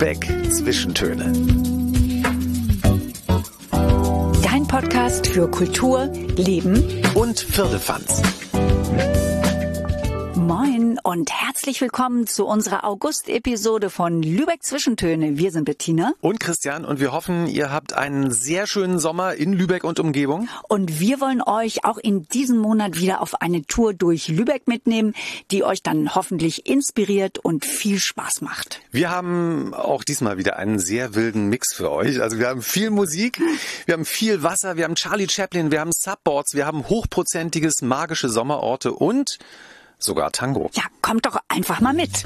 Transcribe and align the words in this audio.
Lübeck 0.00 0.26
Zwischentöne. 0.50 1.30
Dein 4.42 4.66
Podcast 4.66 5.26
für 5.26 5.50
Kultur, 5.50 6.06
Leben 6.36 7.02
und 7.14 7.38
Firlefanz. 7.38 8.22
Und 11.10 11.28
herzlich 11.32 11.80
willkommen 11.80 12.28
zu 12.28 12.46
unserer 12.46 12.84
August-Episode 12.84 13.90
von 13.90 14.22
Lübeck 14.22 14.62
Zwischentöne. 14.62 15.38
Wir 15.38 15.50
sind 15.50 15.64
Bettina. 15.64 16.12
Und 16.20 16.38
Christian 16.38 16.84
und 16.84 17.00
wir 17.00 17.10
hoffen, 17.10 17.48
ihr 17.48 17.72
habt 17.72 17.94
einen 17.94 18.30
sehr 18.30 18.68
schönen 18.68 19.00
Sommer 19.00 19.34
in 19.34 19.52
Lübeck 19.52 19.82
und 19.82 19.98
Umgebung. 19.98 20.48
Und 20.68 21.00
wir 21.00 21.20
wollen 21.20 21.42
euch 21.42 21.84
auch 21.84 21.98
in 21.98 22.28
diesem 22.28 22.58
Monat 22.58 23.00
wieder 23.00 23.22
auf 23.22 23.42
eine 23.42 23.62
Tour 23.62 23.92
durch 23.92 24.28
Lübeck 24.28 24.68
mitnehmen, 24.68 25.14
die 25.50 25.64
euch 25.64 25.82
dann 25.82 26.14
hoffentlich 26.14 26.66
inspiriert 26.68 27.40
und 27.40 27.64
viel 27.64 27.98
Spaß 27.98 28.40
macht. 28.40 28.80
Wir 28.92 29.10
haben 29.10 29.74
auch 29.74 30.04
diesmal 30.04 30.38
wieder 30.38 30.58
einen 30.58 30.78
sehr 30.78 31.16
wilden 31.16 31.48
Mix 31.48 31.74
für 31.74 31.90
euch. 31.90 32.22
Also 32.22 32.38
wir 32.38 32.46
haben 32.46 32.62
viel 32.62 32.90
Musik, 32.90 33.40
wir 33.86 33.94
haben 33.94 34.04
viel 34.04 34.44
Wasser, 34.44 34.76
wir 34.76 34.84
haben 34.84 34.94
Charlie 34.94 35.28
Chaplin, 35.28 35.72
wir 35.72 35.80
haben 35.80 35.90
Subboards, 35.90 36.54
wir 36.54 36.66
haben 36.66 36.88
hochprozentiges 36.88 37.82
magische 37.82 38.28
Sommerorte 38.28 38.92
und 38.92 39.40
sogar 40.00 40.32
Tango. 40.32 40.70
Ja, 40.72 40.84
kommt 41.02 41.26
doch 41.26 41.38
einfach 41.48 41.80
mal 41.80 41.92
mit. 41.92 42.24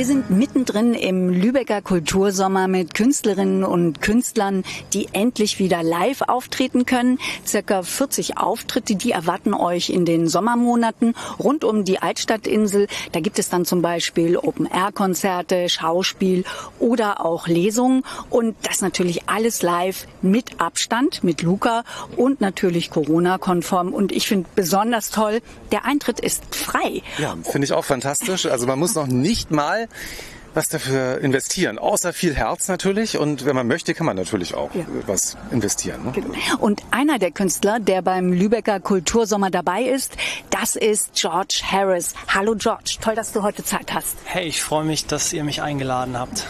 Wir 0.00 0.06
sind 0.06 0.30
mittendrin 0.30 0.94
im 0.94 1.28
Lübecker 1.28 1.82
Kultursommer 1.82 2.68
mit 2.68 2.94
Künstlerinnen 2.94 3.64
und 3.64 4.00
Künstlern, 4.00 4.64
die 4.94 5.08
endlich 5.12 5.58
wieder 5.58 5.82
live 5.82 6.22
auftreten 6.22 6.86
können. 6.86 7.18
Circa 7.46 7.82
40 7.82 8.38
Auftritte, 8.38 8.94
die 8.94 9.10
erwarten 9.10 9.52
euch 9.52 9.90
in 9.90 10.06
den 10.06 10.26
Sommermonaten 10.26 11.14
rund 11.38 11.64
um 11.64 11.84
die 11.84 11.98
Altstadtinsel. 11.98 12.86
Da 13.12 13.20
gibt 13.20 13.38
es 13.38 13.50
dann 13.50 13.66
zum 13.66 13.82
Beispiel 13.82 14.38
Open-Air-Konzerte, 14.38 15.68
Schauspiel 15.68 16.44
oder 16.78 17.22
auch 17.22 17.46
Lesungen. 17.46 18.02
Und 18.30 18.56
das 18.62 18.80
natürlich 18.80 19.28
alles 19.28 19.60
live 19.60 20.06
mit 20.22 20.62
Abstand, 20.62 21.22
mit 21.24 21.42
Luca 21.42 21.84
und 22.16 22.40
natürlich 22.40 22.88
Corona-konform. 22.88 23.92
Und 23.92 24.12
ich 24.12 24.28
finde 24.28 24.48
besonders 24.54 25.10
toll, 25.10 25.42
der 25.72 25.84
Eintritt 25.84 26.20
ist 26.20 26.54
frei. 26.54 27.02
Ja, 27.18 27.36
finde 27.42 27.66
ich 27.66 27.74
auch 27.74 27.84
fantastisch. 27.84 28.46
Also 28.46 28.66
man 28.66 28.78
muss 28.78 28.94
noch 28.94 29.06
nicht 29.06 29.50
mal 29.50 29.89
was 30.54 30.68
dafür 30.68 31.20
investieren. 31.20 31.78
Außer 31.78 32.12
viel 32.12 32.34
Herz 32.34 32.68
natürlich. 32.68 33.18
Und 33.18 33.44
wenn 33.44 33.54
man 33.54 33.66
möchte, 33.66 33.94
kann 33.94 34.06
man 34.06 34.16
natürlich 34.16 34.54
auch 34.54 34.74
ja. 34.74 34.84
was 35.06 35.36
investieren. 35.50 36.04
Ne? 36.04 36.12
Genau. 36.12 36.32
Und 36.58 36.82
einer 36.90 37.18
der 37.18 37.30
Künstler, 37.30 37.78
der 37.80 38.02
beim 38.02 38.32
Lübecker 38.32 38.80
Kultursommer 38.80 39.50
dabei 39.50 39.82
ist, 39.82 40.16
das 40.50 40.76
ist 40.76 41.14
George 41.14 41.62
Harris. 41.64 42.14
Hallo 42.28 42.54
George, 42.56 42.96
toll, 43.00 43.14
dass 43.14 43.32
du 43.32 43.42
heute 43.42 43.64
Zeit 43.64 43.92
hast. 43.92 44.16
Hey, 44.24 44.46
ich 44.46 44.62
freue 44.62 44.84
mich, 44.84 45.06
dass 45.06 45.32
ihr 45.32 45.44
mich 45.44 45.62
eingeladen 45.62 46.18
habt. 46.18 46.46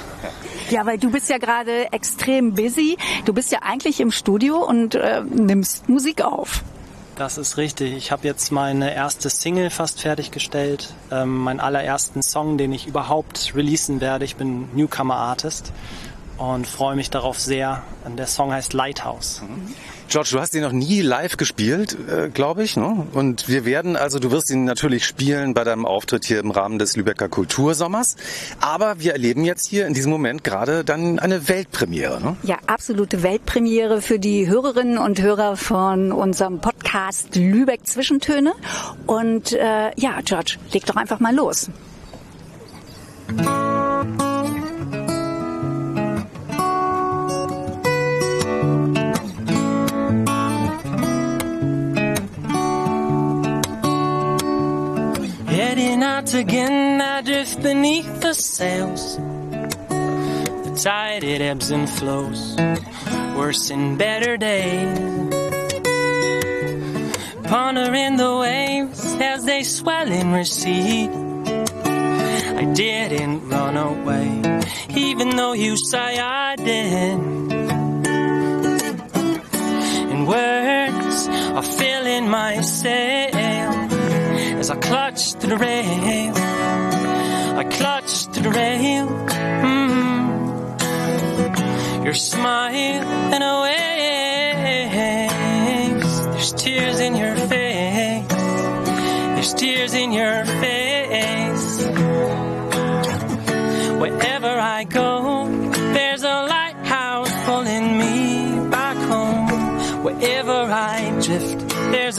Ja, 0.70 0.86
weil 0.86 0.98
du 0.98 1.10
bist 1.10 1.28
ja 1.28 1.38
gerade 1.38 1.92
extrem 1.92 2.54
busy. 2.54 2.96
Du 3.24 3.32
bist 3.32 3.50
ja 3.52 3.60
eigentlich 3.62 4.00
im 4.00 4.12
Studio 4.12 4.64
und 4.64 4.94
äh, 4.94 5.22
nimmst 5.22 5.88
Musik 5.88 6.22
auf. 6.22 6.62
Das 7.20 7.36
ist 7.36 7.58
richtig. 7.58 7.92
Ich 7.92 8.12
habe 8.12 8.26
jetzt 8.26 8.50
meine 8.50 8.94
erste 8.94 9.28
Single 9.28 9.68
fast 9.68 10.00
fertiggestellt, 10.00 10.94
ähm, 11.10 11.36
meinen 11.36 11.60
allerersten 11.60 12.22
Song, 12.22 12.56
den 12.56 12.72
ich 12.72 12.86
überhaupt 12.86 13.52
releasen 13.54 14.00
werde. 14.00 14.24
Ich 14.24 14.36
bin 14.36 14.74
Newcomer 14.74 15.16
Artist 15.16 15.70
und 16.38 16.66
freue 16.66 16.96
mich 16.96 17.10
darauf 17.10 17.38
sehr. 17.38 17.82
Der 18.16 18.26
Song 18.26 18.54
heißt 18.54 18.72
Lighthouse. 18.72 19.42
Mhm. 19.42 19.74
George, 20.10 20.30
du 20.32 20.40
hast 20.40 20.56
ihn 20.56 20.62
noch 20.62 20.72
nie 20.72 21.02
live 21.02 21.36
gespielt, 21.36 21.96
äh, 22.10 22.30
glaube 22.30 22.64
ich. 22.64 22.76
Ne? 22.76 23.06
Und 23.12 23.48
wir 23.48 23.64
werden, 23.64 23.96
also 23.96 24.18
du 24.18 24.32
wirst 24.32 24.50
ihn 24.50 24.64
natürlich 24.64 25.06
spielen 25.06 25.54
bei 25.54 25.62
deinem 25.62 25.86
Auftritt 25.86 26.24
hier 26.24 26.40
im 26.40 26.50
Rahmen 26.50 26.80
des 26.80 26.96
Lübecker 26.96 27.28
Kultursommers. 27.28 28.16
Aber 28.60 28.98
wir 28.98 29.12
erleben 29.12 29.44
jetzt 29.44 29.68
hier 29.68 29.86
in 29.86 29.94
diesem 29.94 30.10
Moment 30.10 30.42
gerade 30.42 30.82
dann 30.82 31.20
eine 31.20 31.48
Weltpremiere. 31.48 32.20
Ne? 32.20 32.36
Ja, 32.42 32.56
absolute 32.66 33.22
Weltpremiere 33.22 34.02
für 34.02 34.18
die 34.18 34.48
Hörerinnen 34.48 34.98
und 34.98 35.22
Hörer 35.22 35.56
von 35.56 36.10
unserem 36.10 36.60
Podcast 36.60 37.36
Lübeck 37.36 37.86
Zwischentöne. 37.86 38.54
Und 39.06 39.52
äh, 39.52 39.92
ja, 39.94 40.20
George, 40.24 40.56
leg 40.72 40.86
doch 40.86 40.96
einfach 40.96 41.20
mal 41.20 41.32
los. 41.32 41.70
Once 55.80 56.34
again 56.34 57.00
I 57.00 57.22
drift 57.22 57.62
beneath 57.62 58.20
the 58.20 58.34
sails. 58.34 59.16
The 59.16 60.80
tide 60.80 61.24
it 61.24 61.40
ebbs 61.40 61.70
and 61.70 61.88
flows, 61.88 62.56
worse 63.34 63.70
and 63.70 63.98
better 63.98 64.36
days. 64.36 64.98
Pondering 67.44 68.16
the 68.16 68.36
waves 68.42 69.16
as 69.18 69.46
they 69.46 69.62
swell 69.62 70.08
and 70.08 70.34
recede. 70.34 71.10
I 72.62 72.64
didn't 72.74 73.48
run 73.48 73.76
away, 73.78 74.60
even 74.94 75.30
though 75.30 75.54
you 75.54 75.76
say 75.78 76.18
I 76.20 76.56
did. 76.56 77.18
And 80.12 80.28
words 80.28 81.28
are 81.56 81.62
filling 81.62 82.28
my 82.28 82.60
sail 82.60 83.30
as 84.60 84.70
I 84.70 84.76
clutch 84.76 85.32
to 85.40 85.46
the 85.46 85.56
rail. 85.56 86.32
I 87.56 87.64
clutch 87.64 88.26
to 88.34 88.40
the 88.40 88.50
rail. 88.50 89.06
Mm-hmm. 89.66 92.04
Your 92.04 92.14
smile 92.14 93.02
and 93.34 93.42
a 93.42 93.60
waves. 94.82 96.26
There's 96.26 96.52
tears 96.52 97.00
in 97.00 97.16
your 97.16 97.34
face. 97.36 98.28
There's 98.28 99.54
tears 99.54 99.94
in 99.94 100.12
your 100.12 100.44
face. 100.44 101.86
Wherever 104.02 104.60
I 104.60 104.84
go, 104.84 105.46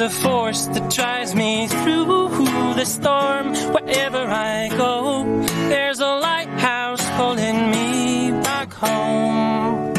a 0.02 0.10
force 0.10 0.66
that 0.66 0.90
drives 0.90 1.36
me 1.36 1.68
through 1.68 2.30
the 2.74 2.86
storm. 2.86 3.54
Wherever 3.74 4.18
I 4.18 4.70
go, 4.70 5.24
there's 5.70 6.00
a 6.00 6.08
lighthouse 6.08 7.06
pulling 7.18 7.70
me 7.70 8.32
back 8.42 8.74
home. 8.74 9.94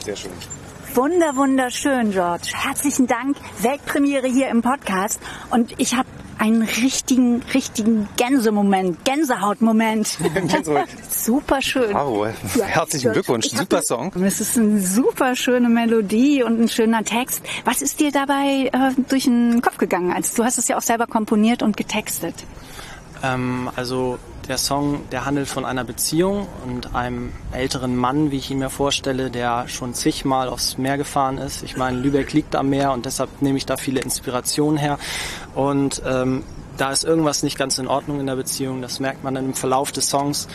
Sehr 0.00 0.16
schön. 0.16 0.32
Wunder, 0.94 1.34
wunderschön, 1.34 2.12
George. 2.12 2.52
Herzlichen 2.54 3.06
Dank. 3.08 3.36
Weltpremiere 3.64 4.28
hier 4.28 4.48
im 4.48 4.62
Podcast. 4.62 5.20
Und 5.50 5.74
ich 5.78 5.96
habe 5.96 6.08
einen 6.38 6.62
richtigen, 6.62 7.42
richtigen 7.54 8.08
Gänsemoment, 8.16 9.04
Gänsehautmoment. 9.04 10.18
super 11.10 11.62
schön. 11.62 11.94
Wow, 11.94 12.28
herzlichen 12.60 13.12
Glückwunsch, 13.12 13.46
super 13.46 13.82
Song. 13.82 14.12
Es 14.22 14.40
ist 14.40 14.58
eine 14.58 14.80
super 14.80 15.34
schöne 15.34 15.68
Melodie 15.68 16.42
und 16.42 16.60
ein 16.60 16.68
schöner 16.68 17.04
Text. 17.04 17.42
Was 17.64 17.80
ist 17.80 18.00
dir 18.00 18.12
dabei 18.12 18.70
äh, 18.72 19.02
durch 19.08 19.24
den 19.24 19.62
Kopf 19.62 19.78
gegangen? 19.78 20.12
Also, 20.12 20.36
du 20.36 20.44
hast 20.44 20.58
es 20.58 20.68
ja 20.68 20.76
auch 20.76 20.82
selber 20.82 21.06
komponiert 21.06 21.62
und 21.62 21.76
getextet. 21.76 22.34
Ähm, 23.22 23.70
also 23.74 24.18
der 24.48 24.58
Song, 24.58 25.08
der 25.10 25.24
handelt 25.24 25.48
von 25.48 25.64
einer 25.64 25.84
Beziehung 25.84 26.46
und 26.66 26.94
einem 26.94 27.32
älteren 27.52 27.96
Mann, 27.96 28.30
wie 28.30 28.36
ich 28.36 28.50
ihn 28.50 28.58
mir 28.58 28.70
vorstelle, 28.70 29.30
der 29.30 29.68
schon 29.68 29.94
zigmal 29.94 30.48
aufs 30.48 30.78
Meer 30.78 30.98
gefahren 30.98 31.38
ist. 31.38 31.62
Ich 31.62 31.76
meine, 31.76 31.98
Lübeck 31.98 32.32
liegt 32.32 32.56
am 32.56 32.70
Meer 32.70 32.92
und 32.92 33.06
deshalb 33.06 33.42
nehme 33.42 33.58
ich 33.58 33.66
da 33.66 33.76
viele 33.76 34.00
Inspirationen 34.00 34.78
her. 34.78 34.98
Und 35.54 36.02
ähm, 36.06 36.44
da 36.76 36.90
ist 36.90 37.04
irgendwas 37.04 37.42
nicht 37.42 37.56
ganz 37.56 37.78
in 37.78 37.86
Ordnung 37.86 38.20
in 38.20 38.26
der 38.26 38.36
Beziehung. 38.36 38.82
Das 38.82 39.00
merkt 39.00 39.24
man 39.24 39.34
dann 39.34 39.46
im 39.46 39.54
Verlauf 39.54 39.92
des 39.92 40.08
Songs. 40.08 40.48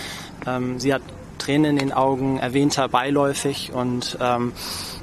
Ähm, 0.46 0.80
sie 0.80 0.94
hat 0.94 1.02
Tränen 1.40 1.72
in 1.72 1.78
den 1.78 1.94
Augen, 1.94 2.38
erwähnt 2.38 2.78
er 2.78 2.90
beiläufig 2.90 3.72
und 3.74 4.18
ähm, 4.22 4.54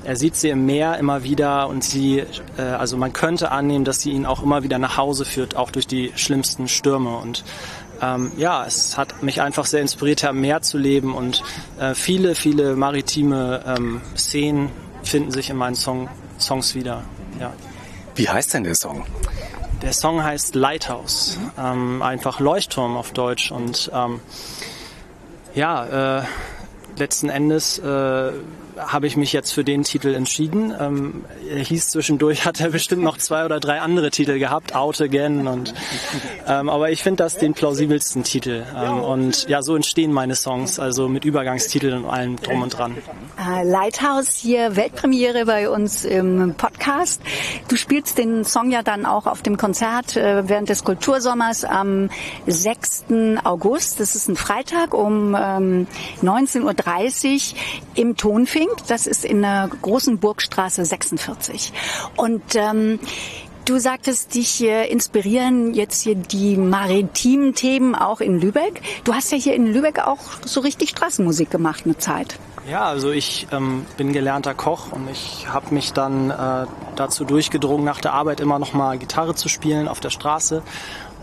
er 0.05 0.17
sieht 0.17 0.37
sie 0.37 0.51
im 0.51 0.67
Meer 0.67 0.99
immer 0.99 1.25
wieder 1.25 1.69
und 1.69 1.83
sie, 1.83 2.25
äh, 2.57 2.63
also 2.63 2.97
man 2.97 3.13
könnte 3.13 3.51
annehmen, 3.51 3.85
dass 3.85 4.01
sie 4.01 4.11
ihn 4.11 4.27
auch 4.27 4.43
immer 4.43 4.63
wieder 4.63 4.79
nach 4.79 4.97
Hause 4.97 5.25
führt, 5.25 5.57
auch 5.57 5.71
durch 5.71 5.87
die 5.87 6.13
schlimmsten 6.15 6.69
Stürme 6.69 7.17
und 7.17 7.43
ähm, 8.01 8.33
ja, 8.37 8.65
es 8.65 8.97
hat 8.97 9.23
mich 9.23 9.41
einfach 9.41 9.67
sehr 9.67 9.81
inspiriert, 9.81 10.25
am 10.25 10.41
Meer 10.41 10.63
zu 10.63 10.79
leben 10.79 11.15
und 11.15 11.43
äh, 11.79 11.95
viele, 11.95 12.35
viele 12.35 12.77
maritime 12.77 13.63
ähm, 13.67 14.01
Szenen 14.17 14.71
finden 15.03 15.31
sich 15.31 15.51
in 15.51 15.57
meinen 15.57 15.77
Song, 15.77 16.09
Songs 16.39 16.75
wieder. 16.75 17.03
Ja. 17.41 17.53
Wie 18.15 18.29
heißt 18.29 18.55
denn 18.55 18.65
der 18.65 18.75
Song? 18.75 19.05
Der 19.83 19.93
Song 19.93 20.23
heißt 20.23 20.55
Lighthouse, 20.55 21.39
ähm, 21.59 22.03
einfach 22.03 22.41
Leuchtturm 22.41 22.97
auf 22.97 23.13
Deutsch 23.13 23.51
und 23.53 23.91
ähm, 23.95 24.21
ja, 25.55 26.21
äh, 26.21 26.23
letzten 26.99 27.29
Endes 27.29 27.79
äh, 27.79 28.33
habe 28.77 29.07
ich 29.07 29.17
mich 29.17 29.33
jetzt 29.33 29.53
für 29.53 29.65
den 29.65 29.83
Titel 29.83 30.15
entschieden. 30.15 30.75
Ähm, 30.79 31.25
er 31.49 31.59
hieß 31.59 31.91
zwischendurch, 31.91 32.45
hat 32.45 32.61
er 32.61 32.71
bestimmt 32.71 33.03
noch 33.03 33.19
zwei 33.19 33.45
oder 33.45 33.61
drei 33.61 33.81
andere 33.81 34.11
Titel 34.11 34.39
gehabt, 34.39 34.75
Out 34.75 35.01
Again 35.01 35.47
und 35.47 35.75
ähm, 36.47 36.69
aber 36.69 36.91
ich 36.91 37.03
finde 37.03 37.25
das 37.25 37.37
den 37.37 37.55
plausibelsten 37.55 38.23
Titel. 38.23 38.65
Ähm, 38.77 39.01
und 39.01 39.49
ja, 39.49 39.63
so 39.63 39.77
entstehen 39.77 40.13
meine 40.13 40.35
Songs, 40.35 40.79
also 40.79 41.09
mit 41.09 41.25
Übergangstiteln 41.25 42.05
und 42.05 42.11
allem 42.11 42.37
drum 42.37 42.63
und 42.63 42.77
dran. 42.77 42.97
Äh, 43.39 43.65
Lighthouse 43.65 44.37
hier 44.37 44.77
Weltpremiere 44.77 45.47
bei 45.47 45.69
uns 45.69 46.05
im 46.05 46.55
Podcast. 46.57 47.21
Du 47.69 47.77
spielst 47.77 48.19
den 48.19 48.45
Song 48.45 48.71
ja 48.71 48.83
dann 48.83 49.07
auch 49.07 49.27
auf 49.27 49.43
dem 49.43 49.57
Konzert 49.57 50.17
äh, 50.17 50.49
während 50.49 50.69
des 50.69 50.85
Kultursommers 50.85 51.65
am 51.65 52.11
6. 52.47 53.05
August. 53.45 54.01
Das 54.01 54.15
ist 54.15 54.29
ein 54.29 54.37
Freitag 54.37 54.95
um 54.95 55.37
ähm, 55.39 55.87
19.30 56.23 56.63
Uhr 57.55 57.59
im 57.95 58.17
Tonfing. 58.17 58.66
Fink. 58.67 58.87
Das 58.89 59.07
ist 59.07 59.25
in 59.25 59.43
der 59.43 59.69
großen 59.83 60.19
Burgstraße 60.19 60.85
46. 60.85 61.73
Und 62.17 62.55
ähm, 62.55 62.99
Du 63.65 63.81
sagtest, 63.81 64.33
dich 64.37 64.63
inspirieren 64.63 65.75
jetzt 65.75 66.05
hier 66.05 66.15
die 66.15 66.57
maritimen 66.57 67.53
Themen 67.53 67.97
auch 67.97 68.21
in 68.21 68.41
Lübeck. 68.41 68.81
Du 69.03 69.13
hast 69.13 69.33
ja 69.33 69.39
hier 69.39 69.57
in 69.57 69.67
Lübeck 69.67 70.07
auch 70.07 70.21
so 70.45 70.61
richtig 70.61 70.91
Straßenmusik 70.91 71.51
gemacht 71.51 71.83
eine 71.85 71.99
Zeit. 71.99 72.39
Ja, 72.71 72.85
also 72.85 73.11
ich 73.11 73.49
ähm, 73.51 73.85
bin 73.97 74.13
gelernter 74.13 74.55
Koch 74.55 74.93
und 74.93 75.11
ich 75.11 75.49
habe 75.49 75.75
mich 75.75 75.93
dann 75.93 76.31
äh, 76.31 76.67
dazu 76.95 77.25
durchgedrungen, 77.25 77.85
nach 77.85 78.01
der 78.01 78.13
Arbeit 78.13 78.39
immer 78.39 78.61
noch 78.61 78.73
mal 78.73 78.99
Gitarre 78.99 79.35
zu 79.35 79.49
spielen 79.49 79.89
auf 79.89 79.99
der 79.99 80.11
Straße 80.11 80.63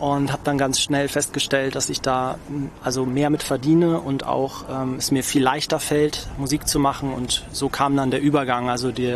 und 0.03 0.33
habe 0.33 0.41
dann 0.43 0.57
ganz 0.57 0.81
schnell 0.81 1.07
festgestellt, 1.07 1.75
dass 1.75 1.89
ich 1.89 2.01
da 2.01 2.37
also 2.83 3.05
mehr 3.05 3.29
mit 3.29 3.41
verdiene 3.41 4.01
und 4.01 4.25
auch 4.25 4.65
ähm, 4.69 4.95
es 4.97 5.11
mir 5.11 5.23
viel 5.23 5.41
leichter 5.41 5.79
fällt, 5.79 6.27
Musik 6.37 6.67
zu 6.67 6.77
machen 6.77 7.13
und 7.13 7.45
so 7.53 7.69
kam 7.69 7.95
dann 7.95 8.11
der 8.11 8.19
Übergang. 8.19 8.69
Also 8.69 8.91
die, 8.91 9.15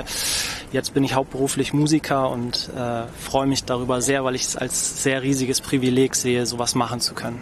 jetzt 0.72 0.94
bin 0.94 1.04
ich 1.04 1.14
hauptberuflich 1.14 1.74
Musiker 1.74 2.30
und 2.30 2.70
äh, 2.74 3.04
freue 3.20 3.48
mich 3.48 3.66
darüber 3.66 4.02
sehr, 4.02 4.24
weil 4.24 4.36
ich 4.36 4.44
es 4.44 4.56
als 4.56 5.04
sehr 5.04 5.24
riesiges 5.24 5.60
Privileg 5.60 6.16
sehe, 6.16 6.46
sowas 6.46 6.74
machen 6.74 7.02
zu 7.02 7.14
können. 7.14 7.42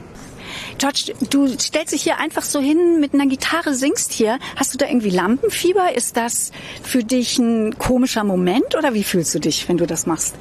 George, 0.80 1.14
du 1.30 1.48
stellst 1.48 1.94
dich 1.94 2.02
hier 2.02 2.18
einfach 2.18 2.44
so 2.44 2.60
hin 2.60 3.00
mit 3.00 3.14
einer 3.14 3.28
Gitarre, 3.28 3.76
singst 3.76 4.12
hier. 4.12 4.40
Hast 4.56 4.74
du 4.74 4.80
da 4.80 4.88
irgendwie 4.88 5.12
Lampenfieber? 5.12 5.96
Ist 5.96 6.18
das 6.18 6.52
für 6.82 7.04
dich 7.04 7.38
ein 7.38 7.78
komischer 7.78 8.24
Moment 8.24 8.76
oder 8.76 8.96
wie 8.96 9.04
fühlst 9.04 9.36
du 9.36 9.40
dich, 9.40 9.70
wenn 9.70 9.78
du 9.78 9.86
das 9.86 10.08
machst? 10.08 10.34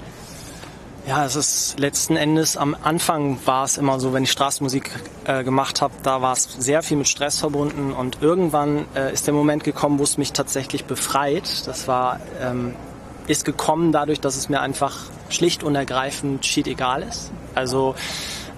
Ja, 1.06 1.26
es 1.26 1.36
ist 1.36 1.78
letzten 1.78 2.16
Endes 2.16 2.56
am 2.56 2.74
Anfang 2.82 3.38
war 3.44 3.64
es 3.64 3.76
immer 3.76 4.00
so, 4.00 4.14
wenn 4.14 4.22
ich 4.22 4.32
Straßenmusik 4.32 4.90
äh, 5.26 5.44
gemacht 5.44 5.82
habe, 5.82 5.92
da 6.02 6.22
war 6.22 6.32
es 6.32 6.44
sehr 6.44 6.82
viel 6.82 6.96
mit 6.96 7.08
Stress 7.08 7.40
verbunden 7.40 7.92
und 7.92 8.22
irgendwann 8.22 8.86
äh, 8.96 9.12
ist 9.12 9.26
der 9.26 9.34
Moment 9.34 9.64
gekommen, 9.64 9.98
wo 9.98 10.02
es 10.02 10.16
mich 10.16 10.32
tatsächlich 10.32 10.86
befreit. 10.86 11.66
Das 11.66 11.88
war 11.88 12.20
ähm, 12.40 12.74
ist 13.26 13.44
gekommen 13.44 13.92
dadurch, 13.92 14.20
dass 14.20 14.36
es 14.36 14.48
mir 14.48 14.60
einfach 14.62 14.96
schlicht 15.28 15.62
und 15.62 15.74
ergreifend 15.74 16.46
schied 16.46 16.66
egal 16.66 17.02
ist. 17.02 17.32
Also 17.54 17.94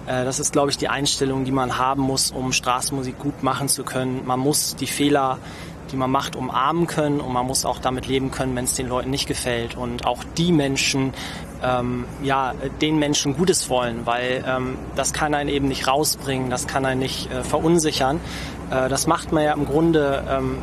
äh, 0.05 0.23
das 0.23 0.39
ist, 0.39 0.53
glaube 0.53 0.69
ich, 0.71 0.77
die 0.77 0.87
Einstellung, 0.87 1.43
die 1.43 1.51
man 1.51 1.77
haben 1.77 2.01
muss, 2.01 2.31
um 2.31 2.53
Straßenmusik 2.53 3.19
gut 3.19 3.43
machen 3.43 3.67
zu 3.67 3.83
können. 3.83 4.25
Man 4.25 4.39
muss 4.39 4.77
die 4.77 4.87
Fehler 4.87 5.39
die 5.91 5.97
man 5.97 6.11
macht, 6.11 6.35
umarmen 6.35 6.87
können 6.87 7.19
und 7.19 7.33
man 7.33 7.45
muss 7.45 7.65
auch 7.65 7.79
damit 7.79 8.07
leben 8.07 8.31
können, 8.31 8.55
wenn 8.55 8.65
es 8.65 8.73
den 8.73 8.87
Leuten 8.87 9.09
nicht 9.09 9.27
gefällt 9.27 9.75
und 9.75 10.05
auch 10.05 10.23
die 10.37 10.51
Menschen, 10.51 11.13
ähm, 11.63 12.05
ja, 12.23 12.53
den 12.81 12.99
Menschen 12.99 13.35
Gutes 13.35 13.69
wollen, 13.69 14.05
weil 14.05 14.43
ähm, 14.47 14.77
das 14.95 15.13
kann 15.13 15.33
einen 15.33 15.49
eben 15.49 15.67
nicht 15.67 15.87
rausbringen, 15.87 16.49
das 16.49 16.67
kann 16.67 16.85
einen 16.85 16.99
nicht 16.99 17.31
äh, 17.31 17.43
verunsichern. 17.43 18.19
Äh, 18.69 18.89
das 18.89 19.07
macht 19.07 19.31
man 19.31 19.43
ja 19.43 19.53
im 19.53 19.65
Grunde, 19.65 20.23
ähm, 20.29 20.57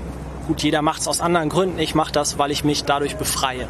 gut, 0.47 0.63
jeder 0.63 0.83
macht 0.83 1.01
es 1.01 1.09
aus 1.09 1.21
anderen 1.21 1.49
Gründen, 1.49 1.79
ich 1.79 1.95
mache 1.95 2.13
das, 2.13 2.39
weil 2.39 2.51
ich 2.51 2.65
mich 2.65 2.85
dadurch 2.85 3.17
befreie. 3.17 3.69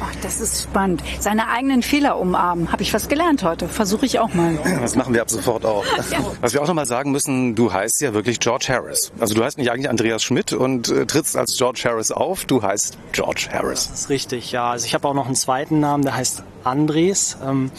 Ach, 0.00 0.14
das 0.22 0.40
ist 0.40 0.64
spannend. 0.64 1.02
Seine 1.20 1.48
eigenen 1.48 1.82
Fehler 1.82 2.18
umarmen. 2.18 2.72
Habe 2.72 2.82
ich 2.82 2.92
was 2.92 3.08
gelernt 3.08 3.42
heute. 3.42 3.68
Versuche 3.68 4.06
ich 4.06 4.18
auch 4.18 4.32
mal. 4.34 4.58
Das 4.80 4.96
machen 4.96 5.14
wir 5.14 5.22
ab 5.22 5.30
sofort 5.30 5.64
auch. 5.64 5.84
Ja. 6.10 6.18
Was 6.40 6.52
wir 6.52 6.62
auch 6.62 6.68
noch 6.68 6.74
mal 6.74 6.86
sagen 6.86 7.10
müssen, 7.10 7.54
du 7.56 7.72
heißt 7.72 8.00
ja 8.00 8.14
wirklich 8.14 8.38
George 8.38 8.66
Harris. 8.68 9.10
Also 9.18 9.34
du 9.34 9.42
heißt 9.42 9.58
nicht 9.58 9.72
eigentlich 9.72 9.88
Andreas 9.88 10.22
Schmidt 10.22 10.52
und 10.52 10.88
äh, 10.88 11.04
trittst 11.04 11.36
als 11.36 11.56
George 11.56 11.82
Harris 11.84 12.12
auf. 12.12 12.44
Du 12.44 12.62
heißt 12.62 12.96
George 13.12 13.48
Harris. 13.52 13.88
Das 13.90 14.00
ist 14.00 14.08
richtig, 14.08 14.52
ja. 14.52 14.70
Also 14.70 14.86
ich 14.86 14.94
habe 14.94 15.08
auch 15.08 15.14
noch 15.14 15.26
einen 15.26 15.34
zweiten 15.34 15.80
Namen, 15.80 16.04
der 16.04 16.14
heißt 16.14 16.44
Andres. 16.62 17.38
Ähm, 17.44 17.72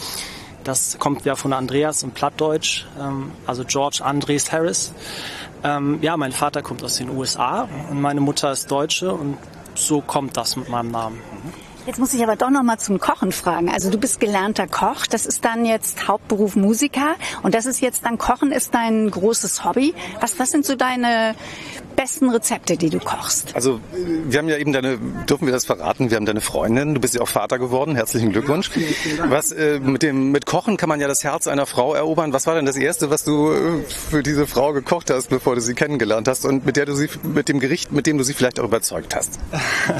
das 0.64 0.98
kommt 0.98 1.24
ja 1.24 1.36
von 1.36 1.54
Andreas 1.54 2.02
im 2.02 2.10
Plattdeutsch, 2.10 2.84
ähm, 3.00 3.30
also 3.46 3.64
George 3.64 4.00
Andres 4.04 4.52
Harris. 4.52 4.92
Ähm, 5.64 5.98
ja, 6.02 6.16
mein 6.16 6.32
Vater 6.32 6.62
kommt 6.62 6.84
aus 6.84 6.96
den 6.96 7.08
USA 7.08 7.68
und 7.90 8.00
meine 8.00 8.20
Mutter 8.20 8.52
ist 8.52 8.70
Deutsche 8.70 9.12
und 9.12 9.38
so 9.74 10.00
kommt 10.00 10.36
das 10.36 10.56
mit 10.56 10.68
meinem 10.68 10.90
Namen. 10.90 11.20
Jetzt 11.88 11.98
muss 11.98 12.12
ich 12.12 12.22
aber 12.22 12.36
doch 12.36 12.50
noch 12.50 12.62
mal 12.62 12.76
zum 12.76 13.00
Kochen 13.00 13.32
fragen. 13.32 13.70
Also 13.70 13.88
du 13.88 13.96
bist 13.96 14.20
gelernter 14.20 14.66
Koch, 14.66 15.06
das 15.06 15.24
ist 15.24 15.42
dann 15.46 15.64
jetzt 15.64 16.06
Hauptberuf 16.06 16.54
Musiker 16.54 17.14
und 17.42 17.54
das 17.54 17.64
ist 17.64 17.80
jetzt 17.80 18.04
dann 18.04 18.18
Kochen 18.18 18.52
ist 18.52 18.74
dein 18.74 19.10
großes 19.10 19.64
Hobby. 19.64 19.94
Was, 20.20 20.38
was 20.38 20.50
sind 20.50 20.66
so 20.66 20.74
deine 20.74 21.34
besten 21.98 22.30
Rezepte, 22.30 22.76
die 22.76 22.90
du 22.90 23.00
kochst? 23.00 23.56
Also 23.56 23.80
wir 24.28 24.38
haben 24.38 24.48
ja 24.48 24.56
eben 24.56 24.72
deine, 24.72 24.98
dürfen 25.28 25.46
wir 25.46 25.52
das 25.52 25.66
verraten? 25.66 26.10
Wir 26.10 26.16
haben 26.16 26.26
deine 26.26 26.40
Freundin. 26.40 26.94
Du 26.94 27.00
bist 27.00 27.16
ja 27.16 27.20
auch 27.20 27.28
Vater 27.28 27.58
geworden. 27.58 27.96
Herzlichen 27.96 28.30
Glückwunsch. 28.30 28.70
Was 29.24 29.50
äh, 29.50 29.80
mit 29.80 30.04
dem 30.04 30.30
mit 30.30 30.46
Kochen 30.46 30.76
kann 30.76 30.88
man 30.88 31.00
ja 31.00 31.08
das 31.08 31.24
Herz 31.24 31.48
einer 31.48 31.66
Frau 31.66 31.94
erobern. 31.94 32.32
Was 32.32 32.46
war 32.46 32.54
denn 32.54 32.66
das 32.66 32.76
erste, 32.76 33.10
was 33.10 33.24
du 33.24 33.50
äh, 33.50 33.82
für 33.88 34.22
diese 34.22 34.46
Frau 34.46 34.72
gekocht 34.72 35.10
hast, 35.10 35.28
bevor 35.28 35.56
du 35.56 35.60
sie 35.60 35.74
kennengelernt 35.74 36.28
hast 36.28 36.44
und 36.44 36.64
mit 36.64 36.76
der 36.76 36.86
du 36.86 36.94
sie 36.94 37.08
mit 37.24 37.48
dem 37.48 37.58
Gericht, 37.58 37.90
mit 37.90 38.06
dem 38.06 38.16
du 38.16 38.22
sie 38.22 38.32
vielleicht 38.32 38.60
auch 38.60 38.64
überzeugt 38.64 39.16
hast? 39.16 39.40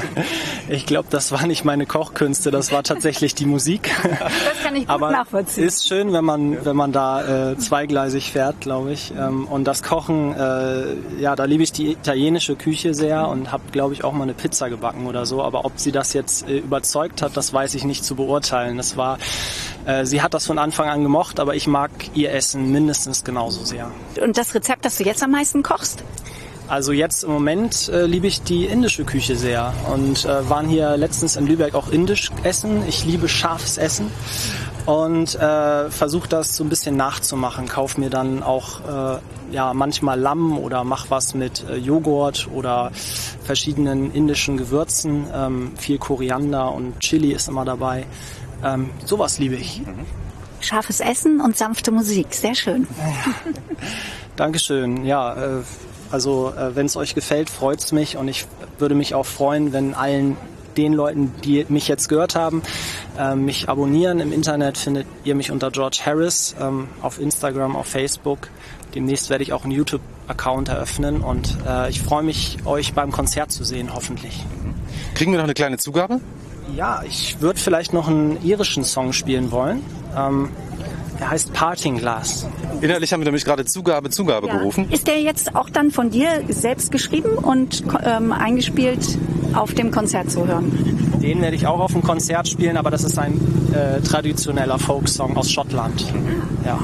ich 0.69 0.85
glaube, 0.85 1.09
das 1.11 1.33
war 1.33 1.45
nicht 1.47 1.65
meine 1.65 1.85
Kochkünste. 1.85 2.49
Das 2.49 2.71
war 2.71 2.83
tatsächlich 2.83 3.35
die 3.35 3.45
Musik. 3.45 3.89
Das 4.03 4.63
kann 4.63 4.75
ich 4.77 4.83
gut 4.83 4.89
Aber 4.89 5.11
nachvollziehen. 5.11 5.65
Ist 5.65 5.85
schön, 5.85 6.13
wenn 6.13 6.23
man 6.23 6.63
wenn 6.63 6.77
man 6.77 6.93
da 6.93 7.51
äh, 7.51 7.57
zweigleisig 7.57 8.31
fährt, 8.31 8.61
glaube 8.61 8.93
ich. 8.93 9.11
Ähm, 9.11 9.45
und 9.47 9.65
das 9.65 9.83
Kochen, 9.83 10.33
äh, 10.33 11.19
ja, 11.19 11.35
da 11.35 11.43
liebe 11.43 11.63
ich 11.63 11.73
die 11.73 11.88
italienische 11.91 12.55
Küche 12.55 12.93
sehr 12.93 13.27
und 13.27 13.51
habe, 13.51 13.63
glaube 13.71 13.93
ich, 13.93 14.03
auch 14.03 14.13
mal 14.13 14.23
eine 14.23 14.33
Pizza 14.33 14.69
gebacken 14.69 15.07
oder 15.07 15.25
so. 15.25 15.43
Aber 15.43 15.65
ob 15.65 15.73
sie 15.77 15.91
das 15.91 16.13
jetzt 16.13 16.47
äh, 16.47 16.59
überzeugt 16.59 17.21
hat, 17.21 17.35
das 17.37 17.53
weiß 17.53 17.75
ich 17.75 17.83
nicht 17.83 18.03
zu 18.03 18.15
beurteilen. 18.15 18.77
Das 18.77 18.97
war, 18.97 19.17
äh, 19.85 20.05
sie 20.05 20.21
hat 20.21 20.33
das 20.33 20.45
von 20.45 20.57
Anfang 20.57 20.89
an 20.89 21.03
gemocht, 21.03 21.39
aber 21.39 21.55
ich 21.55 21.67
mag 21.67 21.91
ihr 22.13 22.31
Essen 22.33 22.71
mindestens 22.71 23.23
genauso 23.23 23.63
sehr. 23.63 23.91
Und 24.21 24.37
das 24.37 24.53
Rezept, 24.55 24.85
das 24.85 24.97
du 24.97 25.03
jetzt 25.03 25.23
am 25.23 25.31
meisten 25.31 25.63
kochst? 25.63 26.03
Also 26.69 26.91
jetzt 26.91 27.23
im 27.23 27.31
Moment 27.31 27.89
äh, 27.89 28.05
liebe 28.05 28.27
ich 28.27 28.43
die 28.43 28.65
indische 28.65 29.03
Küche 29.03 29.35
sehr 29.35 29.73
und 29.91 30.25
äh, 30.25 30.49
waren 30.49 30.67
hier 30.69 30.97
letztens 30.97 31.35
in 31.35 31.47
Lübeck 31.47 31.73
auch 31.73 31.89
indisch 31.89 32.29
essen. 32.43 32.87
Ich 32.87 33.05
liebe 33.05 33.27
scharfes 33.27 33.79
Essen 33.79 34.11
und 34.89 35.35
äh, 35.35 35.91
versuche 35.91 36.27
das 36.27 36.55
so 36.55 36.63
ein 36.63 36.69
bisschen 36.69 36.97
nachzumachen. 36.97 37.67
Kauf 37.67 37.99
mir 37.99 38.09
dann 38.09 38.41
auch 38.41 38.79
äh, 39.17 39.19
ja 39.51 39.71
manchmal 39.75 40.19
Lamm 40.19 40.57
oder 40.57 40.83
mach 40.83 41.11
was 41.11 41.35
mit 41.35 41.63
äh, 41.69 41.75
Joghurt 41.75 42.47
oder 42.51 42.89
verschiedenen 43.43 44.11
indischen 44.11 44.57
Gewürzen. 44.57 45.27
Ähm, 45.31 45.73
viel 45.77 45.99
Koriander 45.99 46.73
und 46.73 46.99
Chili 47.01 47.33
ist 47.33 47.47
immer 47.47 47.65
dabei. 47.65 48.07
Ähm, 48.63 48.89
sowas 49.05 49.37
liebe 49.37 49.57
ich. 49.57 49.81
Mhm. 49.81 50.07
Scharfes 50.59 51.01
Essen 51.01 51.39
und 51.39 51.55
sanfte 51.55 51.91
Musik, 51.91 52.33
sehr 52.33 52.55
schön. 52.55 52.87
Dankeschön. 54.37 55.05
Ja, 55.05 55.35
äh, 55.35 55.61
also 56.09 56.51
äh, 56.57 56.75
wenn 56.75 56.87
es 56.87 56.97
euch 56.97 57.13
gefällt, 57.13 57.51
freut 57.51 57.79
es 57.79 57.91
mich 57.91 58.17
und 58.17 58.27
ich 58.27 58.47
würde 58.79 58.95
mich 58.95 59.13
auch 59.13 59.27
freuen, 59.27 59.71
wenn 59.71 59.93
allen 59.93 60.35
den 60.77 60.93
Leuten, 60.93 61.33
die 61.43 61.65
mich 61.69 61.87
jetzt 61.87 62.09
gehört 62.09 62.35
haben, 62.35 62.61
äh, 63.17 63.35
mich 63.35 63.69
abonnieren. 63.69 64.19
Im 64.19 64.31
Internet 64.31 64.77
findet 64.77 65.07
ihr 65.23 65.35
mich 65.35 65.51
unter 65.51 65.71
George 65.71 65.99
Harris 66.05 66.55
ähm, 66.59 66.87
auf 67.01 67.19
Instagram, 67.19 67.75
auf 67.75 67.87
Facebook. 67.87 68.49
Demnächst 68.95 69.29
werde 69.29 69.43
ich 69.43 69.53
auch 69.53 69.63
einen 69.63 69.71
YouTube-Account 69.71 70.69
eröffnen 70.69 71.21
und 71.21 71.57
äh, 71.67 71.89
ich 71.89 72.01
freue 72.01 72.23
mich, 72.23 72.57
euch 72.65 72.93
beim 72.93 73.11
Konzert 73.11 73.51
zu 73.51 73.63
sehen, 73.63 73.93
hoffentlich. 73.93 74.45
Kriegen 75.13 75.31
wir 75.31 75.37
noch 75.37 75.45
eine 75.45 75.53
kleine 75.53 75.77
Zugabe? 75.77 76.19
Ja, 76.75 77.03
ich 77.05 77.39
würde 77.39 77.59
vielleicht 77.59 77.93
noch 77.93 78.07
einen 78.07 78.43
irischen 78.43 78.83
Song 78.83 79.13
spielen 79.13 79.51
wollen. 79.51 79.83
Ähm, 80.15 80.49
er 81.19 81.31
heißt 81.31 81.53
Parting 81.53 81.97
Glass. 81.97 82.47
Inhaltlich 82.81 83.11
haben 83.11 83.19
wir 83.19 83.25
nämlich 83.25 83.43
gerade 83.43 83.65
Zugabe, 83.65 84.09
Zugabe 84.09 84.47
ja. 84.47 84.57
gerufen. 84.57 84.89
Ist 84.89 85.07
der 85.07 85.21
jetzt 85.21 85.55
auch 85.55 85.69
dann 85.69 85.91
von 85.91 86.09
dir 86.09 86.43
selbst 86.47 86.91
geschrieben 86.91 87.37
und 87.37 87.83
ähm, 88.03 88.31
eingespielt 88.31 89.17
auf 89.53 89.73
dem 89.73 89.91
Konzert 89.91 90.31
zu 90.31 90.47
hören. 90.47 90.71
Den 91.21 91.41
werde 91.41 91.55
ich 91.55 91.67
auch 91.67 91.79
auf 91.79 91.91
dem 91.93 92.01
Konzert 92.01 92.47
spielen, 92.47 92.77
aber 92.77 92.91
das 92.91 93.03
ist 93.03 93.17
ein 93.19 93.39
äh, 93.73 94.01
traditioneller 94.01 94.79
Folksong 94.79 95.35
aus 95.37 95.51
Schottland. 95.51 96.05
Ja. 96.65 96.79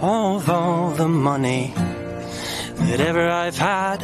Of 0.00 0.48
all 0.48 0.94
the 0.96 1.08
money 1.08 1.72
that 2.88 3.00
ever 3.00 3.30
I've 3.30 3.58
had, 3.58 4.02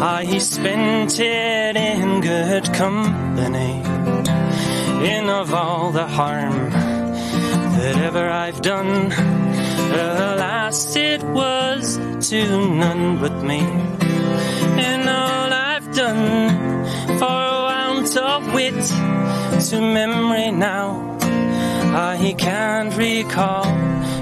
I 0.00 0.38
spent 0.38 1.18
it 1.18 1.76
in 1.76 2.20
good 2.20 2.72
company. 2.72 3.91
In 5.02 5.28
of 5.28 5.52
all 5.52 5.90
the 5.90 6.06
harm 6.06 6.70
that 6.70 7.96
ever 7.96 8.30
I've 8.30 8.62
done, 8.62 9.08
last 10.38 10.96
it 10.96 11.22
was 11.24 11.96
to 12.30 12.68
none 12.76 13.18
but 13.18 13.42
me. 13.42 13.58
And 13.58 15.08
all 15.08 15.52
I've 15.52 15.92
done 15.92 16.84
for 17.18 17.42
want 17.68 18.16
of 18.16 18.54
wit 18.54 18.84
to 19.70 19.80
memory 19.80 20.52
now 20.52 21.18
I 21.94 22.34
can't 22.38 22.96
recall. 22.96 23.64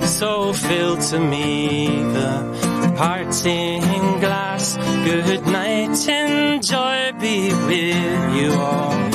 So 0.02 0.52
fill 0.52 0.96
to 0.96 1.20
me 1.20 1.88
the 2.14 2.94
parting 2.96 4.20
glass. 4.20 4.76
Good 5.04 5.46
night 5.46 6.08
and 6.08 6.64
joy 6.64 7.12
be 7.20 7.52
with 7.52 8.34
you 8.34 8.52
all. 8.54 9.09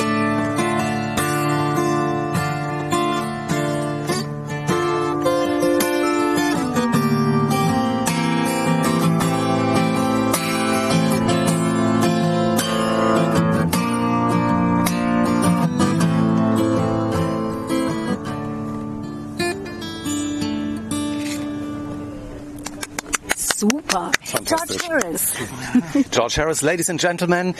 George 24.46 24.78
Harris. 24.88 25.32
George 26.10 26.34
Harris, 26.38 26.62
Ladies 26.62 26.88
and 26.88 27.00
Gentlemen. 27.00 27.54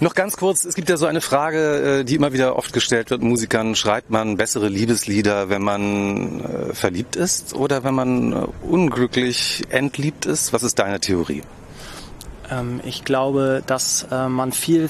Noch 0.00 0.14
ganz 0.14 0.36
kurz, 0.36 0.64
es 0.64 0.74
gibt 0.74 0.88
ja 0.88 0.96
so 0.96 1.06
eine 1.06 1.20
Frage, 1.20 2.00
äh, 2.00 2.04
die 2.04 2.16
immer 2.16 2.32
wieder 2.32 2.56
oft 2.56 2.72
gestellt 2.72 3.10
wird, 3.10 3.22
Musikern, 3.22 3.76
schreibt 3.76 4.10
man 4.10 4.36
bessere 4.36 4.68
Liebeslieder, 4.68 5.48
wenn 5.48 5.62
man 5.62 6.40
äh, 6.40 6.74
verliebt 6.74 7.16
ist 7.16 7.54
oder 7.54 7.84
wenn 7.84 7.94
man 7.94 8.32
äh, 8.32 8.46
unglücklich 8.62 9.62
entliebt 9.70 10.26
ist? 10.26 10.52
Was 10.52 10.64
ist 10.64 10.78
deine 10.78 10.98
Theorie? 10.98 11.42
Ähm, 12.50 12.80
ich 12.84 13.04
glaube, 13.04 13.62
dass 13.66 14.06
äh, 14.10 14.28
man 14.28 14.52
viel 14.52 14.88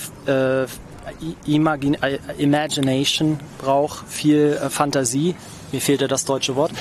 Imagine, 1.46 1.98
Imagination 2.38 3.40
braucht, 3.58 4.08
viel 4.08 4.56
Fantasie. 4.70 5.34
Mir 5.72 5.80
fehlte 5.80 6.08
das 6.08 6.24
deutsche 6.24 6.56
Wort, 6.56 6.72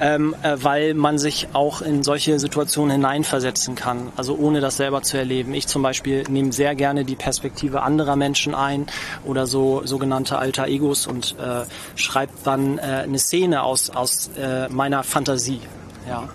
ähm, 0.00 0.34
äh, 0.42 0.56
weil 0.60 0.94
man 0.94 1.18
sich 1.18 1.48
auch 1.52 1.82
in 1.82 2.02
solche 2.02 2.38
Situationen 2.38 2.92
hineinversetzen 2.92 3.74
kann, 3.74 4.12
also 4.16 4.36
ohne 4.36 4.60
das 4.60 4.76
selber 4.76 5.02
zu 5.02 5.16
erleben. 5.16 5.54
Ich 5.54 5.66
zum 5.66 5.82
Beispiel 5.82 6.24
nehme 6.28 6.52
sehr 6.52 6.74
gerne 6.74 7.04
die 7.04 7.16
Perspektive 7.16 7.82
anderer 7.82 8.16
Menschen 8.16 8.54
ein 8.54 8.86
oder 9.24 9.46
so 9.46 9.82
sogenannte 9.84 10.38
alter 10.38 10.66
Egos 10.68 11.06
und 11.06 11.36
äh, 11.38 11.64
schreibe 11.94 12.32
dann 12.44 12.78
äh, 12.78 12.82
eine 12.82 13.18
Szene 13.18 13.62
aus, 13.62 13.90
aus 13.90 14.30
äh, 14.38 14.68
meiner 14.68 15.02
Fantasie. 15.02 15.60
Ja. 16.08 16.28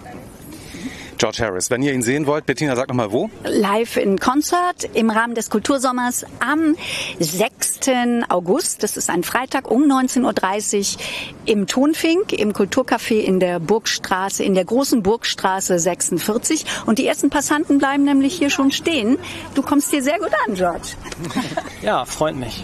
George 1.22 1.38
Harris. 1.44 1.70
Wenn 1.70 1.84
ihr 1.84 1.94
ihn 1.94 2.02
sehen 2.02 2.26
wollt, 2.26 2.48
Bettina, 2.48 2.76
sag 2.76 2.88
nochmal 2.88 3.12
wo. 3.12 3.30
Live 3.44 3.96
in 3.96 4.18
Konzert 4.18 4.90
im 4.96 5.12
Rahmen 5.12 5.36
des 5.36 5.52
Kultursommers 5.52 6.26
am 6.40 6.76
6. 7.20 7.82
August. 8.28 8.82
Das 8.82 8.98
ist 8.98 9.08
ein 9.08 9.22
Freitag 9.22 9.70
um 9.70 9.84
19.30 9.84 10.96
Uhr 10.96 11.02
im 11.46 11.68
Tonfink, 11.68 12.34
im 12.34 12.54
Kulturcafé 12.54 13.20
in 13.20 13.40
der 13.40 13.60
Burgstraße, 13.60 14.44
in 14.44 14.56
der 14.56 14.66
großen 14.66 15.04
Burgstraße 15.04 15.78
46. 15.78 16.66
Und 16.88 16.98
die 16.98 17.06
ersten 17.06 17.30
Passanten 17.30 17.78
bleiben 17.78 18.04
nämlich 18.04 18.34
hier 18.34 18.50
schon 18.50 18.72
stehen. 18.72 19.20
Du 19.54 19.62
kommst 19.62 19.92
hier 19.92 20.02
sehr 20.02 20.18
gut 20.18 20.32
an, 20.48 20.56
George. 20.56 20.88
Ja, 21.82 22.06
freut 22.06 22.36
mich. 22.36 22.64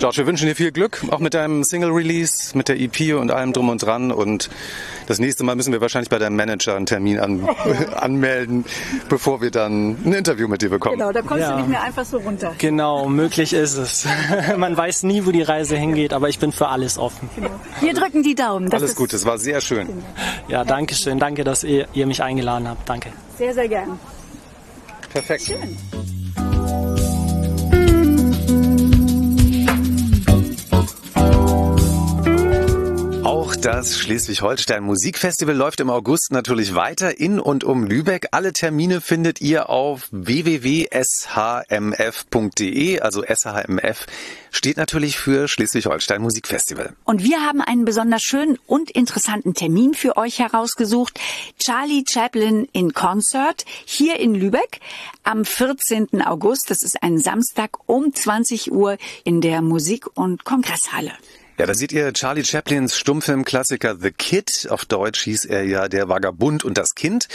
George, 0.00 0.18
wir 0.18 0.26
wünschen 0.26 0.48
dir 0.48 0.56
viel 0.56 0.72
Glück, 0.72 1.04
auch 1.10 1.20
mit 1.20 1.34
deinem 1.34 1.62
Single-Release, 1.62 2.58
mit 2.58 2.68
der 2.68 2.80
EP 2.80 3.14
und 3.16 3.30
allem 3.30 3.52
drum 3.52 3.68
und 3.68 3.80
dran. 3.80 4.10
Und 4.10 4.50
das 5.06 5.20
nächste 5.20 5.44
Mal 5.44 5.54
müssen 5.54 5.72
wir 5.72 5.80
wahrscheinlich 5.80 6.10
bei 6.10 6.18
deinem 6.18 6.34
Manager 6.34 6.74
einen 6.74 6.86
Termin 6.86 7.20
an, 7.20 7.48
anmelden, 7.96 8.64
bevor 9.08 9.40
wir 9.40 9.50
dann 9.50 9.96
ein 10.04 10.12
Interview 10.12 10.48
mit 10.48 10.62
dir 10.62 10.70
bekommen. 10.70 10.98
Genau, 10.98 11.12
da 11.12 11.22
kommst 11.22 11.42
Ja. 11.42 11.52
du 11.52 11.56
nicht 11.58 11.68
mehr 11.68 11.82
einfach 11.82 12.04
so 12.04 12.18
runter. 12.18 12.54
Genau, 12.58 13.08
möglich 13.08 13.52
ist 13.52 13.76
es. 13.76 14.06
Man 14.56 14.76
weiß 14.76 15.02
nie, 15.04 15.26
wo 15.26 15.30
die 15.32 15.42
Reise 15.42 15.76
hingeht, 15.76 16.12
aber 16.12 16.28
ich 16.28 16.38
bin 16.38 16.52
für 16.52 16.68
alles 16.68 16.98
offen. 16.98 17.28
Wir 17.80 17.94
drücken 17.94 18.22
die 18.22 18.34
Daumen. 18.34 18.68
Das 18.70 18.80
Alles 18.82 18.90
ist 18.92 18.96
gut, 18.96 19.12
es 19.12 19.24
war 19.24 19.38
sehr 19.38 19.60
schön. 19.60 19.88
Ja, 20.48 20.64
danke 20.64 20.94
schön. 20.94 21.18
Danke, 21.18 21.44
dass 21.44 21.64
ihr, 21.64 21.86
ihr 21.92 22.06
mich 22.06 22.22
eingeladen 22.22 22.68
habt. 22.68 22.88
Danke. 22.88 23.10
Sehr, 23.38 23.52
sehr 23.54 23.68
gern. 23.68 23.98
Perfekt. 25.12 25.54
Auch 33.46 33.54
das 33.54 33.96
Schleswig-Holstein 34.00 34.82
Musikfestival 34.82 35.54
läuft 35.54 35.78
im 35.78 35.88
August 35.88 36.32
natürlich 36.32 36.74
weiter 36.74 37.20
in 37.20 37.38
und 37.38 37.62
um 37.62 37.84
Lübeck. 37.84 38.26
Alle 38.32 38.52
Termine 38.52 39.00
findet 39.00 39.40
ihr 39.40 39.70
auf 39.70 40.08
www.shmf.de. 40.10 40.90
Also 42.98 43.22
SHMF 43.22 44.06
steht 44.50 44.76
natürlich 44.76 45.16
für 45.16 45.46
Schleswig-Holstein 45.46 46.22
Musikfestival. 46.22 46.96
Und 47.04 47.22
wir 47.22 47.40
haben 47.42 47.60
einen 47.60 47.84
besonders 47.84 48.22
schönen 48.22 48.58
und 48.66 48.90
interessanten 48.90 49.54
Termin 49.54 49.94
für 49.94 50.16
euch 50.16 50.40
herausgesucht. 50.40 51.20
Charlie 51.60 52.02
Chaplin 52.04 52.66
in 52.72 52.94
Concert 52.94 53.64
hier 53.84 54.18
in 54.18 54.34
Lübeck 54.34 54.80
am 55.22 55.44
14. 55.44 56.20
August. 56.22 56.72
Das 56.72 56.82
ist 56.82 57.00
ein 57.00 57.18
Samstag 57.18 57.78
um 57.86 58.12
20 58.12 58.72
Uhr 58.72 58.98
in 59.22 59.40
der 59.40 59.62
Musik- 59.62 60.08
und 60.16 60.44
Kongresshalle. 60.44 61.12
Ja, 61.58 61.64
da 61.64 61.72
seht 61.72 61.90
ihr 61.90 62.12
Charlie 62.12 62.44
Chaplins 62.44 62.98
Stummfilmklassiker 62.98 63.96
The 63.96 64.10
Kid. 64.10 64.68
Auf 64.68 64.84
Deutsch 64.84 65.22
hieß 65.24 65.46
er 65.46 65.64
ja 65.64 65.88
Der 65.88 66.06
Vagabund 66.06 66.64
und 66.64 66.76
das 66.76 66.94
Kind. 66.94 67.28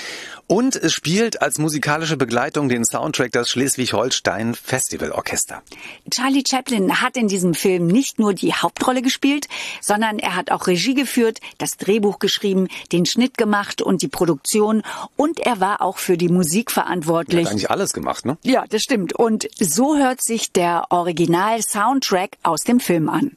Und 0.45 0.75
es 0.75 0.93
spielt 0.93 1.41
als 1.41 1.57
musikalische 1.57 2.17
Begleitung 2.17 2.69
den 2.69 2.85
Soundtrack 2.85 3.31
das 3.31 3.49
Schleswig-Holstein 3.49 4.53
Festivalorchester. 4.53 5.63
Charlie 6.11 6.43
Chaplin 6.47 7.01
hat 7.01 7.17
in 7.17 7.29
diesem 7.29 7.55
Film 7.55 7.87
nicht 7.87 8.19
nur 8.19 8.35
die 8.35 8.53
Hauptrolle 8.53 9.01
gespielt, 9.01 9.47
sondern 9.81 10.19
er 10.19 10.35
hat 10.35 10.51
auch 10.51 10.67
Regie 10.67 10.93
geführt, 10.93 11.39
das 11.57 11.77
Drehbuch 11.77 12.19
geschrieben, 12.19 12.67
den 12.91 13.07
Schnitt 13.07 13.39
gemacht 13.39 13.81
und 13.81 14.03
die 14.03 14.07
Produktion. 14.07 14.83
Und 15.15 15.39
er 15.39 15.59
war 15.59 15.81
auch 15.81 15.97
für 15.97 16.15
die 16.15 16.29
Musik 16.29 16.69
verantwortlich. 16.69 17.45
Hat 17.45 17.53
eigentlich 17.53 17.71
alles 17.71 17.91
gemacht, 17.91 18.25
ne? 18.27 18.37
Ja, 18.43 18.65
das 18.69 18.83
stimmt. 18.83 19.13
Und 19.13 19.47
so 19.59 19.97
hört 19.97 20.23
sich 20.23 20.51
der 20.51 20.85
Original-Soundtrack 20.91 22.37
aus 22.43 22.61
dem 22.61 22.79
Film 22.79 23.09
an. 23.09 23.35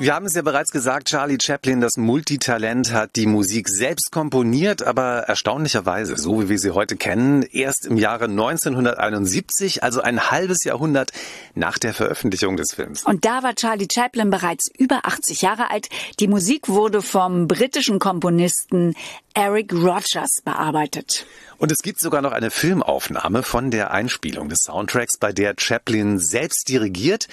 Wir 0.00 0.14
haben 0.14 0.26
es 0.26 0.34
ja 0.34 0.42
bereits 0.42 0.70
gesagt, 0.70 1.08
Charlie 1.08 1.38
Chaplin, 1.42 1.80
das 1.80 1.96
Multitalent, 1.96 2.92
hat 2.92 3.16
die 3.16 3.26
Musik 3.26 3.68
selbst 3.68 4.12
komponiert, 4.12 4.80
aber 4.84 5.24
erstaunlicherweise, 5.26 6.16
so 6.16 6.40
wie 6.40 6.48
wir 6.48 6.58
sie 6.60 6.70
heute 6.70 6.94
kennen, 6.96 7.42
erst 7.42 7.84
im 7.84 7.96
Jahre 7.96 8.26
1971, 8.26 9.82
also 9.82 10.00
ein 10.00 10.30
halbes 10.30 10.62
Jahrhundert 10.62 11.10
nach 11.56 11.78
der 11.78 11.94
Veröffentlichung 11.94 12.56
des 12.56 12.74
Films. 12.74 13.02
Und 13.02 13.24
da 13.24 13.42
war 13.42 13.56
Charlie 13.56 13.88
Chaplin 13.92 14.30
bereits 14.30 14.70
über 14.78 15.00
80 15.02 15.42
Jahre 15.42 15.68
alt. 15.72 15.88
Die 16.20 16.28
Musik 16.28 16.68
wurde 16.68 17.02
vom 17.02 17.48
britischen 17.48 17.98
Komponisten 17.98 18.94
Eric 19.34 19.72
Rogers 19.72 20.42
bearbeitet. 20.44 21.26
Und 21.58 21.72
es 21.72 21.82
gibt 21.82 22.00
sogar 22.00 22.22
noch 22.22 22.32
eine 22.32 22.50
Filmaufnahme 22.50 23.42
von 23.42 23.70
der 23.70 23.90
Einspielung 23.90 24.48
des 24.48 24.60
Soundtracks, 24.62 25.18
bei 25.18 25.32
der 25.32 25.54
Chaplin 25.58 26.18
selbst 26.18 26.68
dirigiert. 26.68 27.28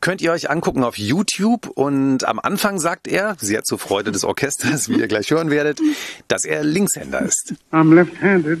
Könnt 0.00 0.22
ihr 0.22 0.32
euch 0.32 0.50
angucken 0.50 0.84
auf 0.84 0.96
YouTube 0.96 1.66
und 1.66 2.24
am 2.24 2.38
Anfang 2.38 2.78
sagt 2.78 3.08
er, 3.08 3.36
sehr 3.40 3.64
zur 3.64 3.78
Freude 3.78 4.12
des 4.12 4.24
Orchesters, 4.24 4.88
wie 4.88 5.00
ihr 5.00 5.08
gleich 5.08 5.30
hören 5.30 5.50
werdet, 5.50 5.80
dass 6.28 6.44
er 6.44 6.62
Linkshänder 6.62 7.22
ist. 7.22 7.54
I'm 7.72 7.94
left-handed. 7.94 8.60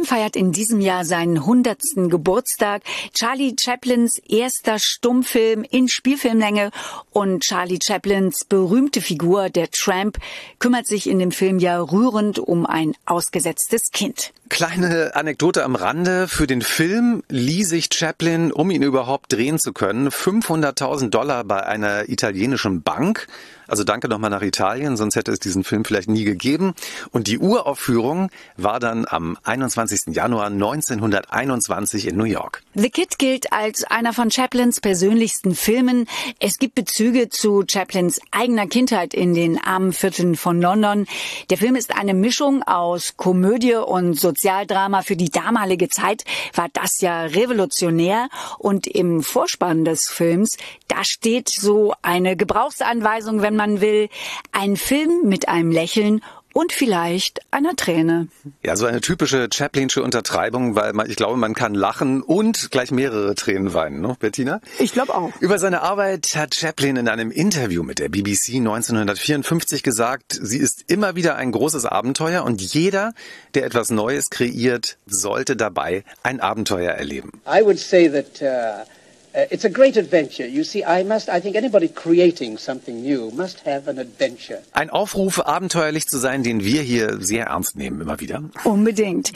feiert 0.06 0.36
in 0.36 0.52
diesem 0.52 0.80
Jahr 0.80 1.06
seinen 1.06 1.38
100. 1.38 1.82
Geburtstag. 2.10 2.84
Charlie 3.14 3.56
Chaplins 3.60 4.20
erster 4.20 4.80
Stummfilm 4.80 5.64
in 5.64 5.88
Spielfilmlänge 5.88 6.72
und 7.12 7.44
Charlie 7.44 7.80
Chaplins 7.82 8.46
berühmte 8.46 9.02
Figur, 9.02 9.50
der 9.50 9.72
Tramp, 9.72 10.20
kümmert 10.60 10.88
sich 10.88 11.10
in 11.10 11.20
dem 11.20 11.32
Film 11.32 11.60
ja 11.60 11.82
rührend 11.82 12.40
um 12.40 12.66
ein 12.66 12.94
ausgesetztes 13.06 13.92
Kind. 13.92 14.32
Kleine 14.52 15.16
Anekdote 15.16 15.64
am 15.64 15.76
Rande. 15.76 16.28
Für 16.28 16.46
den 16.46 16.62
Film 16.62 17.24
ließ 17.30 17.70
sich 17.70 17.88
Chaplin, 17.92 18.52
um 18.52 18.70
ihn 18.70 18.84
überhaupt 18.84 19.32
drehen 19.32 19.60
zu 19.60 19.72
können, 19.72 20.10
500.000 20.10 21.10
Dollar 21.10 21.46
bei 21.46 21.66
einer 21.66 22.10
italienischen 22.10 22.82
Bank. 22.82 23.28
Also 23.72 23.86
danke 23.86 24.10
nochmal 24.10 24.30
nach 24.30 24.42
Italien, 24.42 24.98
sonst 24.98 25.16
hätte 25.16 25.32
es 25.32 25.40
diesen 25.40 25.64
Film 25.64 25.86
vielleicht 25.86 26.10
nie 26.10 26.26
gegeben. 26.26 26.74
Und 27.12 27.28
die 27.28 27.40
Uraufführung 27.40 28.30
war 28.58 28.82
dann 28.82 29.06
am 29.08 29.38
21. 29.46 30.14
Januar 30.14 30.48
1921 30.48 32.08
in 32.08 32.18
New 32.18 32.26
York. 32.26 32.64
The 32.74 32.90
Kid 32.90 33.18
gilt 33.18 33.54
als 33.54 33.86
einer 33.86 34.12
von 34.12 34.30
Chaplins 34.30 34.82
persönlichsten 34.82 35.56
Filmen. 35.56 36.06
Es 36.40 36.60
gibt 36.60 36.76
Bezüge 36.76 37.30
zu 37.30 37.64
Chaplins 37.66 38.20
eigener 38.32 38.68
Kindheit 38.68 39.14
in 39.14 39.34
den 39.34 39.58
armen 39.58 39.94
Vierteln 39.94 40.36
von 40.36 40.62
London. 40.62 41.08
Der 41.50 41.58
Film 41.58 41.76
ist 41.76 41.96
eine 41.96 42.14
Mischung 42.14 42.64
aus 42.64 43.16
Komödie 43.16 43.76
und 43.76 44.20
Sozialdrama. 44.42 45.04
Für 45.04 45.16
die 45.16 45.30
damalige 45.30 45.88
Zeit 45.88 46.24
war 46.56 46.68
das 46.74 47.00
ja 47.00 47.26
revolutionär. 47.26 48.28
Und 48.58 48.88
im 48.88 49.22
Vorspann 49.22 49.86
des 49.86 50.10
Films, 50.10 50.58
da 50.88 51.04
steht 51.04 51.50
so 51.50 51.94
eine 52.02 52.36
Gebrauchsanweisung, 52.36 53.44
wenn 53.44 53.56
man 53.56 53.82
will, 53.82 54.10
ein 54.52 54.78
Film 54.78 55.28
mit 55.28 55.48
einem 55.48 55.72
Lächeln 55.72 56.24
und 56.54 56.72
vielleicht 56.74 57.42
einer 57.52 57.76
Träne. 57.76 58.28
Ja, 58.64 58.76
so 58.76 58.86
eine 58.86 59.02
typische 59.02 59.50
Chaplinsche 59.54 60.04
Untertreibung, 60.04 60.76
weil 60.76 60.94
man, 60.94 61.10
ich 61.10 61.16
glaube, 61.16 61.38
man 61.38 61.54
kann 61.54 61.74
lachen 61.74 62.22
und 62.22 62.72
gleich 62.72 62.92
mehrere 62.92 63.36
Tränen 63.36 63.74
weinen, 63.74 64.02
ne, 64.02 64.16
Bettina? 64.20 64.62
Ich 64.80 64.94
glaube 64.94 65.16
auch. 65.16 65.32
Über 65.40 65.60
seine 65.60 65.82
Arbeit 65.82 66.36
hat 66.36 66.56
Chaplin 66.56 66.96
in 66.98 67.08
einem 67.08 67.32
Interview 67.32 67.84
mit 67.84 68.00
der 68.00 68.10
BBC 68.10 68.56
1954 68.56 69.84
gesagt, 69.84 70.38
sie 70.42 70.58
ist 70.58 70.86
immer 70.88 71.16
wieder 71.16 71.36
ein 71.36 71.52
großes 71.52 71.86
Abenteuer 71.86 72.44
und 72.44 72.62
jeder, 72.62 73.14
der 73.54 73.66
etwas 73.66 73.90
Neues 73.90 74.30
kreiert, 74.30 74.98
sollte 75.06 75.56
dabei 75.56 76.04
ein 76.24 76.40
Abenteuer 76.40 76.92
erleben. 76.92 77.42
I 77.48 77.64
would 77.64 77.80
say 77.80 78.10
that 78.10 78.42
uh 78.42 78.86
Uh, 79.34 79.46
it's 79.50 79.64
a 79.64 79.70
great 79.70 79.96
adventure. 79.96 80.46
You 80.46 80.66
see, 80.66 80.84
I 80.84 81.04
must, 81.04 81.30
I 81.30 81.40
think 81.40 81.56
anybody 81.56 81.88
creating 81.88 82.58
something 82.58 83.02
new 83.02 83.32
must 83.32 83.66
have 83.66 83.90
an 83.90 83.98
adventure. 83.98 84.62
Ein 84.74 84.90
Aufruf, 84.90 85.40
abenteuerlich 85.40 86.08
zu 86.08 86.18
sein, 86.18 86.44
den 86.44 86.66
wir 86.66 86.82
hier 86.82 87.18
sehr 87.22 87.46
ernst 87.46 87.78
nehmen, 87.78 88.02
immer 88.02 88.20
wieder. 88.20 88.44
Unbedingt. 88.66 89.32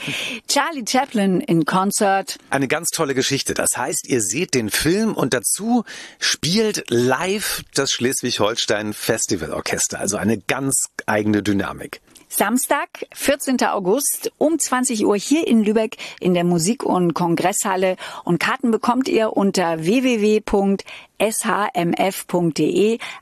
Charlie 0.48 0.84
Chaplin 0.86 1.40
in 1.40 1.64
Concert. 1.64 2.36
Eine 2.50 2.68
ganz 2.68 2.90
tolle 2.90 3.14
Geschichte. 3.14 3.54
Das 3.54 3.78
heißt, 3.78 4.06
ihr 4.06 4.20
seht 4.20 4.52
den 4.52 4.68
Film 4.68 5.14
und 5.14 5.32
dazu 5.32 5.84
spielt 6.18 6.84
live 6.90 7.62
das 7.74 7.90
Schleswig-Holstein 7.92 8.92
Festival 8.92 9.52
Orchester. 9.52 9.98
Also 9.98 10.18
eine 10.18 10.36
ganz 10.36 10.88
eigene 11.06 11.42
Dynamik. 11.42 12.02
Samstag, 12.36 13.06
14. 13.14 13.62
August 13.62 14.30
um 14.36 14.58
20 14.58 15.06
Uhr 15.06 15.16
hier 15.16 15.46
in 15.46 15.64
Lübeck 15.64 15.96
in 16.20 16.34
der 16.34 16.44
Musik- 16.44 16.84
und 16.84 17.14
Kongresshalle. 17.14 17.96
Und 18.24 18.38
Karten 18.38 18.70
bekommt 18.70 19.08
ihr 19.08 19.34
unter 19.38 19.82
www.shmf.de, 19.82 20.68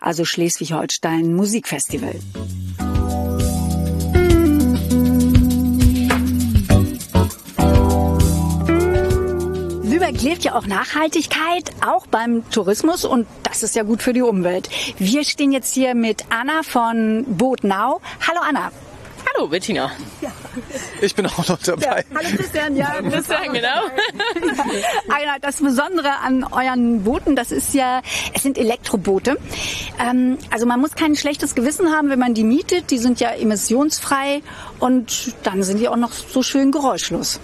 also 0.00 0.25
Schleswig-Holstein 0.25 1.33
Musikfestival. 1.33 2.16
Lübeck 9.85 10.22
lebt 10.22 10.42
ja 10.42 10.57
auch 10.57 10.66
Nachhaltigkeit, 10.66 11.70
auch 11.87 12.09
beim 12.09 12.50
Tourismus 12.50 13.05
und 13.05 13.29
das 13.44 13.62
ist 13.62 13.77
ja 13.77 13.85
gut 13.85 14.03
für 14.03 14.12
die 14.12 14.22
Umwelt. 14.22 14.68
Wir 14.98 15.22
stehen 15.22 15.53
jetzt 15.53 15.72
hier 15.72 15.94
mit 15.94 16.24
Anna 16.31 16.64
von 16.64 17.24
Now. 17.62 18.00
Hallo 18.27 18.40
Anna. 18.42 18.72
Hallo 19.37 19.49
Bettina. 19.49 19.90
Ja. 20.20 20.31
Ich 21.01 21.14
bin 21.14 21.27
auch 21.27 21.49
noch 21.49 21.59
dabei. 21.59 22.05
Ja, 22.09 22.16
hallo 22.16 22.37
Christian, 22.37 22.77
ja. 22.77 23.03
Christian, 23.03 23.53
genau. 23.53 23.68
Ja. 25.25 25.38
Das 25.40 25.57
Besondere 25.57 26.18
an 26.20 26.44
euren 26.44 27.03
Booten, 27.03 27.35
das 27.35 27.51
ist 27.51 27.75
ja, 27.75 28.03
es 28.33 28.42
sind 28.42 28.57
Elektroboote. 28.57 29.37
Ähm, 29.99 30.38
also 30.51 30.66
man 30.66 30.81
muss 30.81 30.94
kein 30.94 31.16
schlechtes 31.16 31.55
Gewissen 31.55 31.90
haben, 31.90 32.09
wenn 32.11 32.18
man 32.18 32.35
die 32.35 32.44
mietet. 32.44 32.90
Die 32.90 32.99
sind 32.99 33.20
ja 33.20 33.31
emissionsfrei 33.31 34.42
und 34.79 35.35
dann 35.42 35.64
sind 35.64 35.81
die 35.81 35.88
auch 35.88 35.97
noch 35.97 36.12
so 36.12 36.42
schön 36.42 36.70
geräuschlos. 36.70 37.40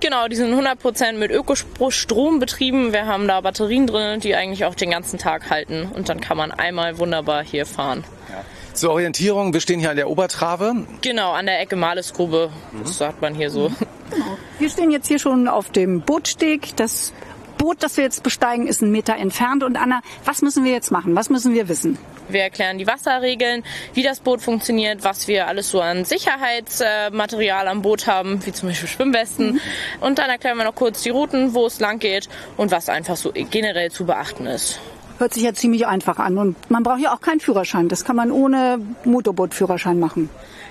Genau, 0.00 0.28
die 0.28 0.36
sind 0.36 0.54
100% 0.54 1.12
mit 1.14 1.30
Ökostrom 1.30 2.38
betrieben. 2.38 2.92
Wir 2.92 3.06
haben 3.06 3.28
da 3.28 3.40
Batterien 3.40 3.86
drin, 3.86 4.20
die 4.20 4.34
eigentlich 4.34 4.64
auch 4.64 4.74
den 4.74 4.90
ganzen 4.90 5.18
Tag 5.18 5.50
halten. 5.50 5.90
Und 5.94 6.08
dann 6.08 6.20
kann 6.20 6.36
man 6.36 6.52
einmal 6.52 6.98
wunderbar 6.98 7.44
hier 7.44 7.66
fahren. 7.66 8.04
Ja. 8.30 8.44
Zur 8.78 8.92
Orientierung, 8.92 9.52
wir 9.52 9.60
stehen 9.60 9.80
hier 9.80 9.90
an 9.90 9.96
der 9.96 10.08
Obertrave. 10.08 10.86
Genau, 11.00 11.32
an 11.32 11.46
der 11.46 11.60
Ecke 11.60 11.74
Malesgrube. 11.74 12.50
Mhm. 12.70 12.84
Das 12.84 12.96
sagt 12.96 13.20
man 13.20 13.34
hier 13.34 13.50
so. 13.50 13.72
Genau. 14.10 14.38
Wir 14.60 14.70
stehen 14.70 14.92
jetzt 14.92 15.08
hier 15.08 15.18
schon 15.18 15.48
auf 15.48 15.70
dem 15.70 16.02
Bootsteg. 16.02 16.76
Das 16.76 17.12
Boot, 17.58 17.82
das 17.82 17.96
wir 17.96 18.04
jetzt 18.04 18.22
besteigen, 18.22 18.68
ist 18.68 18.80
ein 18.80 18.92
Meter 18.92 19.16
entfernt. 19.16 19.64
Und 19.64 19.76
Anna, 19.76 20.00
was 20.24 20.42
müssen 20.42 20.64
wir 20.64 20.70
jetzt 20.70 20.92
machen? 20.92 21.16
Was 21.16 21.28
müssen 21.28 21.54
wir 21.54 21.68
wissen? 21.68 21.98
Wir 22.28 22.42
erklären 22.42 22.78
die 22.78 22.86
Wasserregeln, 22.86 23.64
wie 23.94 24.04
das 24.04 24.20
Boot 24.20 24.42
funktioniert, 24.42 25.02
was 25.02 25.26
wir 25.26 25.48
alles 25.48 25.70
so 25.70 25.80
an 25.80 26.04
Sicherheitsmaterial 26.04 27.66
am 27.66 27.82
Boot 27.82 28.06
haben, 28.06 28.46
wie 28.46 28.52
zum 28.52 28.68
Beispiel 28.68 28.88
Schwimmwesten. 28.88 29.54
Mhm. 29.54 29.60
Und 30.00 30.20
dann 30.20 30.30
erklären 30.30 30.56
wir 30.56 30.64
noch 30.64 30.76
kurz 30.76 31.02
die 31.02 31.10
Routen, 31.10 31.52
wo 31.52 31.66
es 31.66 31.80
lang 31.80 31.98
geht 31.98 32.28
und 32.56 32.70
was 32.70 32.88
einfach 32.88 33.16
so 33.16 33.32
generell 33.32 33.90
zu 33.90 34.06
beachten 34.06 34.46
ist. 34.46 34.78
Hört 35.18 35.34
sich 35.34 35.42
ja 35.42 35.52
ziemlich 35.52 35.86
einfach 35.86 36.18
an. 36.18 36.38
Und 36.38 36.70
man 36.70 36.82
braucht 36.82 37.00
ja 37.00 37.12
auch 37.12 37.20
keinen 37.20 37.40
Führerschein. 37.40 37.88
Das 37.88 38.04
kann 38.04 38.16
man 38.16 38.30
ohne 38.30 38.80
Motorbootführerschein 39.04 39.98
machen. 39.98 40.30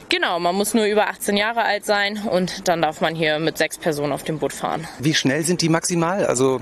Genau, 0.09 0.39
man 0.39 0.55
muss 0.55 0.73
nur 0.73 0.85
über 0.85 1.09
18 1.09 1.35
Jahre 1.35 1.63
alt 1.63 1.85
sein 1.85 2.19
und 2.29 2.67
dann 2.69 2.81
darf 2.81 3.01
man 3.01 3.13
hier 3.13 3.39
mit 3.39 3.57
sechs 3.57 3.77
Personen 3.77 4.13
auf 4.13 4.23
dem 4.23 4.39
Boot 4.39 4.53
fahren. 4.53 4.87
Wie 4.99 5.13
schnell 5.13 5.43
sind 5.43 5.61
die 5.61 5.67
maximal? 5.67 6.25
Also, 6.25 6.61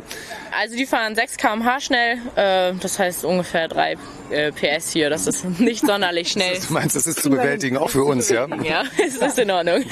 also 0.60 0.76
die 0.76 0.88
fahren 0.88 1.14
6 1.14 1.38
km/h 1.38 1.80
schnell, 1.80 2.18
äh, 2.36 2.74
das 2.74 2.98
heißt 2.98 3.24
ungefähr 3.24 3.68
3 3.68 3.98
äh, 4.32 4.52
PS 4.52 4.92
hier. 4.92 5.12
Das 5.12 5.28
ist 5.28 5.46
nicht 5.60 5.86
sonderlich 5.86 6.32
schnell. 6.32 6.58
du 6.68 6.74
meinst, 6.74 6.96
das 6.96 7.06
ist 7.06 7.22
zu 7.22 7.30
bewältigen, 7.30 7.78
auch 7.78 7.90
für 7.90 8.04
uns, 8.04 8.30
ja? 8.30 8.48
Ja, 8.64 8.84
es 9.06 9.18
ist 9.18 9.38
in 9.38 9.52
Ordnung. 9.52 9.84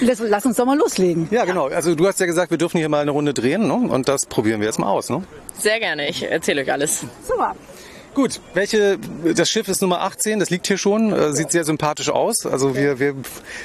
lass, 0.00 0.20
lass, 0.20 0.46
uns 0.46 0.56
doch 0.56 0.66
mal 0.66 0.78
loslegen. 0.78 1.26
Ja, 1.32 1.44
genau. 1.44 1.66
Also 1.68 1.96
du 1.96 2.06
hast 2.06 2.20
ja 2.20 2.26
gesagt, 2.26 2.50
wir 2.52 2.58
dürfen 2.58 2.78
hier 2.78 2.88
mal 2.88 3.00
eine 3.00 3.10
Runde 3.10 3.34
drehen 3.34 3.66
ne? 3.66 3.74
und 3.74 4.08
das 4.08 4.26
probieren 4.26 4.60
wir 4.60 4.66
jetzt 4.66 4.78
mal 4.78 4.88
aus. 4.88 5.10
Ne? 5.10 5.24
Sehr 5.58 5.80
gerne, 5.80 6.08
ich 6.08 6.22
erzähle 6.30 6.62
euch 6.62 6.70
alles. 6.70 7.04
Super. 7.26 7.56
Gut, 8.14 8.40
welche, 8.54 8.96
das 9.34 9.50
Schiff 9.50 9.66
ist 9.66 9.82
Nummer 9.82 10.02
18, 10.02 10.38
das 10.38 10.48
liegt 10.48 10.68
hier 10.68 10.78
schon, 10.78 11.12
äh, 11.12 11.32
sieht 11.32 11.50
sehr 11.50 11.64
sympathisch 11.64 12.10
aus. 12.10 12.46
Also 12.46 12.76
wir, 12.76 13.00
wir 13.00 13.16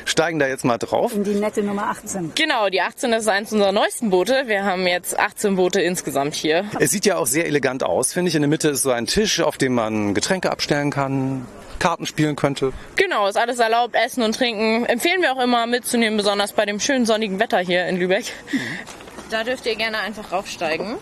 steigen 0.06 0.40
da 0.40 0.48
jetzt 0.48 0.66
mal 0.66 0.80
drauf. 0.80 1.14
In 1.14 1.24
die 1.24 1.36
nette 1.36 1.62
Nummer 1.62 1.84
18. 1.90 2.32
Genau, 2.34 2.68
die 2.70 2.82
18 2.82 3.14
ist 3.14 3.28
eins 3.28 3.54
unserer 3.54 3.72
neuesten 3.72 4.10
Boote. 4.10 4.44
Wir 4.48 4.64
haben 4.64 4.88
jetzt 4.88 5.20
18 5.20 5.56
Boote 5.56 5.82
insgesamt 5.82 6.34
hier. 6.34 6.66
Es 6.80 6.90
sieht 6.90 7.06
ja 7.06 7.18
auch 7.18 7.28
sehr 7.28 7.46
elegant 7.46 7.84
aus, 7.84 8.12
finde 8.12 8.30
ich. 8.30 8.36
In 8.36 8.42
der 8.42 8.50
Mitte 8.50 8.70
ist 8.70 8.82
so 8.82 8.90
ein 8.90 9.06
Tisch, 9.06 9.40
auf 9.40 9.58
dem 9.58 9.76
man 9.76 10.16
Getränke 10.16 10.52
abstellen 10.52 10.90
kann. 10.90 11.46
Karten 11.78 12.08
spielen 12.08 12.36
könnte. 12.36 12.74
Genau, 12.96 13.28
ist 13.28 13.38
alles 13.38 13.60
erlaubt, 13.60 13.96
Essen 13.96 14.24
und 14.24 14.36
Trinken. 14.36 14.86
Empfehlen 14.86 15.22
wir 15.22 15.32
auch 15.32 15.42
immer 15.42 15.66
mitzunehmen, 15.66 16.18
besonders 16.18 16.54
bei 16.54 16.66
dem 16.66 16.80
schönen 16.80 17.06
sonnigen 17.06 17.40
Wetter 17.40 17.60
hier 17.60 17.88
in 17.88 17.98
Lübeck. 17.98 18.26
Mhm. 18.52 18.60
Da 19.30 19.44
dürft 19.44 19.66
ihr 19.66 19.76
gerne 19.76 20.00
einfach 20.00 20.32
raufsteigen. 20.32 20.98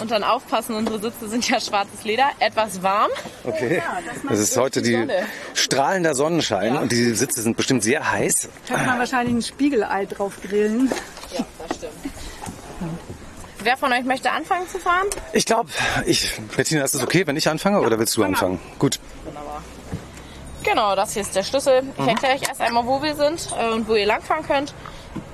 Und 0.00 0.10
dann 0.10 0.24
aufpassen, 0.24 0.74
unsere 0.74 0.98
Sitze 0.98 1.28
sind 1.28 1.48
ja 1.48 1.60
schwarzes 1.60 2.04
Leder, 2.04 2.28
etwas 2.40 2.82
warm. 2.82 3.10
Okay. 3.44 3.82
das, 4.04 4.16
das 4.28 4.38
ist 4.38 4.56
heute 4.56 4.82
die 4.82 5.06
strahlender 5.54 6.14
Sonnenschein 6.14 6.74
ja. 6.74 6.80
und 6.80 6.90
die 6.92 7.14
Sitze 7.14 7.42
sind 7.42 7.56
bestimmt 7.56 7.82
sehr 7.82 8.10
heiß. 8.10 8.48
Kann 8.68 8.86
man 8.86 8.98
wahrscheinlich 8.98 9.34
ein 9.34 9.42
Spiegelei 9.42 10.06
drauf 10.06 10.34
grillen. 10.42 10.90
Ja, 11.32 11.44
das 11.66 11.76
stimmt. 11.76 11.92
Wer 13.64 13.78
von 13.78 13.90
euch 13.92 14.04
möchte 14.04 14.30
anfangen 14.30 14.68
zu 14.68 14.78
fahren? 14.78 15.06
Ich 15.32 15.46
glaube, 15.46 15.70
ich, 16.04 16.38
Bettina, 16.54 16.84
ist 16.84 16.94
es 16.94 17.02
okay, 17.02 17.26
wenn 17.26 17.36
ich 17.36 17.48
anfange 17.48 17.80
ja, 17.80 17.86
oder 17.86 17.98
willst 17.98 18.14
du 18.16 18.22
anfangen? 18.22 18.60
Gut. 18.78 19.00
Wunderbar. 19.24 19.62
Genau, 20.62 20.94
das 20.94 21.14
hier 21.14 21.22
ist 21.22 21.34
der 21.34 21.44
Schlüssel. 21.44 21.82
Ich 21.96 22.02
mhm. 22.02 22.08
erkläre 22.08 22.34
euch 22.34 22.46
erst 22.46 22.60
einmal, 22.60 22.86
wo 22.86 23.02
wir 23.02 23.14
sind 23.14 23.48
äh, 23.58 23.70
und 23.70 23.88
wo 23.88 23.94
ihr 23.94 24.04
langfahren 24.04 24.46
könnt. 24.46 24.74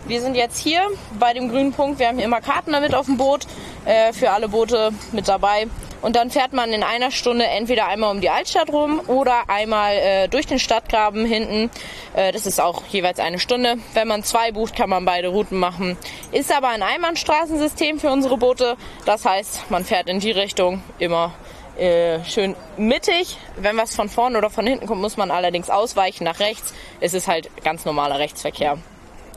Wir 0.06 0.20
sind 0.20 0.34
jetzt 0.34 0.58
hier 0.58 0.82
bei 1.18 1.34
dem 1.34 1.48
grünen 1.48 1.72
Punkt. 1.72 1.98
Wir 1.98 2.08
haben 2.08 2.16
hier 2.16 2.24
immer 2.24 2.40
Karten 2.40 2.72
damit 2.72 2.94
auf 2.94 3.06
dem 3.06 3.16
Boot, 3.16 3.46
äh, 3.84 4.12
für 4.12 4.30
alle 4.30 4.48
Boote 4.48 4.90
mit 5.12 5.28
dabei. 5.28 5.66
Und 6.02 6.16
dann 6.16 6.30
fährt 6.30 6.52
man 6.52 6.72
in 6.72 6.82
einer 6.82 7.10
Stunde 7.10 7.46
entweder 7.46 7.86
einmal 7.86 8.10
um 8.10 8.20
die 8.20 8.30
Altstadt 8.30 8.70
rum 8.70 9.00
oder 9.06 9.48
einmal 9.48 9.96
äh, 9.96 10.28
durch 10.28 10.46
den 10.46 10.58
Stadtgraben 10.58 11.26
hinten. 11.26 11.70
Äh, 12.14 12.32
das 12.32 12.46
ist 12.46 12.60
auch 12.60 12.82
jeweils 12.86 13.18
eine 13.20 13.38
Stunde. 13.38 13.76
Wenn 13.92 14.08
man 14.08 14.24
zwei 14.24 14.50
bucht, 14.52 14.74
kann 14.74 14.88
man 14.88 15.04
beide 15.04 15.28
Routen 15.28 15.58
machen. 15.58 15.98
Ist 16.32 16.54
aber 16.54 16.68
ein 16.68 16.82
Einbahnstraßensystem 16.82 18.00
für 18.00 18.10
unsere 18.10 18.38
Boote. 18.38 18.76
Das 19.04 19.26
heißt, 19.26 19.70
man 19.70 19.84
fährt 19.84 20.08
in 20.08 20.20
die 20.20 20.30
Richtung 20.30 20.82
immer 20.98 21.34
äh, 21.78 22.24
schön 22.24 22.56
mittig. 22.78 23.36
Wenn 23.56 23.76
was 23.76 23.94
von 23.94 24.08
vorne 24.08 24.38
oder 24.38 24.48
von 24.48 24.66
hinten 24.66 24.86
kommt, 24.86 25.02
muss 25.02 25.18
man 25.18 25.30
allerdings 25.30 25.68
ausweichen 25.68 26.24
nach 26.24 26.40
rechts. 26.40 26.72
Es 27.00 27.12
ist 27.12 27.28
halt 27.28 27.50
ganz 27.62 27.84
normaler 27.84 28.18
Rechtsverkehr. 28.18 28.78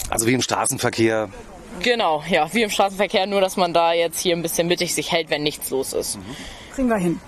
Also 0.10 0.28
wie 0.28 0.34
im 0.34 0.42
Straßenverkehr. 0.42 1.30
Genau, 1.82 2.24
ja, 2.30 2.48
wie 2.54 2.62
im 2.62 2.70
Straßenverkehr, 2.70 3.26
nur 3.26 3.42
dass 3.42 3.58
man 3.58 3.74
da 3.74 3.94
jetzt 3.94 4.20
hier 4.20 4.36
ein 4.36 4.42
bisschen 4.42 4.68
mittig 4.68 4.94
sich 4.94 5.12
hält, 5.12 5.30
wenn 5.30 5.44
nichts 5.44 5.70
los 5.72 5.94
ist. 5.94 6.20
Kriegen 6.74 6.88
wir 6.88 6.98
hin. 6.98 7.20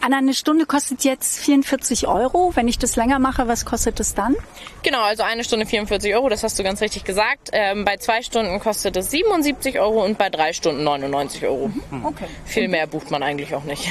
Anna, 0.00 0.18
eine 0.18 0.34
Stunde 0.34 0.66
kostet 0.66 1.04
jetzt 1.04 1.38
44 1.38 2.08
Euro. 2.08 2.50
Wenn 2.54 2.66
ich 2.66 2.78
das 2.78 2.96
länger 2.96 3.20
mache, 3.20 3.46
was 3.46 3.64
kostet 3.64 4.00
es 4.00 4.14
dann? 4.14 4.34
Genau, 4.82 5.02
also 5.02 5.22
eine 5.22 5.44
Stunde 5.44 5.66
44 5.66 6.14
Euro, 6.14 6.28
das 6.28 6.42
hast 6.42 6.58
du 6.58 6.64
ganz 6.64 6.80
richtig 6.80 7.04
gesagt. 7.04 7.50
Ähm, 7.52 7.84
bei 7.84 7.98
zwei 7.98 8.22
Stunden 8.22 8.58
kostet 8.58 8.96
es 8.96 9.10
77 9.10 9.78
Euro 9.78 10.04
und 10.04 10.18
bei 10.18 10.28
drei 10.28 10.52
Stunden 10.52 10.82
99 10.82 11.44
Euro. 11.44 11.70
Okay. 12.02 12.26
Viel 12.46 12.68
mehr 12.68 12.86
bucht 12.86 13.10
man 13.10 13.22
eigentlich 13.22 13.54
auch 13.54 13.64
nicht. 13.64 13.88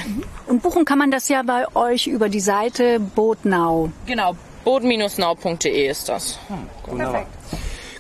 Und 0.48 0.62
buchen 0.62 0.84
kann 0.84 0.98
man 0.98 1.12
das 1.12 1.30
ja 1.30 1.44
bei 1.44 1.66
euch 1.76 2.08
über 2.08 2.28
die 2.28 2.42
Seite 2.42 3.00
Boatnow. 3.00 3.92
Genau, 4.06 4.36
boden-now.de 4.66 5.88
ist 5.88 6.10
das. 6.10 6.40
Wunderbar. 6.88 7.26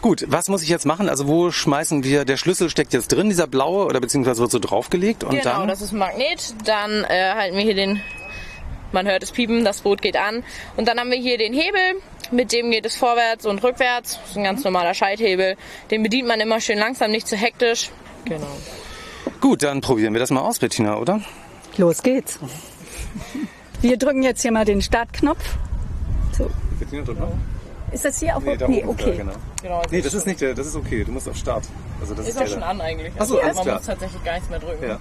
Gut, 0.01 0.23
was 0.27 0.47
muss 0.47 0.63
ich 0.63 0.69
jetzt 0.69 0.85
machen? 0.85 1.09
Also 1.09 1.27
wo 1.27 1.51
schmeißen 1.51 2.03
wir, 2.05 2.23
der 2.23 2.37
Schlüssel 2.37 2.69
steckt 2.69 2.93
jetzt 2.93 3.09
drin, 3.09 3.29
dieser 3.29 3.47
blaue, 3.47 3.85
oder 3.85 3.99
beziehungsweise 3.99 4.41
wird 4.41 4.51
so 4.51 4.59
draufgelegt 4.59 5.23
und 5.25 5.31
Genau, 5.31 5.43
dann? 5.43 5.67
das 5.67 5.81
ist 5.81 5.91
ein 5.91 5.97
Magnet. 5.99 6.53
Dann 6.65 7.03
äh, 7.03 7.33
halten 7.33 7.57
wir 7.57 7.63
hier 7.63 7.75
den, 7.75 7.99
man 8.93 9.07
hört 9.07 9.23
es 9.23 9.31
piepen, 9.31 9.65
das 9.65 9.81
Boot 9.81 10.01
geht 10.01 10.15
an. 10.15 10.43
Und 10.77 10.87
dann 10.87 10.99
haben 10.99 11.11
wir 11.11 11.17
hier 11.17 11.37
den 11.37 11.53
Hebel, 11.53 12.01
mit 12.31 12.53
dem 12.53 12.71
geht 12.71 12.85
es 12.85 12.95
vorwärts 12.95 13.45
und 13.45 13.61
rückwärts. 13.61 14.19
Das 14.21 14.29
ist 14.31 14.37
ein 14.37 14.43
ganz 14.45 14.63
normaler 14.63 14.93
Schalthebel. 14.93 15.57
Den 15.91 16.01
bedient 16.03 16.27
man 16.29 16.39
immer 16.39 16.61
schön 16.61 16.77
langsam, 16.79 17.11
nicht 17.11 17.27
zu 17.27 17.35
hektisch. 17.35 17.89
Genau. 18.23 18.47
Gut, 19.41 19.63
dann 19.63 19.81
probieren 19.81 20.13
wir 20.13 20.19
das 20.21 20.31
mal 20.31 20.41
aus, 20.41 20.59
Bettina, 20.59 20.97
oder? 20.97 21.21
Los 21.77 22.03
geht's. 22.03 22.39
Wir 23.81 23.97
drücken 23.97 24.23
jetzt 24.23 24.41
hier 24.43 24.51
mal 24.51 24.63
den 24.65 24.81
Startknopf. 24.81 25.57
So. 26.37 26.49
Bettina, 26.79 27.03
drück 27.03 27.19
mal. 27.19 27.31
Ist 27.91 28.05
das 28.05 28.19
hier 28.19 28.35
auch? 28.35 28.41
Nee, 28.41 28.57
nee 28.67 28.83
okay. 28.85 29.11
da, 29.11 29.17
genau. 29.17 29.31
genau 29.61 29.81
Nee, 29.89 30.01
das 30.01 30.13
ist 30.13 30.25
nicht 30.27 30.41
der, 30.41 30.53
das 30.53 30.67
ist 30.67 30.75
okay. 30.75 31.03
Du 31.03 31.11
musst 31.11 31.27
auf 31.27 31.35
Start. 31.35 31.63
Also 32.01 32.13
das 32.13 32.27
ist, 32.27 32.35
Ist 32.35 32.41
auch 32.41 32.47
schon 32.47 32.61
da. 32.61 32.67
an 32.67 32.81
eigentlich. 32.81 33.13
Ach 33.17 33.25
so, 33.25 33.35
Also 33.35 33.41
alles 33.41 33.55
man 33.55 33.63
klar. 33.65 33.77
muss 33.77 33.85
tatsächlich 33.85 34.23
gar 34.23 34.33
nichts 34.33 34.49
mehr 34.49 34.59
drücken. 34.59 34.87
Ja. 34.87 34.99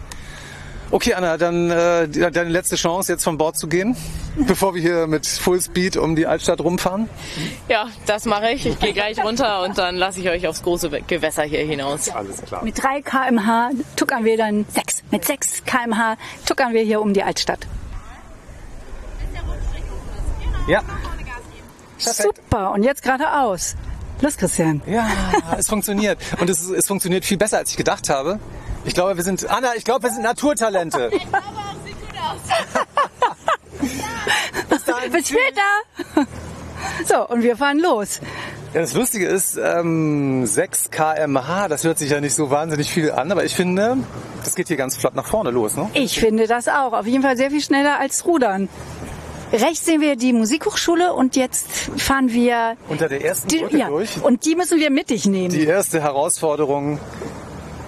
Okay, 0.90 1.12
Anna, 1.12 1.36
dann 1.36 1.70
äh, 1.70 2.08
deine 2.08 2.48
letzte 2.48 2.76
Chance, 2.76 3.12
jetzt 3.12 3.22
von 3.22 3.36
Bord 3.36 3.58
zu 3.58 3.66
gehen, 3.68 3.94
bevor 4.46 4.74
wir 4.74 4.80
hier 4.80 5.06
mit 5.06 5.26
Fullspeed 5.26 5.98
um 5.98 6.16
die 6.16 6.26
Altstadt 6.26 6.62
rumfahren. 6.62 7.10
Ja, 7.68 7.88
das 8.06 8.24
mache 8.24 8.52
ich. 8.52 8.64
Ich 8.64 8.78
gehe 8.78 8.94
gleich 8.94 9.22
runter 9.22 9.62
und 9.64 9.76
dann 9.76 9.96
lasse 9.96 10.20
ich 10.20 10.30
euch 10.30 10.46
aufs 10.48 10.62
große 10.62 10.88
Gewässer 11.06 11.42
hier 11.42 11.60
hinaus. 11.66 12.08
Alles 12.08 12.40
klar. 12.42 12.64
Mit 12.64 12.82
3 12.82 13.02
kmh 13.02 13.70
tuckern 13.96 14.24
wir 14.24 14.38
dann 14.38 14.64
6. 14.72 15.02
Mit 15.10 15.26
6 15.26 15.64
kmh 15.66 16.16
tuckern 16.46 16.72
wir 16.72 16.82
hier 16.82 17.02
um 17.02 17.12
die 17.12 17.22
Altstadt. 17.22 17.66
Ja. 20.68 20.82
Perfekt. 22.02 22.36
Super. 22.36 22.72
Und 22.72 22.82
jetzt 22.82 23.02
geradeaus. 23.02 23.76
Los, 24.20 24.36
Christian. 24.36 24.82
Ja, 24.86 25.08
es 25.56 25.68
funktioniert. 25.68 26.18
Und 26.40 26.50
es, 26.50 26.68
es 26.68 26.86
funktioniert 26.86 27.24
viel 27.24 27.36
besser, 27.36 27.58
als 27.58 27.70
ich 27.70 27.76
gedacht 27.76 28.08
habe. 28.10 28.40
Ich 28.84 28.94
glaube, 28.94 29.16
wir 29.16 29.22
sind, 29.22 29.48
Anna, 29.48 29.74
ich 29.76 29.84
glaube, 29.84 30.04
wir 30.04 30.10
sind 30.10 30.22
Naturtalente. 30.22 31.10
Bis 35.12 35.28
später. 35.28 36.26
So, 37.06 37.28
und 37.28 37.42
wir 37.42 37.56
fahren 37.56 37.78
los. 37.78 38.20
Ja, 38.74 38.82
das 38.82 38.92
Lustige 38.94 39.26
ist, 39.26 39.56
ähm, 39.56 40.44
6 40.46 40.90
kmh, 40.90 41.68
das 41.68 41.84
hört 41.84 41.98
sich 41.98 42.10
ja 42.10 42.20
nicht 42.20 42.34
so 42.34 42.50
wahnsinnig 42.50 42.92
viel 42.92 43.10
an, 43.12 43.32
aber 43.32 43.44
ich 43.44 43.54
finde, 43.54 43.96
das 44.44 44.54
geht 44.54 44.68
hier 44.68 44.76
ganz 44.76 44.96
flott 44.96 45.14
nach 45.14 45.26
vorne 45.26 45.50
los, 45.50 45.74
ne? 45.74 45.88
Ich 45.94 46.20
finde 46.20 46.46
das 46.46 46.68
auch. 46.68 46.92
Auf 46.92 47.06
jeden 47.06 47.22
Fall 47.22 47.36
sehr 47.36 47.50
viel 47.50 47.62
schneller 47.62 47.98
als 47.98 48.26
Rudern. 48.26 48.68
Rechts 49.52 49.84
sehen 49.86 50.00
wir 50.00 50.16
die 50.16 50.32
Musikhochschule 50.32 51.12
und 51.14 51.34
jetzt 51.36 51.66
fahren 51.96 52.30
wir 52.32 52.76
Unter 52.88 53.08
der 53.08 53.24
ersten 53.24 53.48
die, 53.48 53.58
Brücke 53.58 53.78
ja, 53.78 53.88
durch. 53.88 54.22
und 54.22 54.44
die 54.44 54.54
müssen 54.54 54.78
wir 54.78 54.90
mittig 54.90 55.26
nehmen. 55.26 55.48
Die 55.50 55.64
erste 55.64 56.02
Herausforderung. 56.02 56.98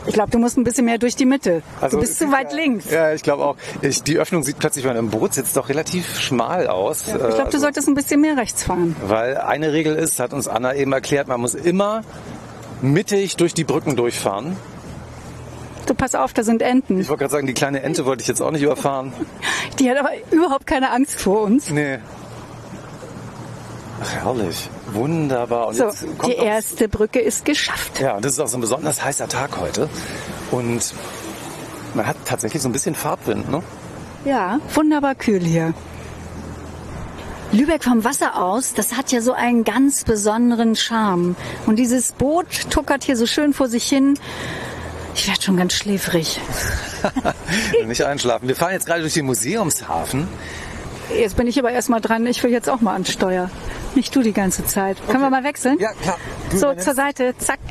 Ich 0.06 0.14
glaube, 0.14 0.30
du 0.30 0.38
musst 0.38 0.56
ein 0.56 0.64
bisschen 0.64 0.86
mehr 0.86 0.96
durch 0.96 1.14
die 1.14 1.26
Mitte. 1.26 1.62
Also 1.80 1.98
du 1.98 2.00
bist 2.00 2.18
zu 2.18 2.32
weit 2.32 2.52
ja- 2.52 2.56
links. 2.56 2.90
Ja, 2.90 3.12
ich 3.12 3.22
glaube 3.22 3.44
auch. 3.44 3.56
Ich, 3.82 4.02
die 4.02 4.18
Öffnung 4.18 4.42
sieht 4.42 4.58
plötzlich, 4.58 4.84
wenn 4.86 4.92
man 4.96 5.04
im 5.04 5.10
Boot 5.10 5.34
sitzt, 5.34 5.54
doch 5.56 5.68
relativ 5.68 6.18
schmal 6.18 6.66
aus. 6.68 7.02
Ich 7.08 7.14
glaube, 7.14 7.28
du 7.34 7.42
also, 7.44 7.58
solltest 7.58 7.86
ein 7.86 7.94
bisschen 7.94 8.22
mehr 8.22 8.36
rechts 8.38 8.62
fahren. 8.64 8.96
Weil 9.02 9.36
eine 9.36 9.74
Regel 9.74 9.94
ist, 9.96 10.18
hat 10.18 10.32
uns 10.32 10.48
Anna 10.48 10.74
eben 10.74 10.92
erklärt, 10.92 11.28
man 11.28 11.40
muss 11.40 11.54
immer 11.54 12.02
mittig 12.80 13.36
durch 13.36 13.52
die 13.52 13.64
Brücken 13.64 13.94
durchfahren. 13.94 14.56
Du 15.90 15.96
pass 15.96 16.14
auf, 16.14 16.32
da 16.32 16.44
sind 16.44 16.62
Enten. 16.62 17.00
Ich 17.00 17.08
wollte 17.08 17.22
gerade 17.22 17.32
sagen, 17.32 17.46
die 17.48 17.52
kleine 17.52 17.82
Ente 17.82 18.06
wollte 18.06 18.22
ich 18.22 18.28
jetzt 18.28 18.40
auch 18.40 18.52
nicht 18.52 18.62
überfahren. 18.62 19.12
Die 19.80 19.90
hat 19.90 19.98
aber 19.98 20.10
überhaupt 20.30 20.64
keine 20.64 20.92
Angst 20.92 21.20
vor 21.20 21.40
uns. 21.42 21.68
Nee. 21.68 21.98
Ach, 24.00 24.12
herrlich. 24.12 24.70
Wunderbar. 24.92 25.66
Und 25.66 25.74
So, 25.74 25.86
jetzt 25.86 26.06
kommt 26.16 26.32
die 26.32 26.36
erste 26.36 26.88
Brücke 26.88 27.18
ist 27.18 27.44
geschafft. 27.44 27.98
Ja, 27.98 28.14
und 28.14 28.24
das 28.24 28.34
ist 28.34 28.38
auch 28.38 28.46
so 28.46 28.56
ein 28.58 28.60
besonders 28.60 29.02
heißer 29.02 29.26
Tag 29.26 29.58
heute. 29.58 29.88
Und 30.52 30.94
man 31.94 32.06
hat 32.06 32.18
tatsächlich 32.24 32.62
so 32.62 32.68
ein 32.68 32.72
bisschen 32.72 32.94
Fahrtwind, 32.94 33.50
ne? 33.50 33.60
Ja, 34.24 34.60
wunderbar 34.72 35.16
kühl 35.16 35.40
hier. 35.40 35.74
Lübeck 37.50 37.82
vom 37.82 38.04
Wasser 38.04 38.40
aus, 38.40 38.74
das 38.74 38.96
hat 38.96 39.10
ja 39.10 39.20
so 39.20 39.32
einen 39.32 39.64
ganz 39.64 40.04
besonderen 40.04 40.76
Charme. 40.76 41.34
Und 41.66 41.80
dieses 41.80 42.12
Boot 42.12 42.46
tuckert 42.70 43.02
hier 43.02 43.16
so 43.16 43.26
schön 43.26 43.52
vor 43.52 43.66
sich 43.66 43.88
hin. 43.88 44.16
Ich 45.14 45.26
werde 45.28 45.42
schon 45.42 45.56
ganz 45.56 45.74
schläfrig. 45.74 46.40
Nicht 47.86 48.02
einschlafen. 48.02 48.48
Wir 48.48 48.56
fahren 48.56 48.72
jetzt 48.72 48.86
gerade 48.86 49.00
durch 49.00 49.14
den 49.14 49.26
Museumshafen. 49.26 50.28
Jetzt 51.16 51.36
bin 51.36 51.46
ich 51.46 51.58
aber 51.58 51.72
erstmal 51.72 52.00
dran. 52.00 52.24
Ich 52.26 52.42
will 52.42 52.50
jetzt 52.52 52.68
auch 52.68 52.80
mal 52.80 52.94
an 52.94 53.04
Steuer. 53.04 53.50
Nicht 53.94 54.14
du 54.14 54.22
die 54.22 54.32
ganze 54.32 54.64
Zeit. 54.64 54.96
Können 55.08 55.22
wir 55.22 55.30
mal 55.30 55.42
wechseln? 55.44 55.76
Ja, 55.80 55.92
klar. 55.94 56.16
Du 56.50 56.58
So, 56.58 56.74
zur 56.74 56.94
Seite. 56.94 57.34
Zack. 57.38 57.58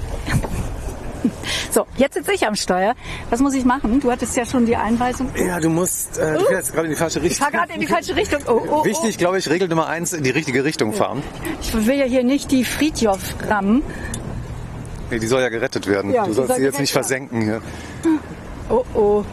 So, 1.72 1.86
jetzt 1.98 2.14
sitze 2.16 2.32
ich 2.34 2.48
am 2.48 2.56
Steuer. 2.56 2.96
Was 3.30 3.42
muss 3.42 3.54
ich 3.54 3.64
machen? 3.66 4.00
Du 4.00 4.10
hattest 4.12 4.36
ja 4.38 4.46
schon 4.46 4.66
die 4.66 4.76
Einweisung. 4.76 5.30
Ja, 5.36 5.60
du 5.60 5.70
musst, 5.70 6.18
äh, 6.18 6.34
du 6.38 6.46
fährst 6.46 6.72
gerade 6.74 6.86
in 6.88 6.92
die 6.92 6.96
falsche 6.98 7.20
Ich 7.20 7.26
Richtung. 7.26 7.46
fahre 7.46 7.58
gerade 7.58 7.74
in 7.74 7.82
die 7.82 7.88
falsche 7.88 8.16
Richtung. 8.16 8.40
Oh, 8.48 8.52
oh, 8.54 8.68
oh. 8.82 8.86
Wichtig, 8.86 9.18
glaube 9.18 9.38
ich, 9.38 9.50
Regel 9.50 9.68
Nummer 9.68 9.88
eins, 9.88 10.14
in 10.14 10.24
die 10.24 10.30
richtige 10.32 10.64
Richtung 10.64 10.94
fahren. 10.94 11.22
Ich 11.62 11.74
will 11.74 11.96
ja 11.98 12.06
hier 12.06 12.24
nicht 12.24 12.52
die 12.52 12.64
Friedjof 12.64 13.20
rammen. 13.48 13.84
Nee, 15.10 15.20
die 15.20 15.28
soll 15.28 15.42
ja 15.42 15.50
gerettet 15.50 15.88
werden. 15.88 16.14
Ja, 16.14 16.26
du 16.26 16.34
sollst 16.34 16.50
soll 16.50 16.58
sie 16.58 16.64
jetzt 16.64 16.80
nicht 16.80 16.94
werden. 16.94 17.04
versenken 17.04 17.42
hier. 17.42 17.62
Oh 18.70 18.84
oh. 18.94 19.24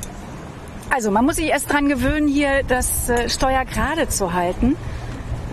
Also 0.90 1.10
man 1.10 1.24
muss 1.24 1.36
sich 1.36 1.46
erst 1.46 1.70
dran 1.70 1.88
gewöhnen, 1.88 2.28
hier 2.28 2.62
das 2.66 3.08
äh, 3.08 3.28
Steuer 3.28 3.64
gerade 3.64 4.08
zu 4.08 4.32
halten. 4.32 4.76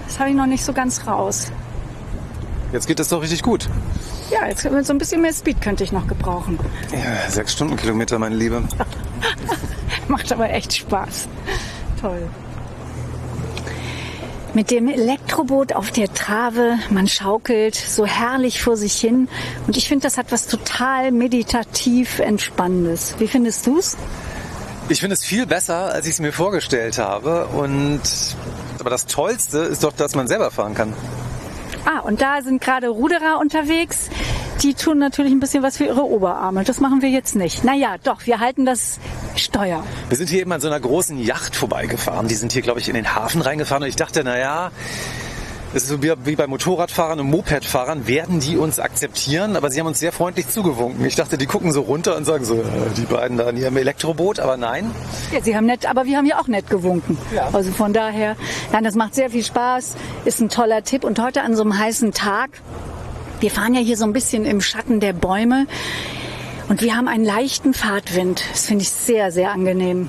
Das 0.07 0.19
habe 0.19 0.29
ich 0.29 0.35
noch 0.35 0.45
nicht 0.45 0.63
so 0.63 0.73
ganz 0.73 1.07
raus. 1.07 1.51
Jetzt 2.71 2.87
geht 2.87 2.99
es 2.99 3.09
doch 3.09 3.21
richtig 3.21 3.41
gut. 3.41 3.69
Ja, 4.31 4.47
jetzt 4.47 4.63
so 4.63 4.93
ein 4.93 4.97
bisschen 4.97 5.21
mehr 5.21 5.33
Speed 5.33 5.61
könnte 5.61 5.83
ich 5.83 5.91
noch 5.91 6.07
gebrauchen. 6.07 6.59
Ja, 6.91 7.29
sechs 7.29 7.53
Stundenkilometer, 7.53 8.17
meine 8.19 8.35
Liebe. 8.35 8.63
Macht 10.07 10.31
aber 10.31 10.49
echt 10.49 10.73
Spaß. 10.73 11.27
Toll. 12.01 12.29
Mit 14.55 14.69
dem 14.69 14.87
Elektroboot 14.87 15.73
auf 15.73 15.89
der 15.89 16.13
Trave, 16.13 16.77
man 16.91 17.07
schaukelt 17.07 17.73
so 17.75 18.05
herrlich 18.05 18.61
vor 18.61 18.77
sich 18.77 18.93
hin. 18.93 19.27
Und 19.65 19.77
ich 19.77 19.87
finde, 19.87 20.03
das 20.03 20.17
hat 20.17 20.31
was 20.31 20.45
total 20.45 21.11
meditativ 21.11 22.19
Entspannendes. 22.19 23.15
Wie 23.17 23.27
findest 23.27 23.65
du's? 23.65 23.97
Ich 24.89 24.99
finde 24.99 25.15
es 25.15 25.23
viel 25.23 25.47
besser, 25.47 25.91
als 25.91 26.05
ich 26.05 26.13
es 26.13 26.19
mir 26.19 26.31
vorgestellt 26.31 26.99
habe. 26.99 27.47
Und 27.47 28.01
aber 28.79 28.89
das 28.89 29.07
Tollste 29.07 29.59
ist 29.59 29.83
doch, 29.83 29.93
dass 29.93 30.13
man 30.13 30.27
selber 30.27 30.51
fahren 30.51 30.75
kann. 30.75 30.93
Ah, 31.85 31.99
und 31.99 32.21
da 32.21 32.41
sind 32.41 32.61
gerade 32.61 32.89
Ruderer 32.89 33.39
unterwegs. 33.39 34.09
Die 34.61 34.73
tun 34.75 34.99
natürlich 34.99 35.31
ein 35.31 35.39
bisschen 35.39 35.63
was 35.63 35.77
für 35.77 35.85
ihre 35.85 36.03
Oberarme. 36.03 36.63
Das 36.63 36.79
machen 36.79 37.01
wir 37.01 37.09
jetzt 37.09 37.35
nicht. 37.35 37.63
Naja, 37.63 37.95
doch, 38.03 38.25
wir 38.25 38.39
halten 38.39 38.65
das 38.65 38.99
Steuer. 39.35 39.83
Wir 40.09 40.17
sind 40.17 40.29
hier 40.29 40.41
eben 40.41 40.51
an 40.51 40.61
so 40.61 40.67
einer 40.67 40.79
großen 40.79 41.19
Yacht 41.19 41.55
vorbeigefahren. 41.55 42.27
Die 42.27 42.35
sind 42.35 42.53
hier, 42.53 42.61
glaube 42.61 42.79
ich, 42.79 42.87
in 42.87 42.95
den 42.95 43.15
Hafen 43.15 43.41
reingefahren. 43.41 43.83
Und 43.83 43.89
ich 43.89 43.95
dachte, 43.95 44.21
na 44.23 44.37
ja, 44.37 44.71
es 45.75 45.83
ist 45.83 45.89
so 45.89 46.03
wie, 46.03 46.35
bei 46.35 46.45
Motorradfahrern 46.45 47.19
und 47.19 47.31
Mopedfahrern, 47.31 48.07
werden 48.07 48.39
die 48.39 48.57
uns 48.57 48.79
akzeptieren? 48.79 49.55
Aber 49.55 49.71
sie 49.71 49.79
haben 49.79 49.87
uns 49.87 49.97
sehr 49.99 50.11
freundlich 50.11 50.47
zugewunken. 50.47 51.03
Ich 51.03 51.15
dachte, 51.15 51.37
die 51.37 51.47
gucken 51.47 51.71
so 51.71 51.81
runter 51.81 52.15
und 52.15 52.25
sagen 52.25 52.45
so, 52.45 52.61
äh, 52.61 52.63
die 52.95 53.05
beiden 53.05 53.37
da 53.37 53.49
in 53.49 53.57
ihrem 53.57 53.75
Elektroboot. 53.75 54.39
Aber 54.39 54.55
nein, 54.55 54.91
Ja, 55.31 55.41
sie 55.41 55.57
haben 55.57 55.65
nett, 55.65 55.87
aber 55.87 56.05
wir 56.05 56.17
haben 56.17 56.27
ja 56.27 56.39
auch 56.39 56.47
nett 56.47 56.69
gewunken. 56.69 57.17
Also 57.51 57.71
von 57.71 57.91
daher, 57.91 58.35
nein, 58.71 58.83
das 58.83 58.93
macht 58.93 59.15
sehr 59.15 59.31
viel 59.31 59.43
Spaß, 59.43 59.95
ist 60.25 60.39
ein 60.41 60.49
toller 60.49 60.83
Tipp. 60.83 61.03
Und 61.03 61.19
heute 61.19 61.41
an 61.41 61.55
so 61.55 61.63
einem 61.63 61.77
heißen 61.77 62.11
Tag, 62.11 62.51
wir 63.43 63.51
fahren 63.51 63.73
ja 63.73 63.81
hier 63.81 63.97
so 63.97 64.05
ein 64.05 64.13
bisschen 64.13 64.45
im 64.45 64.61
Schatten 64.61 65.01
der 65.01 65.11
Bäume 65.11 65.67
und 66.69 66.81
wir 66.81 66.95
haben 66.95 67.09
einen 67.09 67.25
leichten 67.25 67.73
Fahrtwind. 67.73 68.41
Das 68.53 68.67
finde 68.67 68.83
ich 68.83 68.89
sehr, 68.89 69.33
sehr 69.33 69.51
angenehm. 69.51 70.07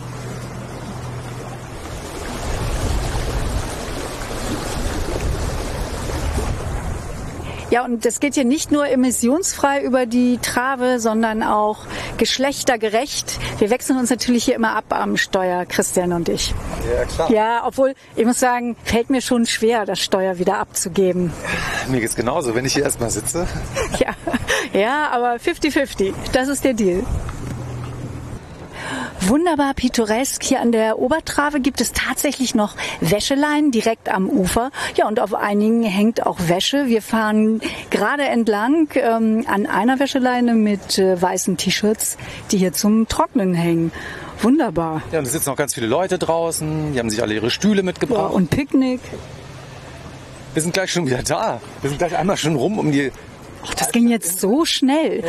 Ja, 7.74 7.84
und 7.84 8.04
das 8.04 8.20
geht 8.20 8.34
hier 8.34 8.44
nicht 8.44 8.70
nur 8.70 8.86
emissionsfrei 8.86 9.82
über 9.82 10.06
die 10.06 10.38
Trave, 10.38 11.00
sondern 11.00 11.42
auch 11.42 11.78
geschlechtergerecht. 12.18 13.40
Wir 13.58 13.68
wechseln 13.68 13.98
uns 13.98 14.10
natürlich 14.10 14.44
hier 14.44 14.54
immer 14.54 14.76
ab 14.76 14.84
am 14.90 15.16
Steuer, 15.16 15.64
Christian 15.66 16.12
und 16.12 16.28
ich. 16.28 16.54
ja 16.88 17.04
klar. 17.04 17.30
Ja, 17.32 17.66
obwohl, 17.66 17.96
ich 18.14 18.24
muss 18.26 18.38
sagen, 18.38 18.76
fällt 18.84 19.10
mir 19.10 19.20
schon 19.20 19.44
schwer, 19.46 19.86
das 19.86 19.98
Steuer 19.98 20.38
wieder 20.38 20.58
abzugeben. 20.58 21.32
Mir 21.88 21.98
geht's 21.98 22.14
genauso, 22.14 22.54
wenn 22.54 22.64
ich 22.64 22.74
hier 22.74 22.84
erstmal 22.84 23.10
sitze. 23.10 23.44
Ja, 23.98 24.14
Ja, 24.72 25.08
aber 25.10 25.34
50-50. 25.34 26.14
Das 26.32 26.46
ist 26.46 26.62
der 26.62 26.74
Deal. 26.74 27.02
Wunderbar 29.20 29.74
pittoresk. 29.74 30.42
Hier 30.42 30.60
an 30.60 30.72
der 30.72 30.98
Obertrave 30.98 31.60
gibt 31.60 31.80
es 31.80 31.92
tatsächlich 31.92 32.54
noch 32.54 32.74
Wäscheleinen 33.00 33.70
direkt 33.70 34.08
am 34.08 34.28
Ufer. 34.28 34.70
Ja, 34.96 35.06
und 35.08 35.20
auf 35.20 35.34
einigen 35.34 35.82
hängt 35.82 36.26
auch 36.26 36.38
Wäsche. 36.48 36.86
Wir 36.86 37.00
fahren 37.02 37.60
gerade 37.90 38.24
entlang 38.24 38.88
ähm, 38.94 39.44
an 39.48 39.66
einer 39.66 39.98
Wäscheleine 40.00 40.54
mit 40.54 40.98
äh, 40.98 41.20
weißen 41.20 41.56
T-Shirts, 41.56 42.16
die 42.50 42.58
hier 42.58 42.72
zum 42.72 43.08
Trocknen 43.08 43.54
hängen. 43.54 43.92
Wunderbar. 44.40 45.02
Ja, 45.12 45.20
und 45.20 45.26
es 45.26 45.32
sitzen 45.32 45.48
noch 45.50 45.56
ganz 45.56 45.74
viele 45.74 45.86
Leute 45.86 46.18
draußen. 46.18 46.92
Die 46.92 46.98
haben 46.98 47.08
sich 47.08 47.22
alle 47.22 47.34
ihre 47.34 47.50
Stühle 47.50 47.78
Ja, 47.78 47.82
mitgebracht. 47.84 48.32
und 48.34 48.50
Picknick. 48.50 49.00
wir 50.52 50.62
sind 50.62 50.74
gleich 50.74 50.92
schon 50.92 51.06
wieder 51.06 51.22
da. 51.22 51.60
Wir 51.80 51.90
sind 51.90 51.98
gleich 51.98 52.16
einmal 52.16 52.36
schon 52.36 52.56
rum 52.56 52.78
um 52.78 52.92
die. 52.92 53.10
Ach, 53.66 53.74
das 53.74 53.92
ging 53.92 54.08
jetzt 54.08 54.40
so 54.40 54.64
schnell. 54.64 55.22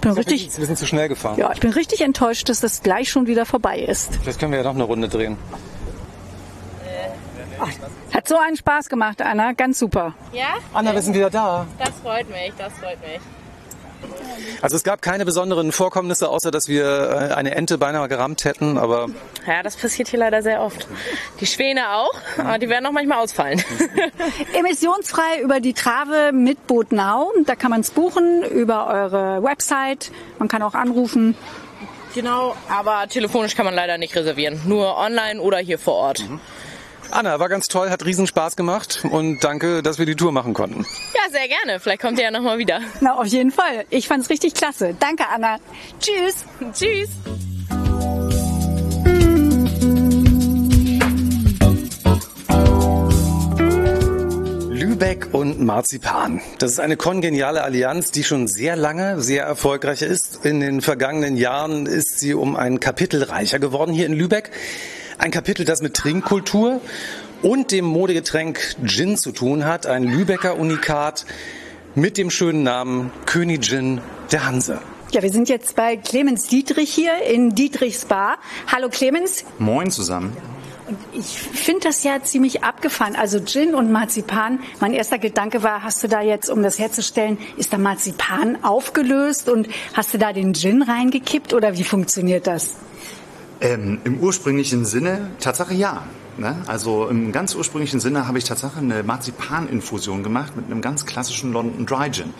Bin 0.00 0.12
richtig, 0.12 0.50
Wir 0.56 0.66
sind 0.66 0.78
zu 0.78 0.86
schnell 0.86 1.08
gefahren. 1.08 1.38
ja, 1.38 1.52
ich 1.52 1.60
bin 1.60 1.70
richtig 1.72 2.00
enttäuscht, 2.00 2.48
dass 2.48 2.60
das 2.60 2.82
gleich 2.82 3.10
schon 3.10 3.26
wieder 3.26 3.44
vorbei 3.46 3.78
ist. 3.80 4.14
Vielleicht 4.22 4.38
können 4.40 4.52
wir 4.52 4.58
ja 4.58 4.64
noch 4.64 4.74
eine 4.74 4.84
Runde 4.84 5.08
drehen. 5.08 5.36
Hat 8.12 8.28
so 8.28 8.36
einen 8.36 8.56
Spaß 8.56 8.88
gemacht, 8.88 9.22
Anna. 9.22 9.52
Ganz 9.52 9.78
super. 9.78 10.14
Ja? 10.32 10.54
Anna, 10.74 10.92
wir 10.94 11.02
sind 11.02 11.14
wieder 11.14 11.30
da. 11.30 11.66
Das 11.78 11.90
freut 12.02 12.28
mich, 12.28 12.52
das 12.58 12.72
freut 12.74 13.00
mich. 13.00 13.20
Also 14.60 14.76
es 14.76 14.82
gab 14.82 15.00
keine 15.00 15.24
besonderen 15.24 15.70
Vorkommnisse, 15.72 16.28
außer 16.28 16.50
dass 16.50 16.68
wir 16.68 17.30
äh, 17.30 17.34
eine 17.34 17.54
Ente 17.54 17.78
beinahe 17.78 18.08
gerammt 18.08 18.44
hätten, 18.44 18.76
aber 18.78 19.08
Ja, 19.46 19.62
das 19.62 19.76
passiert 19.76 20.08
hier 20.08 20.18
leider 20.18 20.42
sehr 20.42 20.60
oft. 20.60 20.86
Die 21.40 21.46
Schwäne 21.46 21.90
auch, 21.90 22.14
aber 22.38 22.58
die 22.58 22.68
werden 22.68 22.86
auch 22.86 22.92
manchmal 22.92 23.18
ausfallen. 23.18 23.62
Emissionsfrei 24.54 25.40
über 25.42 25.60
die 25.60 25.74
Trave 25.74 26.32
mit 26.32 26.66
Boot 26.66 26.92
Now. 26.92 27.32
Da 27.46 27.56
kann 27.56 27.70
man 27.70 27.80
es 27.80 27.90
buchen 27.90 28.42
über 28.42 28.86
eure 28.86 29.42
Website. 29.42 30.12
Man 30.38 30.48
kann 30.48 30.62
auch 30.62 30.74
anrufen. 30.74 31.36
genau, 32.14 32.54
aber 32.68 33.08
telefonisch 33.08 33.54
kann 33.56 33.64
man 33.64 33.74
leider 33.74 33.98
nicht 33.98 34.14
reservieren. 34.14 34.60
Nur 34.66 34.96
online 34.96 35.40
oder 35.40 35.58
hier 35.58 35.78
vor 35.78 35.94
Ort. 35.94 36.24
Anna, 37.10 37.38
war 37.38 37.50
ganz 37.50 37.68
toll, 37.68 37.90
hat 37.90 38.04
riesen 38.06 38.26
Spaß 38.26 38.56
gemacht 38.56 39.02
und 39.10 39.40
danke, 39.44 39.82
dass 39.82 39.98
wir 39.98 40.06
die 40.06 40.16
Tour 40.16 40.32
machen 40.32 40.54
konnten. 40.54 40.86
Ja, 41.14 41.30
sehr 41.30 41.46
gerne. 41.46 41.78
Vielleicht 41.78 42.00
kommt 42.00 42.16
ihr 42.18 42.24
ja 42.24 42.30
nochmal 42.30 42.56
wieder. 42.58 42.80
Na, 43.00 43.18
auf 43.18 43.26
jeden 43.26 43.50
Fall. 43.50 43.84
Ich 43.90 44.08
fand's 44.08 44.30
richtig 44.30 44.54
klasse. 44.54 44.94
Danke, 44.98 45.24
Anna. 45.28 45.58
Tschüss. 46.00 46.46
Tschüss. 46.72 47.10
Lübeck 55.02 55.30
und 55.32 55.60
Marzipan. 55.60 56.40
Das 56.60 56.70
ist 56.70 56.78
eine 56.78 56.96
kongeniale 56.96 57.64
Allianz, 57.64 58.12
die 58.12 58.22
schon 58.22 58.46
sehr 58.46 58.76
lange 58.76 59.20
sehr 59.20 59.42
erfolgreich 59.42 60.00
ist. 60.00 60.46
In 60.46 60.60
den 60.60 60.80
vergangenen 60.80 61.36
Jahren 61.36 61.86
ist 61.86 62.20
sie 62.20 62.34
um 62.34 62.54
ein 62.54 62.78
Kapitel 62.78 63.24
reicher 63.24 63.58
geworden 63.58 63.92
hier 63.92 64.06
in 64.06 64.12
Lübeck. 64.12 64.52
Ein 65.18 65.32
Kapitel, 65.32 65.64
das 65.64 65.82
mit 65.82 65.94
Trinkkultur 65.94 66.80
und 67.42 67.72
dem 67.72 67.84
Modegetränk 67.84 68.76
Gin 68.84 69.16
zu 69.16 69.32
tun 69.32 69.64
hat. 69.64 69.86
Ein 69.86 70.04
Lübecker 70.04 70.56
Unikat 70.56 71.26
mit 71.96 72.16
dem 72.16 72.30
schönen 72.30 72.62
Namen 72.62 73.10
Königin 73.26 74.00
der 74.30 74.46
Hanse. 74.46 74.78
Ja, 75.10 75.20
wir 75.20 75.30
sind 75.30 75.48
jetzt 75.48 75.74
bei 75.74 75.96
Clemens 75.96 76.46
Dietrich 76.46 76.94
hier 76.94 77.20
in 77.28 77.56
Dietrichs 77.56 78.04
Bar. 78.04 78.38
Hallo 78.70 78.88
Clemens. 78.88 79.44
Moin 79.58 79.90
zusammen. 79.90 80.36
Ich 81.12 81.38
finde 81.38 81.88
das 81.88 82.02
ja 82.04 82.22
ziemlich 82.22 82.64
abgefahren. 82.64 83.16
Also 83.16 83.40
Gin 83.40 83.74
und 83.74 83.90
Marzipan. 83.92 84.60
Mein 84.80 84.92
erster 84.92 85.18
Gedanke 85.18 85.62
war, 85.62 85.82
hast 85.82 86.02
du 86.02 86.08
da 86.08 86.20
jetzt, 86.20 86.50
um 86.50 86.62
das 86.62 86.78
herzustellen, 86.78 87.38
ist 87.56 87.72
da 87.72 87.78
Marzipan 87.78 88.62
aufgelöst 88.62 89.48
und 89.48 89.68
hast 89.94 90.14
du 90.14 90.18
da 90.18 90.32
den 90.32 90.54
Gin 90.54 90.82
reingekippt 90.82 91.54
oder 91.54 91.76
wie 91.76 91.84
funktioniert 91.84 92.46
das? 92.46 92.76
Ähm, 93.60 94.00
Im 94.04 94.18
ursprünglichen 94.18 94.84
Sinne, 94.84 95.30
Tatsache 95.40 95.74
ja. 95.74 96.04
Ne? 96.38 96.56
Also 96.66 97.08
im 97.08 97.30
ganz 97.30 97.54
ursprünglichen 97.54 98.00
Sinne 98.00 98.26
habe 98.26 98.38
ich 98.38 98.44
Tatsache 98.44 98.78
eine 98.78 99.02
Marzipaninfusion 99.02 100.22
gemacht 100.22 100.56
mit 100.56 100.66
einem 100.66 100.80
ganz 100.80 101.04
klassischen 101.04 101.52
London 101.52 101.84
Dry 101.84 102.10
Gin. 102.10 102.32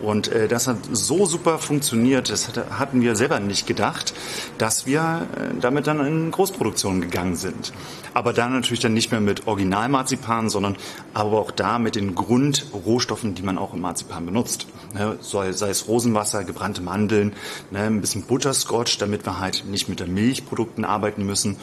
Und 0.00 0.28
äh, 0.28 0.46
das 0.46 0.68
hat 0.68 0.76
so 0.92 1.26
super 1.26 1.58
funktioniert, 1.58 2.30
das 2.30 2.48
hatte, 2.48 2.78
hatten 2.78 3.00
wir 3.00 3.16
selber 3.16 3.40
nicht 3.40 3.66
gedacht, 3.66 4.14
dass 4.58 4.86
wir 4.86 5.26
äh, 5.36 5.60
damit 5.60 5.86
dann 5.86 6.04
in 6.04 6.30
Großproduktion 6.30 7.00
gegangen 7.00 7.36
sind. 7.36 7.72
Aber 8.14 8.32
dann 8.32 8.52
natürlich 8.52 8.80
dann 8.80 8.94
nicht 8.94 9.10
mehr 9.10 9.20
mit 9.20 9.46
Originalmarzipan, 9.46 10.48
sondern 10.48 10.76
aber 11.14 11.38
auch 11.40 11.50
da 11.50 11.78
mit 11.78 11.96
den 11.96 12.14
Grundrohstoffen, 12.14 13.34
die 13.34 13.42
man 13.42 13.58
auch 13.58 13.74
im 13.74 13.80
Marzipan 13.80 14.26
benutzt. 14.26 14.66
Ne? 14.94 15.16
Sei, 15.20 15.52
sei 15.52 15.70
es 15.70 15.86
Rosenwasser, 15.86 16.44
gebrannte 16.44 16.82
Mandeln, 16.82 17.32
ne? 17.70 17.80
ein 17.80 18.00
bisschen 18.00 18.22
Butterscotch, 18.22 18.98
damit 18.98 19.26
wir 19.26 19.38
halt 19.38 19.64
nicht 19.66 19.88
mit 19.88 20.00
den 20.00 20.12
Milchprodukten 20.12 20.84
arbeiten 20.84 21.24
müssen. 21.24 21.56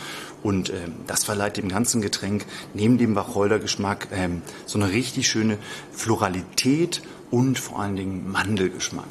Und 0.43 0.69
ähm, 0.69 0.93
das 1.08 1.23
verleiht 1.23 1.58
dem 1.58 1.67
ganzen 1.78 2.02
Getränk 2.02 2.46
neben 2.74 2.98
dem 2.98 3.16
Wacholdergeschmack 3.16 4.08
ähm, 4.12 4.42
so 4.66 4.80
eine 4.80 4.92
richtig 4.92 5.28
schöne 5.28 5.60
Floralität 5.92 7.04
und 7.30 7.60
vor 7.60 7.80
allen 7.82 7.96
Dingen 7.96 8.32
Mandelgeschmack. 8.32 9.06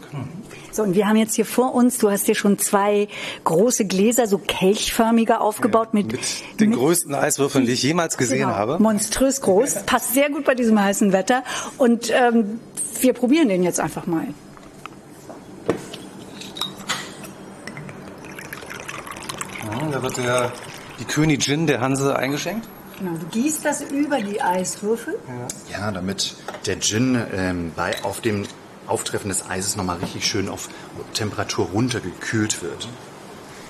So, 0.72 0.82
und 0.82 0.94
wir 0.96 1.06
haben 1.06 1.16
jetzt 1.16 1.34
hier 1.36 1.44
vor 1.46 1.74
uns, 1.76 1.98
du 1.98 2.10
hast 2.10 2.26
hier 2.26 2.34
schon 2.34 2.58
zwei 2.58 3.06
große 3.44 3.84
Gläser, 3.84 4.26
so 4.26 4.38
kelchförmige 4.38 5.40
aufgebaut 5.40 5.94
mit, 5.94 6.10
Mit 6.12 6.20
den 6.58 6.72
größten 6.72 7.14
Eiswürfeln, 7.14 7.66
die 7.66 7.72
ich 7.72 7.82
jemals 7.84 8.16
gesehen 8.16 8.38
Genau, 8.38 8.54
habe. 8.54 8.82
Monströs 8.82 9.42
groß, 9.42 9.82
passt 9.86 10.14
sehr 10.14 10.28
gut 10.30 10.44
bei 10.44 10.56
diesem 10.56 10.80
heißen 10.80 11.12
Wetter. 11.12 11.44
Und 11.78 12.10
ähm, 12.10 12.58
wir 13.00 13.12
probieren 13.12 13.48
den 13.48 13.62
jetzt 13.62 13.78
einfach 13.78 14.06
mal. 14.06 14.26
Ja, 19.62 19.88
da 19.92 20.02
wird 20.02 20.16
der, 20.16 20.52
Königin 21.08 21.66
der 21.66 21.80
Hanse 21.80 22.16
eingeschenkt. 22.16 22.68
Genau, 22.98 23.12
du 23.18 23.26
gießt 23.26 23.64
das 23.64 23.82
über 23.82 24.20
die 24.20 24.40
Eiswürfel. 24.40 25.18
Ja, 25.70 25.90
damit 25.90 26.36
der 26.64 26.80
Gin 26.80 27.20
ähm, 27.34 27.72
bei, 27.76 28.02
auf 28.02 28.20
dem 28.20 28.46
Auftreffen 28.86 29.28
des 29.28 29.48
Eises 29.48 29.76
nochmal 29.76 29.98
richtig 29.98 30.26
schön 30.26 30.48
auf 30.48 30.68
Temperatur 31.12 31.66
runtergekühlt 31.66 32.62
wird. 32.62 32.88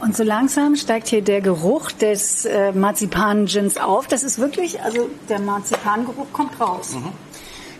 Und 0.01 0.15
so 0.15 0.23
langsam 0.23 0.77
steigt 0.77 1.09
hier 1.09 1.23
der 1.23 1.41
Geruch 1.41 1.91
des 1.91 2.45
äh, 2.45 2.73
Marzipan-Gins 2.73 3.79
auf. 3.79 4.07
Das 4.07 4.25
ist 4.25 4.39
wirklich, 4.39 4.83
also 4.83 5.09
der 5.29 5.41
Marzipangeruch 5.41 6.27
kommt 6.33 6.61
raus. 6.61 6.97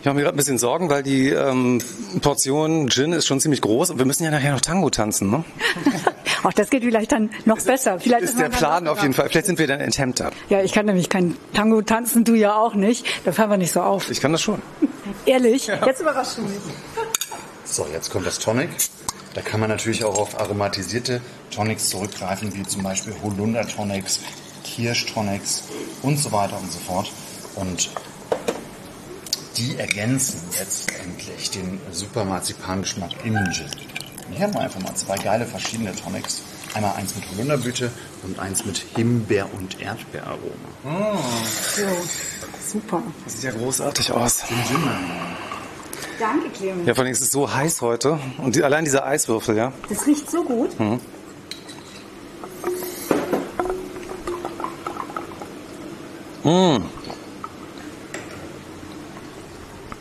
Ich 0.07 0.09
mache 0.09 0.19
mir 0.19 0.23
gerade 0.23 0.37
ein 0.37 0.39
bisschen 0.39 0.59
Sorgen, 0.59 0.89
weil 0.89 1.03
die 1.03 1.31
ähm, 1.31 1.83
Portion 2.23 2.89
Gin 2.91 3.13
ist 3.13 3.27
schon 3.27 3.41
ziemlich 3.41 3.61
groß 3.61 3.91
und 3.91 3.99
wir 3.99 4.07
müssen 4.07 4.23
ja 4.23 4.31
nachher 4.31 4.53
noch 4.53 4.61
Tango 4.61 4.89
tanzen. 4.89 5.33
Ne? 5.33 5.45
Ach, 6.45 6.53
das 6.53 6.71
geht 6.71 6.85
vielleicht 6.85 7.11
dann 7.11 7.29
noch 7.45 7.61
besser. 7.61 7.99
Vielleicht 7.99 8.23
Ist 8.23 8.39
der 8.39 8.49
Plan 8.49 8.87
auf 8.87 9.03
jeden 9.03 9.15
Fall. 9.15 9.29
Vielleicht 9.29 9.47
sind 9.47 9.59
wir 9.59 9.67
dann 9.67 9.81
enthemmter. 9.81 10.31
Ja, 10.49 10.63
ich 10.63 10.71
kann 10.71 10.87
nämlich 10.87 11.09
kein 11.09 11.37
Tango 11.55 11.83
tanzen, 11.83 12.23
du 12.23 12.35
ja 12.35 12.55
auch 12.55 12.75
nicht. 12.75 13.05
Da 13.25 13.33
fallen 13.33 13.51
wir 13.51 13.57
nicht 13.57 13.73
so 13.73 13.81
auf. 13.81 14.09
Ich 14.09 14.21
kann 14.21 14.31
das 14.31 14.43
schon. 14.43 14.63
Ehrlich, 15.27 15.67
jetzt 15.67 16.01
überraschst 16.01 16.39
du 16.39 16.43
mich. 16.43 16.53
So, 17.65 17.85
jetzt 17.93 18.11
kommt 18.11 18.29
das 18.29 18.39
Tonic. 18.39 18.71
Da 19.35 19.41
kann 19.41 19.59
man 19.59 19.69
natürlich 19.69 20.05
auch 20.05 20.17
auf 20.19 20.39
aromatisierte 20.39 21.21
Tonics 21.51 21.89
zurückgreifen, 21.89 22.55
wie 22.55 22.63
zum 22.63 22.85
Beispiel 22.85 23.13
Holunder-Tonics, 23.25 24.21
Kirsch-Tonics 24.63 25.65
und 26.03 26.17
so 26.17 26.31
weiter 26.31 26.61
und 26.63 26.71
so 26.71 26.79
fort. 26.79 27.11
Und 27.57 27.91
die 29.57 29.77
ergänzen 29.77 30.41
jetzt 30.59 30.93
endlich 31.03 31.51
den 31.51 31.81
super 31.91 32.25
Marzipangeschmack 32.25 33.25
im 33.25 33.35
Gin. 33.53 33.67
Und 34.29 34.35
hier 34.35 34.47
haben 34.47 34.55
wir 34.55 34.61
einfach 34.61 34.81
mal 34.81 34.95
zwei 34.95 35.17
geile 35.17 35.47
verschiedene 35.47 35.95
Tonics. 35.95 36.43
Einmal 36.75 36.95
eins 36.97 37.15
mit 37.15 37.25
Holunderblüte 37.31 37.91
und 38.23 38.39
eins 38.39 38.65
mit 38.67 38.85
Himbeer- 38.97 39.49
und 39.57 39.81
Erdbeeraroma. 39.81 41.19
Super. 42.67 43.03
Das 43.25 43.35
sieht 43.35 43.45
ja 43.45 43.51
großartig 43.53 44.13
aus. 44.13 44.43
Danke, 46.19 46.51
Clemens. 46.51 46.87
Ja, 46.87 46.95
vor 46.95 47.05
allem 47.05 47.13
ist 47.13 47.23
es 47.23 47.31
so 47.31 47.53
heiß 47.53 47.81
heute. 47.81 48.19
Und 48.39 48.57
die, 48.57 48.65
allein 48.65 48.85
diese 48.85 49.05
Eiswürfel, 49.05 49.57
ja. 49.57 49.73
Das 49.89 50.07
riecht 50.07 50.31
so 50.31 50.43
gut. 50.43 50.71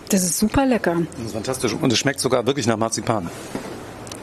Das 0.09 0.23
ist 0.23 0.37
super 0.37 0.65
lecker. 0.65 0.97
Das 1.17 1.25
ist 1.27 1.33
fantastisch. 1.33 1.73
Und 1.73 1.91
es 1.91 1.97
schmeckt 1.99 2.19
sogar 2.19 2.45
wirklich 2.45 2.67
nach 2.67 2.77
Marzipan. 2.77 3.29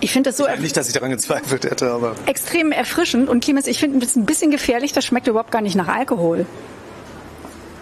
Ich 0.00 0.12
finde 0.12 0.30
das 0.30 0.36
so 0.36 0.46
Nicht, 0.60 0.76
dass 0.76 0.88
ich 0.88 0.94
daran 0.94 1.10
gezweifelt 1.10 1.64
hätte, 1.64 1.90
aber. 1.92 2.14
extrem 2.26 2.72
erfrischend. 2.72 3.28
Und 3.28 3.42
Clemens, 3.44 3.66
ich 3.66 3.78
finde 3.78 4.04
es 4.04 4.16
ein 4.16 4.26
bisschen 4.26 4.50
gefährlich. 4.50 4.92
Das 4.92 5.04
schmeckt 5.04 5.28
überhaupt 5.28 5.50
gar 5.52 5.60
nicht 5.62 5.74
nach 5.76 5.88
Alkohol. 5.88 6.46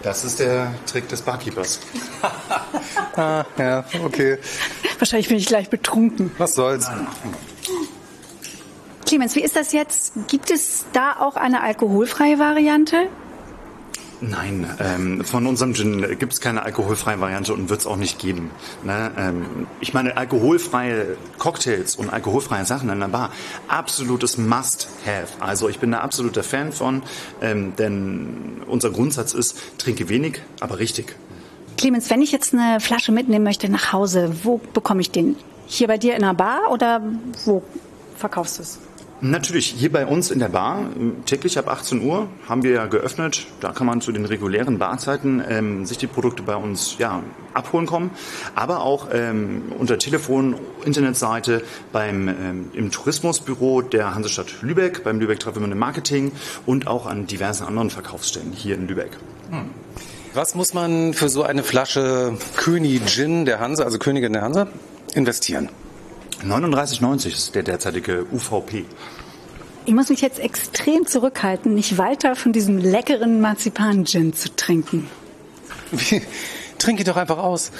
Das 0.03 0.23
ist 0.23 0.39
der 0.39 0.73
Trick 0.87 1.07
des 1.09 1.21
Barkeepers. 1.21 1.79
Ah, 3.17 3.43
ja, 3.57 3.83
okay. 4.05 4.37
Wahrscheinlich 4.97 5.27
bin 5.27 5.35
ich 5.37 5.45
gleich 5.45 5.69
betrunken. 5.69 6.31
Was 6.37 6.55
soll's. 6.55 6.87
Clemens, 9.05 9.35
wie 9.35 9.41
ist 9.41 9.55
das 9.57 9.73
jetzt? 9.73 10.13
Gibt 10.29 10.49
es 10.49 10.85
da 10.93 11.17
auch 11.19 11.35
eine 11.35 11.61
alkoholfreie 11.61 12.39
Variante? 12.39 13.07
Nein, 14.23 14.69
ähm, 14.79 15.25
von 15.25 15.47
unserem 15.47 15.73
Gin 15.73 16.19
gibt 16.19 16.33
es 16.33 16.41
keine 16.41 16.61
alkoholfreie 16.61 17.19
Variante 17.19 17.53
und 17.55 17.69
wird 17.69 17.79
es 17.79 17.87
auch 17.87 17.97
nicht 17.97 18.19
geben. 18.19 18.51
Ne? 18.83 19.11
Ähm, 19.17 19.67
ich 19.79 19.95
meine, 19.95 20.15
alkoholfreie 20.15 21.17
Cocktails 21.39 21.95
und 21.95 22.11
alkoholfreie 22.11 22.63
Sachen 22.65 22.89
in 22.89 22.99
der 22.99 23.07
Bar, 23.07 23.31
absolutes 23.67 24.37
Must-Have. 24.37 25.41
Also 25.41 25.69
ich 25.69 25.79
bin 25.79 25.91
da 25.91 26.01
absoluter 26.01 26.43
Fan 26.43 26.71
von, 26.71 27.01
ähm, 27.41 27.73
denn 27.77 28.61
unser 28.67 28.91
Grundsatz 28.91 29.33
ist, 29.33 29.57
trinke 29.79 30.07
wenig, 30.07 30.39
aber 30.59 30.77
richtig. 30.77 31.15
Clemens, 31.79 32.11
wenn 32.11 32.21
ich 32.21 32.31
jetzt 32.31 32.53
eine 32.53 32.79
Flasche 32.79 33.11
mitnehmen 33.11 33.43
möchte 33.43 33.69
nach 33.69 33.91
Hause, 33.91 34.35
wo 34.43 34.61
bekomme 34.73 35.01
ich 35.01 35.09
den? 35.09 35.35
Hier 35.65 35.87
bei 35.87 35.97
dir 35.97 36.13
in 36.13 36.21
der 36.21 36.35
Bar 36.35 36.71
oder 36.71 37.01
wo 37.45 37.63
verkaufst 38.17 38.59
du 38.59 38.61
es? 38.61 38.77
Natürlich, 39.23 39.67
hier 39.67 39.91
bei 39.91 40.07
uns 40.07 40.31
in 40.31 40.39
der 40.39 40.49
Bar, 40.49 40.89
täglich 41.27 41.59
ab 41.59 41.67
18 41.67 42.01
Uhr, 42.01 42.27
haben 42.49 42.63
wir 42.63 42.71
ja 42.71 42.87
geöffnet. 42.87 43.45
Da 43.59 43.71
kann 43.71 43.85
man 43.85 44.01
zu 44.01 44.11
den 44.11 44.25
regulären 44.25 44.79
Barzeiten 44.79 45.43
ähm, 45.47 45.85
sich 45.85 45.99
die 45.99 46.07
Produkte 46.07 46.41
bei 46.41 46.55
uns 46.55 46.95
ja, 46.97 47.21
abholen 47.53 47.85
kommen. 47.85 48.09
Aber 48.55 48.81
auch 48.81 49.09
ähm, 49.13 49.71
unter 49.77 49.99
Telefon, 49.99 50.55
Internetseite, 50.85 51.63
beim, 51.91 52.29
ähm, 52.29 52.71
im 52.73 52.89
Tourismusbüro 52.89 53.83
der 53.83 54.15
Hansestadt 54.15 54.63
Lübeck, 54.63 55.03
beim 55.03 55.19
Lübeck 55.19 55.39
Travelment 55.39 55.75
Marketing 55.75 56.31
und 56.65 56.87
auch 56.87 57.05
an 57.05 57.27
diversen 57.27 57.67
anderen 57.67 57.91
Verkaufsstellen 57.91 58.51
hier 58.53 58.73
in 58.73 58.87
Lübeck. 58.87 59.11
Hm. 59.51 59.69
Was 60.33 60.55
muss 60.55 60.73
man 60.73 61.13
für 61.13 61.29
so 61.29 61.43
eine 61.43 61.61
Flasche 61.61 62.37
König 62.55 63.05
Gin 63.05 63.45
der 63.45 63.59
Hanse, 63.59 63.85
also 63.85 63.99
Königin 63.99 64.33
der 64.33 64.41
Hanse, 64.41 64.67
investieren? 65.13 65.69
39,90 66.43 67.27
ist 67.27 67.55
der 67.55 67.63
derzeitige 67.63 68.25
UVP. 68.31 68.85
Ich 69.85 69.93
muss 69.93 70.09
mich 70.09 70.21
jetzt 70.21 70.39
extrem 70.39 71.07
zurückhalten, 71.07 71.73
nicht 71.73 71.97
weiter 71.97 72.35
von 72.35 72.53
diesem 72.53 72.77
leckeren 72.77 73.41
Marzipan-Gin 73.41 74.33
zu 74.33 74.55
trinken. 74.55 75.07
Trinke 76.77 77.03
doch 77.03 77.17
einfach 77.17 77.37
aus. 77.37 77.71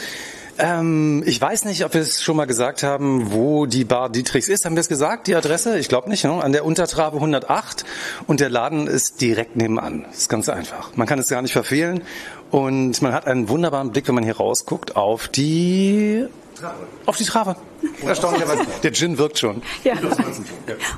Ähm, 0.58 1.24
ich 1.26 1.40
weiß 1.40 1.66
nicht, 1.66 1.86
ob 1.86 1.94
wir 1.94 2.02
es 2.02 2.22
schon 2.22 2.36
mal 2.36 2.46
gesagt 2.46 2.84
haben, 2.84 3.32
wo 3.32 3.66
die 3.66 3.86
Bar 3.86 4.10
Dietrichs 4.10 4.50
ist. 4.50 4.66
Haben 4.66 4.76
wir 4.76 4.82
es 4.82 4.90
gesagt, 4.90 5.28
die 5.28 5.36
Adresse? 5.36 5.80
Ich 5.80 5.90
glaube 5.90 6.10
nicht. 6.10 6.24
Ne? 6.24 6.32
An 6.32 6.52
der 6.52 6.66
Untertrabe 6.66 7.18
108 7.18 7.86
und 8.28 8.40
der 8.40 8.50
Laden 8.50 8.88
ist 8.88 9.22
direkt 9.22 9.56
nebenan. 9.56 10.06
Das 10.10 10.20
ist 10.20 10.30
ganz 10.30 10.50
einfach. 10.50 10.96
Man 10.96 11.08
kann 11.08 11.20
es 11.20 11.30
gar 11.30 11.42
nicht 11.42 11.54
verfehlen 11.54 12.04
und 12.52 13.02
man 13.02 13.14
hat 13.14 13.28
einen 13.28 13.50
wunderbaren 13.50 13.92
Blick, 13.92 14.08
wenn 14.08 14.16
man 14.16 14.24
hier 14.24 14.38
rausguckt, 14.38 14.96
auf 14.96 15.28
die 15.30 16.28
auf 17.06 17.18
die 17.18 17.26
Trave. 17.26 17.56
Erstaunlicherweise. 18.06 18.66
Der 18.84 18.94
Gin 18.94 19.18
wirkt 19.18 19.40
schon. 19.40 19.62
Ja. 19.84 19.94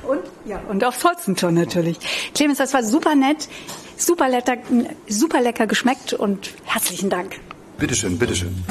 Und, 0.08 0.20
ja, 0.46 0.60
und 0.70 0.84
aufs 0.84 1.04
Holzentor 1.04 1.52
natürlich. 1.52 1.98
Clemens, 2.34 2.58
das 2.58 2.74
war 2.74 2.84
super 2.84 3.16
nett, 3.16 3.48
super 3.98 4.30
lecker, 4.30 4.58
super 5.08 5.42
lecker 5.42 5.68
geschmeckt 5.68 6.14
und 6.14 6.54
herzlichen 6.66 7.10
Dank. 7.10 7.40
Bitteschön, 7.78 8.18
bitteschön. 8.18 8.64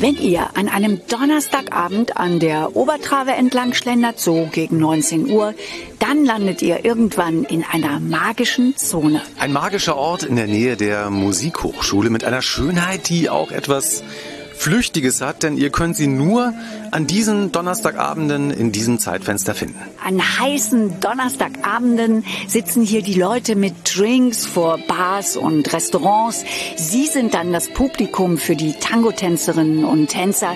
Wenn 0.00 0.14
ihr 0.14 0.56
an 0.56 0.68
einem 0.68 1.00
Donnerstagabend 1.08 2.16
an 2.16 2.38
der 2.38 2.76
Obertrave 2.76 3.32
entlang 3.32 3.74
schlendert, 3.74 4.20
so 4.20 4.48
gegen 4.52 4.78
19 4.78 5.28
Uhr, 5.28 5.54
dann 5.98 6.24
landet 6.24 6.62
ihr 6.62 6.84
irgendwann 6.84 7.42
in 7.42 7.64
einer 7.64 7.98
magischen 7.98 8.76
Zone. 8.76 9.20
Ein 9.40 9.52
magischer 9.52 9.96
Ort 9.96 10.22
in 10.22 10.36
der 10.36 10.46
Nähe 10.46 10.76
der 10.76 11.10
Musikhochschule 11.10 12.10
mit 12.10 12.22
einer 12.22 12.42
Schönheit, 12.42 13.08
die 13.08 13.28
auch 13.28 13.50
etwas 13.50 14.04
Flüchtiges 14.58 15.20
hat, 15.20 15.42
denn 15.42 15.56
ihr 15.56 15.70
könnt 15.70 15.96
sie 15.96 16.08
nur 16.08 16.52
an 16.90 17.06
diesen 17.06 17.52
Donnerstagabenden 17.52 18.50
in 18.50 18.72
diesem 18.72 18.98
Zeitfenster 18.98 19.54
finden. 19.54 19.78
An 20.04 20.20
heißen 20.20 21.00
Donnerstagabenden 21.00 22.24
sitzen 22.46 22.82
hier 22.82 23.02
die 23.02 23.14
Leute 23.14 23.56
mit 23.56 23.74
Drinks 23.84 24.46
vor 24.46 24.78
Bars 24.88 25.36
und 25.36 25.72
Restaurants. 25.72 26.44
Sie 26.76 27.06
sind 27.06 27.34
dann 27.34 27.52
das 27.52 27.68
Publikum 27.68 28.36
für 28.36 28.56
die 28.56 28.72
Tango-Tänzerinnen 28.72 29.84
und 29.84 30.08
Tänzer, 30.08 30.54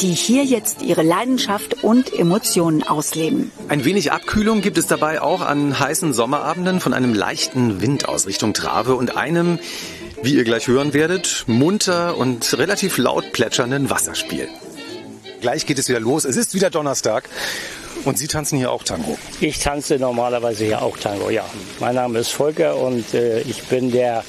die 0.00 0.12
hier 0.12 0.44
jetzt 0.44 0.82
ihre 0.82 1.02
Leidenschaft 1.02 1.84
und 1.84 2.12
Emotionen 2.12 2.82
ausleben. 2.82 3.52
Ein 3.68 3.84
wenig 3.84 4.12
Abkühlung 4.12 4.62
gibt 4.62 4.78
es 4.78 4.86
dabei 4.86 5.20
auch 5.20 5.42
an 5.42 5.78
heißen 5.78 6.12
Sommerabenden 6.12 6.80
von 6.80 6.94
einem 6.94 7.14
leichten 7.14 7.80
Wind 7.80 8.08
aus 8.08 8.26
Richtung 8.26 8.54
Trave 8.54 8.94
und 8.94 9.16
einem 9.16 9.58
wie 10.22 10.34
ihr 10.34 10.44
gleich 10.44 10.68
hören 10.68 10.94
werdet, 10.94 11.44
munter 11.48 12.16
und 12.16 12.56
relativ 12.56 12.96
laut 12.96 13.32
plätschernden 13.32 13.90
Wasserspiel. 13.90 14.48
Gleich 15.40 15.66
geht 15.66 15.78
es 15.78 15.88
wieder 15.88 15.98
los. 15.98 16.24
Es 16.24 16.36
ist 16.36 16.54
wieder 16.54 16.70
Donnerstag. 16.70 17.28
Und 18.04 18.18
Sie 18.18 18.28
tanzen 18.28 18.58
hier 18.58 18.70
auch 18.70 18.84
Tango? 18.84 19.18
Ich 19.40 19.58
tanze 19.58 19.96
normalerweise 19.96 20.64
hier 20.64 20.82
auch 20.82 20.96
Tango, 20.96 21.30
ja. 21.30 21.44
Mein 21.80 21.96
Name 21.96 22.20
ist 22.20 22.30
Volker 22.30 22.76
und 22.76 23.14
äh, 23.14 23.40
ich 23.42 23.64
bin 23.64 23.90
der 23.90 24.24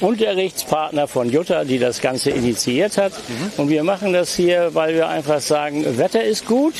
Unterrichtspartner 0.00 1.06
von 1.06 1.30
Jutta, 1.30 1.64
die 1.64 1.78
das 1.78 2.00
Ganze 2.00 2.30
initiiert 2.30 2.96
hat. 2.96 3.12
Mhm. 3.12 3.52
Und 3.62 3.68
wir 3.70 3.84
machen 3.84 4.12
das 4.12 4.34
hier, 4.34 4.74
weil 4.74 4.94
wir 4.94 5.08
einfach 5.08 5.40
sagen, 5.40 5.98
Wetter 5.98 6.22
ist 6.22 6.46
gut, 6.46 6.74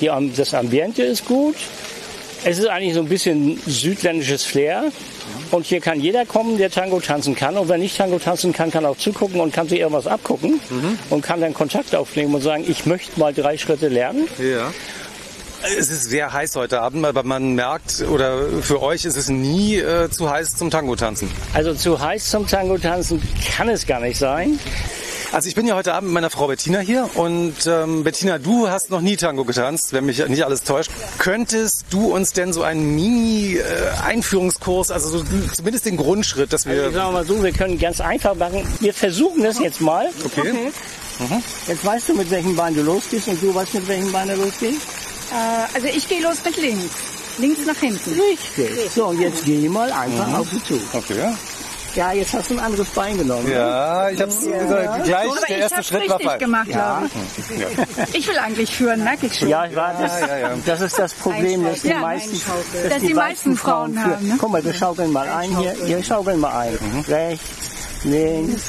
die, 0.00 0.10
das 0.36 0.54
Ambiente 0.54 1.02
ist 1.02 1.26
gut. 1.26 1.56
Es 2.44 2.58
ist 2.58 2.68
eigentlich 2.68 2.94
so 2.94 3.00
ein 3.00 3.08
bisschen 3.08 3.60
südländisches 3.66 4.44
Flair. 4.44 4.92
Und 5.54 5.66
hier 5.66 5.80
kann 5.80 6.00
jeder 6.00 6.26
kommen, 6.26 6.58
der 6.58 6.68
Tango 6.68 6.98
tanzen 6.98 7.36
kann. 7.36 7.56
Und 7.56 7.68
wer 7.68 7.78
nicht 7.78 7.96
Tango 7.96 8.18
tanzen 8.18 8.52
kann, 8.52 8.72
kann 8.72 8.84
auch 8.84 8.98
zugucken 8.98 9.40
und 9.40 9.52
kann 9.54 9.68
sich 9.68 9.78
irgendwas 9.78 10.08
abgucken 10.08 10.60
mhm. 10.68 10.98
und 11.10 11.22
kann 11.22 11.40
dann 11.40 11.54
Kontakt 11.54 11.94
aufnehmen 11.94 12.34
und 12.34 12.40
sagen, 12.40 12.64
ich 12.66 12.86
möchte 12.86 13.20
mal 13.20 13.32
drei 13.32 13.56
Schritte 13.56 13.86
lernen. 13.86 14.26
Ja. 14.38 14.72
Es 15.78 15.90
ist 15.90 16.10
sehr 16.10 16.32
heiß 16.32 16.56
heute 16.56 16.80
Abend, 16.80 17.06
aber 17.06 17.22
man 17.22 17.54
merkt, 17.54 18.02
oder 18.02 18.48
für 18.62 18.82
euch 18.82 19.04
ist 19.04 19.16
es 19.16 19.28
nie 19.28 19.76
äh, 19.76 20.10
zu 20.10 20.28
heiß 20.28 20.56
zum 20.56 20.72
Tango 20.72 20.96
tanzen. 20.96 21.30
Also 21.54 21.72
zu 21.72 22.00
heiß 22.00 22.30
zum 22.30 22.48
Tango 22.48 22.76
tanzen 22.76 23.22
kann 23.56 23.68
es 23.68 23.86
gar 23.86 24.00
nicht 24.00 24.18
sein. 24.18 24.58
Also 25.34 25.48
ich 25.48 25.56
bin 25.56 25.66
ja 25.66 25.74
heute 25.74 25.94
Abend 25.94 26.10
mit 26.10 26.14
meiner 26.14 26.30
Frau 26.30 26.46
Bettina 26.46 26.78
hier 26.78 27.10
und 27.14 27.66
ähm, 27.66 28.04
Bettina, 28.04 28.38
du 28.38 28.68
hast 28.68 28.90
noch 28.90 29.00
nie 29.00 29.16
Tango 29.16 29.44
getanzt, 29.44 29.92
wenn 29.92 30.06
mich 30.06 30.24
nicht 30.28 30.44
alles 30.44 30.62
täuscht. 30.62 30.92
Könntest 31.18 31.86
du 31.90 32.14
uns 32.14 32.34
denn 32.34 32.52
so 32.52 32.62
einen 32.62 32.94
Mini-Einführungskurs, 32.94 34.92
also 34.92 35.08
so, 35.08 35.24
zumindest 35.52 35.86
den 35.86 35.96
Grundschritt, 35.96 36.52
dass 36.52 36.66
wir... 36.66 36.74
Also 36.74 36.92
sagen 36.92 37.08
wir 37.08 37.12
mal 37.12 37.26
so, 37.26 37.42
wir 37.42 37.50
können 37.50 37.80
ganz 37.80 38.00
einfach 38.00 38.36
machen. 38.36 38.64
Wir 38.78 38.94
versuchen 38.94 39.42
das 39.42 39.58
jetzt 39.58 39.80
mal. 39.80 40.08
Okay. 40.24 40.52
okay. 40.52 40.72
Mhm. 41.18 41.42
Jetzt 41.66 41.84
weißt 41.84 42.10
du, 42.10 42.14
mit 42.14 42.30
welchem 42.30 42.54
Bein 42.54 42.76
du 42.76 42.82
losgehst 42.82 43.26
und 43.26 43.42
du 43.42 43.52
weißt, 43.52 43.74
mit 43.74 43.88
welchem 43.88 44.12
Bein 44.12 44.28
du 44.28 44.36
losgehst? 44.36 44.82
Äh, 45.32 45.74
also 45.74 45.88
ich 45.88 46.06
gehe 46.08 46.22
los 46.22 46.36
mit 46.44 46.56
links. 46.58 46.94
Links 47.38 47.66
nach 47.66 47.78
hinten. 47.78 48.20
Richtig. 48.20 48.70
So, 48.94 49.06
und 49.06 49.20
jetzt 49.20 49.44
geh 49.44 49.68
mal 49.68 49.90
einfach 49.90 50.28
mhm. 50.28 50.34
auf 50.36 50.48
die 50.50 50.62
zu. 50.62 50.80
Okay, 50.92 51.34
ja. 51.96 52.04
Ja, 52.04 52.12
jetzt 52.12 52.34
hast 52.34 52.50
du 52.50 52.54
ein 52.54 52.60
anderes 52.60 52.88
Bein 52.90 53.16
genommen. 53.16 53.50
Ja, 53.50 54.10
ich 54.10 54.20
habe 54.20 54.30
ja. 54.30 54.98
gleich 54.98 55.26
so, 55.26 55.46
der 55.48 55.58
erste 55.58 55.82
Schritt 55.82 56.10
war 56.10 56.20
falsch. 56.20 56.38
gemacht, 56.38 56.68
ja. 56.68 57.02
ich. 57.02 57.58
Ja. 57.58 57.68
Ich 58.12 58.28
will 58.28 58.38
eigentlich 58.38 58.76
führen, 58.76 59.02
merke 59.02 59.26
ich 59.26 59.38
schon. 59.38 59.48
Ja, 59.48 59.64
ich 59.64 59.74
war, 59.74 59.94
das, 59.98 60.20
ja, 60.20 60.50
das 60.66 60.80
ist 60.82 60.98
das 60.98 61.14
Problem, 61.14 61.64
dass 61.64 61.80
die 61.80 61.94
meisten, 61.94 62.32
dass, 62.32 62.90
dass 62.90 63.00
die, 63.00 63.06
die 63.06 63.14
meisten 63.14 63.56
Frauen, 63.56 63.94
Frauen 63.94 64.12
haben. 64.12 64.28
Ne? 64.28 64.36
Guck 64.38 64.50
mal, 64.50 64.64
wir 64.64 64.74
schaukeln 64.74 65.12
mal 65.12 65.28
ein 65.28 65.56
hier. 65.56 65.74
Wir 65.86 66.02
schaukeln 66.02 66.40
mal 66.40 66.58
ein. 66.58 66.72
Mhm. 66.72 67.00
Rechts, 67.08 68.04
links, 68.04 68.62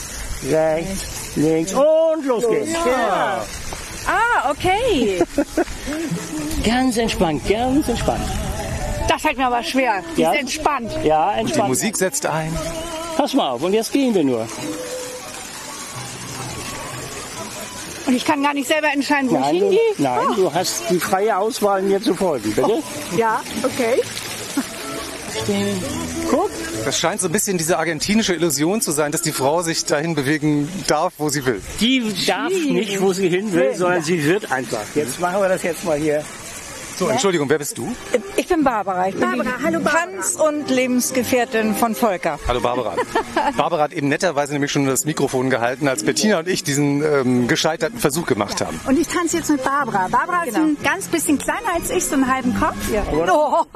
rechts, 0.49 1.35
links 1.35 1.73
und 1.73 2.25
los 2.25 2.47
geht's. 2.47 2.71
Ja. 2.71 3.43
Ah, 4.07 4.51
okay. 4.51 5.19
ganz 6.63 6.95
entspannt, 6.95 7.41
ganz 7.49 7.89
entspannt. 7.89 8.29
Das 9.09 9.21
fällt 9.21 9.37
mir 9.37 9.47
aber 9.47 9.63
schwer. 9.63 10.03
Die 10.15 10.21
ja. 10.21 10.31
ist 10.31 10.39
entspannt. 10.39 10.91
Ja, 11.03 11.31
entspannt. 11.31 11.49
Und 11.49 11.55
die 11.55 11.69
Musik 11.69 11.97
setzt 11.97 12.25
ein. 12.25 12.55
Pass 13.25 13.33
mal 13.33 13.49
auf, 13.49 13.63
und 13.63 13.73
jetzt 13.73 13.91
gehen 13.91 14.13
wir 14.13 14.23
nur. 14.23 14.47
Und 18.05 18.13
ich 18.13 18.23
kann 18.23 18.43
gar 18.43 18.53
nicht 18.53 18.67
selber 18.67 18.93
entscheiden, 18.93 19.31
wo 19.31 19.39
nein, 19.39 19.55
ich 19.55 19.61
hingehe? 19.63 19.79
Nein, 19.97 20.27
oh. 20.29 20.33
du 20.35 20.53
hast 20.53 20.83
die 20.91 20.99
freie 20.99 21.35
Auswahl, 21.35 21.81
mir 21.81 21.99
zu 21.99 22.13
folgen, 22.13 22.53
bitte. 22.53 22.69
Oh. 22.69 22.83
Ja, 23.17 23.41
okay. 23.63 23.99
Guck. 26.29 26.51
Das 26.85 26.99
scheint 26.99 27.19
so 27.19 27.27
ein 27.27 27.31
bisschen 27.31 27.57
diese 27.57 27.79
argentinische 27.79 28.35
Illusion 28.35 28.79
zu 28.79 28.91
sein, 28.91 29.11
dass 29.11 29.23
die 29.23 29.31
Frau 29.31 29.63
sich 29.63 29.85
dahin 29.85 30.13
bewegen 30.13 30.69
darf, 30.85 31.13
wo 31.17 31.29
sie 31.29 31.43
will. 31.47 31.63
Die 31.79 32.03
darf 32.27 32.51
nicht, 32.51 33.01
wo 33.01 33.11
sie 33.11 33.27
hin 33.27 33.51
will, 33.53 33.73
sondern 33.73 34.03
sie 34.03 34.23
wird 34.23 34.51
einfach. 34.51 34.85
Jetzt 34.93 35.19
machen 35.19 35.41
wir 35.41 35.49
das 35.49 35.63
jetzt 35.63 35.83
mal 35.83 35.97
hier. 35.97 36.23
So, 36.97 37.09
Entschuldigung, 37.09 37.49
wer 37.49 37.57
bist 37.57 37.77
du? 37.77 37.93
Ich 38.37 38.47
bin 38.47 38.63
Barbara. 38.63 39.09
Ich 39.09 39.15
bin 39.15 39.21
Barbara, 39.21 39.57
hallo 39.61 39.79
Barbara. 39.81 40.05
Tanz- 40.05 40.35
und 40.35 40.69
Lebensgefährtin 40.69 41.75
von 41.75 41.93
Volker. 41.93 42.39
Hallo 42.47 42.61
Barbara. 42.61 42.95
Barbara 43.57 43.83
hat 43.83 43.93
eben 43.93 44.07
netterweise 44.07 44.53
nämlich 44.53 44.71
schon 44.71 44.85
das 44.85 45.03
Mikrofon 45.03 45.49
gehalten, 45.49 45.89
als 45.89 46.05
Bettina 46.05 46.39
und 46.39 46.47
ich 46.47 46.63
diesen 46.63 47.03
ähm, 47.03 47.47
gescheiterten 47.49 47.99
Versuch 47.99 48.25
gemacht 48.25 48.61
haben. 48.61 48.79
Und 48.87 48.97
ich 48.97 49.09
tanze 49.09 49.37
jetzt 49.37 49.49
mit 49.49 49.61
Barbara. 49.61 50.07
Barbara 50.07 50.45
genau. 50.45 50.59
ist 50.59 50.63
ein 50.63 50.77
ganz 50.83 51.07
bisschen 51.07 51.37
kleiner 51.37 51.73
als 51.73 51.89
ich, 51.89 52.05
so 52.05 52.13
einen 52.13 52.33
halben 52.33 52.57
Kopf. 52.57 52.77
Ja. 52.93 53.03
Oh. 53.11 53.65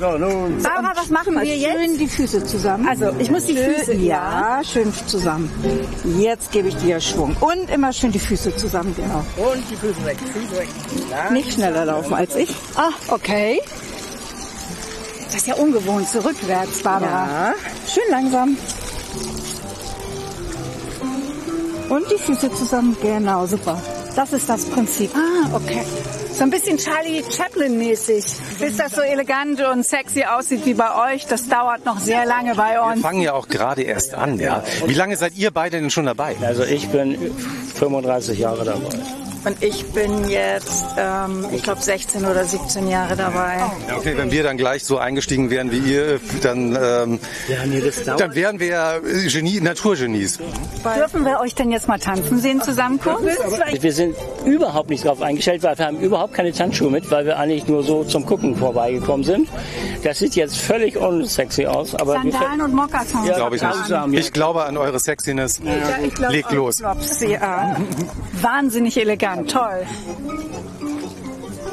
So, 0.00 0.16
nun. 0.16 0.62
Barbara, 0.62 0.92
was 0.96 1.10
machen 1.10 1.34
wir 1.34 1.44
jetzt? 1.44 1.74
Schön 1.74 1.98
die 1.98 2.08
Füße 2.08 2.44
zusammen. 2.44 2.88
Also, 2.88 3.12
ich 3.18 3.30
muss 3.30 3.44
die 3.44 3.56
Füße, 3.56 3.92
ja, 3.94 4.62
schön 4.64 4.92
zusammen. 5.06 5.50
Jetzt 6.18 6.52
gebe 6.52 6.68
ich 6.68 6.76
dir 6.76 7.00
Schwung. 7.00 7.36
Und 7.40 7.68
immer 7.68 7.92
schön 7.92 8.10
die 8.10 8.18
Füße 8.18 8.56
zusammen, 8.56 8.94
genau. 8.96 9.24
Und 9.36 9.62
die 9.70 9.76
Füße 9.76 10.04
weg, 10.06 10.16
Füße 10.32 10.58
weg. 10.58 10.68
Nicht 11.32 11.52
schneller 11.52 11.84
laufen 11.84 12.14
als 12.14 12.29
als 12.30 12.36
ich. 12.36 12.54
Ah, 12.76 12.90
okay. 13.08 13.60
Das 15.26 15.36
ist 15.36 15.46
ja 15.46 15.54
ungewohnt, 15.54 16.08
so 16.08 16.20
rückwärts, 16.20 16.82
Barbara. 16.82 17.26
Ja, 17.50 17.54
schön 17.86 18.02
langsam. 18.10 18.56
Und 21.88 22.04
die 22.10 22.18
Füße 22.18 22.52
zusammen. 22.54 22.96
Genau, 23.00 23.46
super. 23.46 23.80
Das 24.16 24.32
ist 24.32 24.48
das 24.48 24.64
Prinzip. 24.64 25.10
Ah, 25.14 25.54
okay. 25.54 25.82
So 26.32 26.44
ein 26.44 26.50
bisschen 26.50 26.78
Charlie 26.78 27.22
Chaplin-mäßig. 27.36 28.24
Bis 28.60 28.76
das 28.76 28.92
so 28.92 29.02
elegant 29.02 29.60
und 29.60 29.84
sexy 29.86 30.24
aussieht 30.24 30.64
wie 30.66 30.74
bei 30.74 31.12
euch, 31.14 31.26
das 31.26 31.48
dauert 31.48 31.84
noch 31.84 31.98
sehr 32.00 32.24
lange 32.26 32.54
bei 32.54 32.72
Wir 32.74 32.82
uns. 32.82 33.02
fangen 33.02 33.20
ja 33.22 33.32
auch 33.34 33.48
gerade 33.48 33.82
erst 33.82 34.14
an, 34.14 34.38
ja. 34.38 34.62
Wie 34.86 34.94
lange 34.94 35.16
seid 35.16 35.36
ihr 35.36 35.50
beide 35.50 35.80
denn 35.80 35.90
schon 35.90 36.06
dabei? 36.06 36.36
Also 36.42 36.62
ich 36.64 36.88
bin 36.88 37.16
35 37.74 38.38
Jahre 38.38 38.64
dabei. 38.64 38.88
Und 39.44 39.62
ich 39.62 39.86
bin 39.92 40.28
jetzt, 40.28 40.84
ähm, 40.98 41.46
ich 41.52 41.62
glaube, 41.62 41.80
16 41.80 42.24
oder 42.26 42.44
17 42.44 42.88
Jahre 42.88 43.16
dabei. 43.16 43.56
Ja, 43.88 43.96
okay, 43.96 44.16
wenn 44.16 44.30
wir 44.30 44.42
dann 44.42 44.56
gleich 44.58 44.84
so 44.84 44.98
eingestiegen 44.98 45.48
wären 45.50 45.70
wie 45.70 45.78
ihr, 45.78 46.20
dann, 46.42 46.76
ähm, 46.80 47.18
Ja, 47.48 47.64
nee, 47.66 47.82
dann 48.18 48.34
wären 48.34 48.60
wir 48.60 48.66
ja 48.66 48.98
Genie, 48.98 49.60
Naturgenies. 49.60 50.38
Dürfen 50.96 51.24
wir 51.24 51.40
euch 51.40 51.54
denn 51.54 51.70
jetzt 51.70 51.88
mal 51.88 51.98
tanzen 51.98 52.38
sehen 52.38 52.60
zusammen 52.60 53.00
kurz? 53.00 53.22
Wir 53.80 53.92
sind 53.92 54.14
überhaupt 54.44 54.90
nicht 54.90 55.04
drauf 55.04 55.22
eingestellt, 55.22 55.62
weil 55.62 55.78
wir 55.78 55.86
haben 55.86 56.00
überhaupt 56.00 56.34
keine 56.34 56.52
Tanzschuhe 56.52 56.90
mit, 56.90 57.10
weil 57.10 57.24
wir 57.24 57.38
eigentlich 57.38 57.66
nur 57.66 57.82
so 57.82 58.04
zum 58.04 58.26
Gucken 58.26 58.56
vorbeigekommen 58.56 59.24
sind. 59.24 59.48
Das 60.02 60.18
sieht 60.18 60.34
jetzt 60.36 60.58
völlig 60.58 60.96
unsexy 60.96 61.66
aus, 61.66 61.94
aber 61.94 62.14
Sandalen 62.14 62.60
und 62.62 62.74
Mokassons. 62.74 63.26
Ja, 63.26 63.36
Glaube 63.36 63.56
ich 63.56 63.62
nicht. 63.62 63.88
ja. 63.88 64.06
Ich 64.10 64.32
glaube 64.32 64.64
an 64.64 64.76
eure 64.76 64.98
Sexiness. 64.98 65.60
ich 66.04 66.14
glaub 66.14 66.30
Legt 66.32 66.52
los. 66.52 66.76
Klops, 66.78 67.20
ja. 67.20 67.76
Wahnsinnig 68.42 68.96
elegant, 68.96 69.50
toll. 69.50 69.86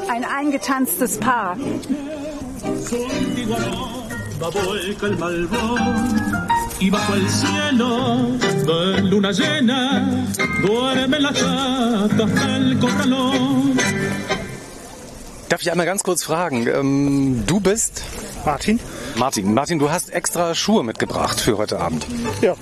Ein 0.10 0.26
eingetanztes 0.26 1.18
Paar. 1.18 1.58
y 6.80 6.92
bajo 6.92 7.14
el 7.16 7.28
cielo 7.28 8.38
de 8.66 9.02
luna 9.02 9.32
llena 9.32 10.26
duermen 10.62 11.24
las 11.24 11.34
chatas 11.34 12.36
del 12.36 12.80
corralón. 12.80 13.78
Darf 15.50 15.62
ich 15.62 15.72
einmal 15.72 15.86
ganz 15.86 16.04
kurz 16.04 16.24
fragen? 16.24 16.68
Ähm, 16.68 17.44
du 17.48 17.60
bist? 17.60 18.04
Martin? 18.46 18.80
Martin. 19.16 19.54
Martin, 19.54 19.80
du 19.80 19.90
hast 19.90 20.12
extra 20.12 20.54
Schuhe 20.54 20.84
mitgebracht 20.84 21.40
für 21.40 21.58
heute 21.58 21.80
Abend. 21.80 22.06
Ja. 22.42 22.56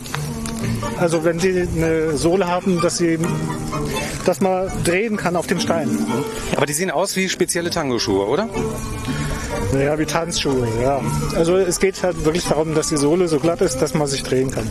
Also 0.97 1.24
wenn 1.24 1.39
Sie 1.39 1.68
eine 1.76 2.18
Sohle 2.18 2.47
haben, 2.47 2.82
dass 2.82 2.97
sie 2.97 3.20
das 4.26 4.41
mal 4.41 4.72
drehen 4.84 5.18
kann 5.18 5.36
auf 5.36 5.47
dem 5.47 5.59
Stein. 5.59 5.89
Aber 6.55 6.66
die 6.66 6.74
sehen 6.74 6.91
aus 6.91 7.16
wie 7.16 7.30
spezielle 7.30 7.70
Tango-Schuhe, 7.70 8.26
oder? 8.28 8.49
Ja, 9.74 9.97
wie 9.99 10.05
Tanzschuhe, 10.05 10.68
ja. 10.82 11.01
Also 11.36 11.57
es 11.57 11.80
geht 11.80 12.01
halt 12.01 12.24
wirklich 12.26 12.47
darum, 12.47 12.74
dass 12.76 12.89
die 12.89 12.97
Sohle 12.97 13.28
so 13.28 13.39
glatt 13.39 13.61
ist, 13.61 13.78
dass 13.82 13.93
man 13.93 14.07
sich 14.07 14.24
drehen 14.24 14.51
kann. 14.51 14.70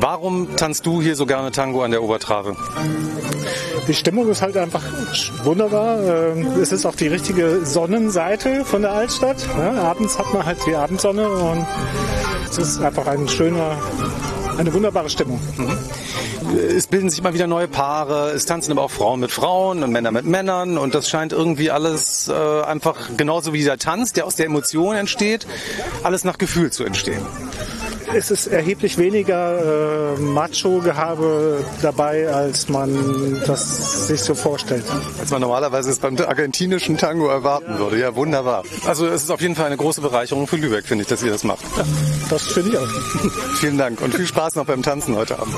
Warum 0.00 0.56
tanzt 0.56 0.84
du 0.84 1.00
hier 1.00 1.14
so 1.14 1.26
gerne 1.26 1.52
Tango 1.52 1.82
an 1.82 1.92
der 1.92 2.02
Obertrave? 2.02 2.56
Die 3.86 3.94
Stimmung 3.94 4.28
ist 4.28 4.42
halt 4.42 4.56
einfach 4.56 4.82
wunderbar. 5.44 6.00
Ähm, 6.02 6.46
Es 6.60 6.72
ist 6.72 6.86
auch 6.86 6.96
die 6.96 7.06
richtige 7.06 7.64
Sonnenseite 7.64 8.64
von 8.64 8.82
der 8.82 8.92
Altstadt. 8.92 9.36
Ja, 9.56 9.74
abends 9.82 10.18
hat 10.18 10.32
man 10.34 10.44
halt 10.44 10.58
die 10.66 10.74
Abendsonne 10.74 11.28
und 11.28 11.66
es 12.50 12.58
ist 12.58 12.80
einfach 12.80 13.06
ein 13.06 13.28
schöner, 13.28 13.76
eine 14.58 14.72
wunderbare 14.72 15.08
Stimmung. 15.10 15.40
Es 16.76 16.86
bilden 16.86 17.10
sich 17.10 17.20
immer 17.20 17.34
wieder 17.34 17.46
neue 17.46 17.68
Paare, 17.68 18.30
es 18.30 18.46
tanzen 18.46 18.72
aber 18.72 18.82
auch 18.82 18.90
Frauen 18.90 19.20
mit 19.20 19.30
Frauen 19.30 19.82
und 19.82 19.92
Männer 19.92 20.10
mit 20.10 20.24
Männern 20.24 20.78
und 20.78 20.94
das 20.94 21.08
scheint 21.08 21.32
irgendwie 21.32 21.70
alles 21.70 22.28
äh, 22.28 22.32
einfach 22.32 23.10
genauso 23.16 23.52
wie 23.52 23.58
dieser 23.58 23.78
Tanz, 23.78 24.12
der 24.12 24.26
aus 24.26 24.36
der 24.36 24.46
Emotion 24.46 24.96
entsteht, 24.96 25.46
alles 26.02 26.24
nach 26.24 26.38
Gefühl 26.38 26.70
zu 26.70 26.84
entstehen. 26.84 27.22
Es 28.14 28.30
ist 28.30 28.46
erheblich 28.46 28.98
weniger 28.98 30.14
äh, 30.16 30.20
Macho-Gehabe 30.20 31.64
dabei, 31.80 32.28
als 32.28 32.68
man 32.68 33.40
das 33.46 34.08
sich 34.08 34.20
so 34.20 34.34
vorstellt. 34.34 34.84
Als 35.18 35.30
man 35.30 35.40
normalerweise 35.40 35.90
es 35.90 35.98
beim 35.98 36.16
argentinischen 36.18 36.98
Tango 36.98 37.28
erwarten 37.28 37.78
würde. 37.78 37.98
Ja, 37.98 38.14
wunderbar. 38.14 38.64
Also 38.86 39.06
es 39.06 39.22
ist 39.24 39.30
auf 39.30 39.40
jeden 39.40 39.54
Fall 39.54 39.66
eine 39.66 39.76
große 39.76 40.00
Bereicherung 40.00 40.46
für 40.46 40.56
Lübeck, 40.56 40.86
finde 40.86 41.02
ich, 41.02 41.08
dass 41.08 41.22
ihr 41.22 41.30
das 41.30 41.44
macht. 41.44 41.64
Das 42.28 42.48
finde 42.48 42.70
ich 42.70 42.78
auch. 42.78 42.88
Vielen 43.56 43.78
Dank 43.78 44.00
und 44.00 44.14
viel 44.14 44.26
Spaß 44.26 44.56
noch 44.56 44.66
beim 44.66 44.82
Tanzen 44.82 45.16
heute 45.16 45.38
Abend. 45.38 45.54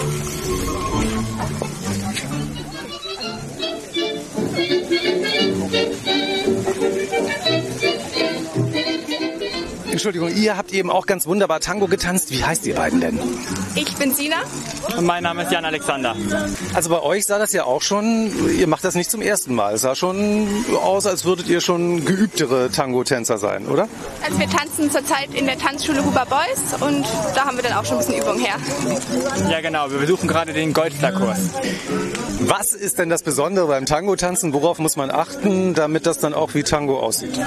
Entschuldigung, 10.04 10.36
ihr 10.36 10.58
habt 10.58 10.74
eben 10.74 10.90
auch 10.90 11.06
ganz 11.06 11.24
wunderbar 11.24 11.60
Tango 11.60 11.86
getanzt. 11.86 12.30
Wie 12.30 12.44
heißt 12.44 12.66
ihr 12.66 12.74
beiden 12.74 13.00
denn? 13.00 13.18
Ich 13.74 13.96
bin 13.96 14.14
Sina. 14.14 14.36
Und 14.94 15.06
mein 15.06 15.22
Name 15.22 15.44
ist 15.44 15.50
Jan 15.50 15.64
Alexander. 15.64 16.14
Also 16.74 16.90
bei 16.90 17.00
euch 17.00 17.24
sah 17.24 17.38
das 17.38 17.54
ja 17.54 17.64
auch 17.64 17.80
schon, 17.80 18.30
ihr 18.54 18.66
macht 18.66 18.84
das 18.84 18.94
nicht 18.94 19.10
zum 19.10 19.22
ersten 19.22 19.54
Mal. 19.54 19.76
Es 19.76 19.80
sah 19.80 19.94
schon 19.94 20.46
aus, 20.82 21.06
als 21.06 21.24
würdet 21.24 21.48
ihr 21.48 21.62
schon 21.62 22.04
geübtere 22.04 22.70
Tango-Tänzer 22.70 23.38
sein, 23.38 23.66
oder? 23.66 23.88
Also 24.22 24.38
wir 24.38 24.50
tanzen 24.50 24.90
zurzeit 24.90 25.32
in 25.32 25.46
der 25.46 25.56
Tanzschule 25.56 26.04
Huber 26.04 26.26
Boys 26.26 26.82
und 26.82 27.06
da 27.34 27.46
haben 27.46 27.56
wir 27.56 27.64
dann 27.64 27.72
auch 27.72 27.86
schon 27.86 27.96
ein 27.96 28.06
bisschen 28.06 28.20
Übung 28.20 28.38
her. 28.38 28.56
Ja, 29.48 29.62
genau. 29.62 29.90
Wir 29.90 30.00
besuchen 30.00 30.28
gerade 30.28 30.52
den 30.52 30.74
Goldstar-Kurs. 30.74 31.38
Was 32.40 32.74
ist 32.74 32.98
denn 32.98 33.08
das 33.08 33.22
Besondere 33.22 33.68
beim 33.68 33.86
Tango-Tanzen? 33.86 34.52
Worauf 34.52 34.78
muss 34.78 34.96
man 34.96 35.10
achten, 35.10 35.72
damit 35.72 36.04
das 36.04 36.18
dann 36.18 36.34
auch 36.34 36.52
wie 36.52 36.62
Tango 36.62 37.00
aussieht? 37.00 37.40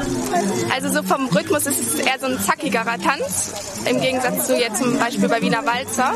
Also 0.74 0.90
so 0.90 1.04
vom 1.04 1.28
Rhythmus 1.28 1.68
ist 1.68 1.80
es 1.94 2.00
eher 2.00 2.18
so 2.20 2.26
ein 2.26 2.40
zackigerer 2.48 2.98
Tanz, 2.98 3.52
im 3.90 4.00
Gegensatz 4.00 4.48
zu 4.48 4.58
jetzt 4.58 4.82
zum 4.82 4.98
Beispiel 4.98 5.28
bei 5.28 5.42
Wiener 5.42 5.66
Walzer. 5.66 6.14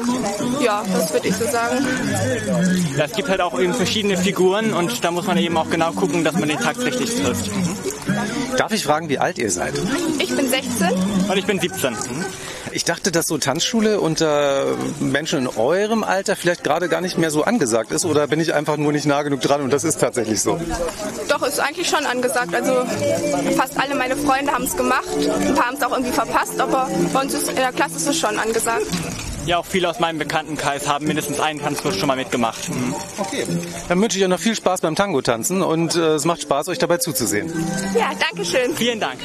Ja, 0.63 0.84
das 0.93 1.11
würde 1.11 1.27
ich 1.27 1.36
so 1.36 1.45
sagen. 1.45 1.86
Ja, 2.97 3.05
es 3.05 3.11
gibt 3.11 3.29
halt 3.29 3.41
auch 3.41 3.59
eben 3.59 3.73
verschiedene 3.73 4.17
Figuren 4.17 4.73
und 4.73 5.03
da 5.03 5.11
muss 5.11 5.27
man 5.27 5.38
eben 5.38 5.57
auch 5.57 5.69
genau 5.69 5.91
gucken, 5.91 6.23
dass 6.23 6.34
man 6.36 6.47
den 6.47 6.59
Takt 6.59 6.79
richtig 6.84 7.21
trifft. 7.21 7.51
Darf 8.57 8.71
ich 8.71 8.84
fragen, 8.84 9.09
wie 9.09 9.19
alt 9.19 9.38
ihr 9.38 9.51
seid? 9.51 9.73
Ich 10.19 10.36
bin 10.36 10.47
16. 10.47 10.89
Und 11.29 11.38
ich 11.38 11.45
bin 11.45 11.59
17. 11.59 11.95
Ich 12.74 12.86
dachte, 12.86 13.11
dass 13.11 13.28
so 13.28 13.38
Tanzschule 13.38 13.99
unter 13.99 14.78
Menschen 14.99 15.39
in 15.39 15.47
eurem 15.47 16.03
Alter 16.03 16.36
vielleicht 16.36 16.63
gerade 16.63 16.89
gar 16.89 17.01
nicht 17.01 17.17
mehr 17.17 17.32
so 17.32 17.43
angesagt 17.43 17.91
ist 17.91 18.05
oder 18.05 18.28
bin 18.28 18.39
ich 18.39 18.53
einfach 18.53 18.78
nur 18.78 18.91
nicht 18.91 19.05
nah 19.05 19.24
genug 19.24 19.41
dran 19.41 19.61
und 19.61 19.72
das 19.72 19.84
ist 19.84 19.99
tatsächlich 19.99 20.41
so. 20.41 20.59
Doch, 21.28 21.45
ist 21.45 21.59
eigentlich 21.59 21.89
schon 21.89 22.05
angesagt. 22.05 22.53
Also 22.53 22.86
fast 23.57 23.80
alle 23.80 23.95
meine 23.95 24.15
Freunde 24.15 24.51
haben 24.51 24.63
es 24.63 24.76
gemacht. 24.76 25.07
Ein 25.17 25.55
paar 25.55 25.67
haben 25.67 25.78
es 25.78 25.84
auch 25.84 25.91
irgendwie 25.91 26.11
verpasst, 26.11 26.59
aber 26.59 26.89
bei 27.13 27.22
uns 27.22 27.34
ist, 27.34 27.49
in 27.49 27.55
der 27.55 27.72
Klasse 27.72 27.97
ist 27.97 28.07
es 28.07 28.17
schon 28.17 28.39
angesagt. 28.39 28.88
Ja, 29.45 29.57
auch 29.57 29.65
viele 29.65 29.89
aus 29.89 29.99
meinem 29.99 30.19
Bekanntenkreis 30.19 30.88
haben 30.88 31.07
mindestens 31.07 31.39
einen 31.39 31.59
Tanzkurs 31.59 31.97
schon 31.97 32.07
mal 32.07 32.15
mitgemacht. 32.15 32.69
Okay. 33.17 33.45
Dann 33.89 33.99
wünsche 33.99 34.17
ich 34.17 34.24
euch 34.24 34.30
noch 34.30 34.39
viel 34.39 34.55
Spaß 34.55 34.82
beim 34.82 34.95
Tango-Tanzen 34.95 35.63
und 35.63 35.95
äh, 35.95 36.15
es 36.15 36.26
macht 36.26 36.43
Spaß, 36.43 36.67
euch 36.67 36.78
dabei 36.78 36.97
zuzusehen. 36.97 37.51
Ja, 37.97 38.11
danke 38.19 38.45
schön. 38.45 38.76
Vielen 38.76 38.99
Dank. 38.99 39.19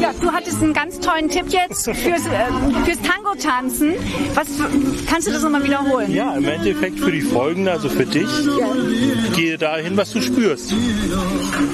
Ja, 0.00 0.12
du 0.20 0.32
hattest 0.32 0.62
einen 0.62 0.72
ganz 0.72 0.98
tollen 1.00 1.28
Tipp 1.28 1.46
jetzt 1.48 1.84
fürs, 1.84 2.26
äh, 2.26 2.84
fürs 2.84 2.98
Tango-Tanzen. 3.02 3.94
Was 4.34 4.46
kannst 5.06 5.28
du 5.28 5.32
das 5.32 5.42
nochmal 5.42 5.62
wiederholen? 5.64 6.12
Ja, 6.12 6.34
im 6.34 6.44
Endeffekt 6.48 6.98
für 7.00 7.12
die 7.12 7.20
Folgen, 7.20 7.68
also 7.68 7.88
für 7.88 8.06
dich, 8.06 8.28
gehe 9.34 9.58
dahin, 9.58 9.96
was 9.96 10.12
du 10.12 10.22
spürst. 10.22 10.72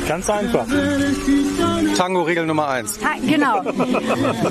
Ganz 0.09 0.28
einfach. 0.30 0.66
Tango-Regel 1.97 2.47
Nummer 2.47 2.68
eins. 2.68 2.99
Ha, 3.05 3.14
genau. 3.26 3.62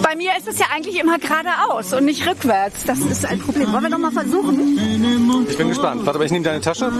Bei 0.01 0.15
mir 0.15 0.31
ist 0.37 0.47
es 0.47 0.59
ja 0.59 0.67
eigentlich 0.73 0.99
immer 0.99 1.17
geradeaus 1.19 1.93
und 1.93 2.05
nicht 2.05 2.27
rückwärts. 2.27 2.83
Das 2.85 2.99
ist 2.99 3.25
ein 3.25 3.39
Problem. 3.39 3.71
Wollen 3.73 3.83
wir 3.83 3.89
noch 3.89 3.99
mal 3.99 4.11
versuchen? 4.11 5.14
Ich 5.49 5.57
bin 5.57 5.69
gespannt. 5.69 6.05
Warte 6.05 6.19
mal, 6.19 6.25
ich 6.25 6.31
nehme 6.31 6.45
deine 6.45 6.61
Tasche. 6.61 6.91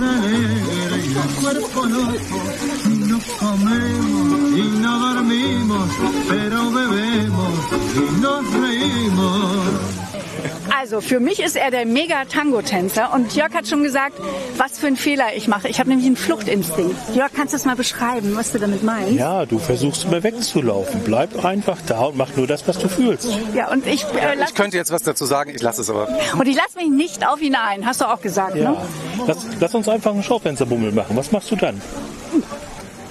Also 10.78 11.00
für 11.00 11.20
mich 11.20 11.40
ist 11.40 11.56
er 11.56 11.72
der 11.72 11.86
Mega-Tango-Tänzer 11.86 13.14
und 13.14 13.34
Jörg 13.36 13.54
hat 13.54 13.68
schon 13.68 13.82
gesagt, 13.84 14.16
was 14.58 14.78
für 14.78 14.88
einen 14.88 14.98
Fehler 14.98 15.36
ich 15.36 15.48
mache. 15.48 15.68
Ich 15.70 15.80
habe 15.80 15.90
nämlich 15.90 16.06
einen 16.08 16.18
Fluchtinstinkt. 16.18 16.96
Jörg, 17.16 17.32
kannst 17.34 17.54
du 17.54 17.58
das 17.58 17.66
mal 17.66 17.76
beschreiben, 17.76 18.36
was 18.36 18.52
du 18.52 18.60
damit 18.60 18.84
meinst? 18.84 19.14
Ja, 19.14 19.46
du 19.46 19.58
versuchst 19.60 20.06
immer 20.06 20.22
wegzulaufen. 20.24 21.02
Bleib 21.06 21.44
einfach 21.46 21.78
da 21.88 22.02
und 22.06 22.18
mach 22.18 22.36
nur 22.36 22.46
das, 22.48 22.68
was 22.68 22.78
du 22.78 22.90
fühlst. 22.90 23.30
Ja, 23.54 23.72
und 23.72 23.88
ich, 23.88 24.04
äh, 24.04 24.36
Ich 24.46 24.54
könnte 24.54 24.76
jetzt 24.78 24.92
was 24.92 25.04
dazu 25.04 25.26
sagen, 25.26 25.52
ich 25.56 25.62
lasse 25.62 25.82
es 25.82 25.90
aber. 25.90 26.10
und 26.38 26.48
ich 26.48 26.56
lasse 26.56 26.78
mich 26.78 26.90
nicht 26.90 27.26
auf 27.28 27.42
ihn 27.42 27.56
ein, 27.56 27.86
hast 27.86 28.02
du 28.02 28.06
auch 28.06 28.22
gesagt, 28.22 28.56
Ja. 28.56 28.72
ne? 28.72 28.78
Lass, 29.28 29.38
lass 29.60 29.74
uns 29.76 29.88
einfach 29.88 30.12
einen 30.12 30.24
Schaufensterbummel 30.24 30.92
machen. 30.92 31.16
Was 31.16 31.32
machst 31.32 31.50
du 31.52 31.56
dann? 31.56 31.82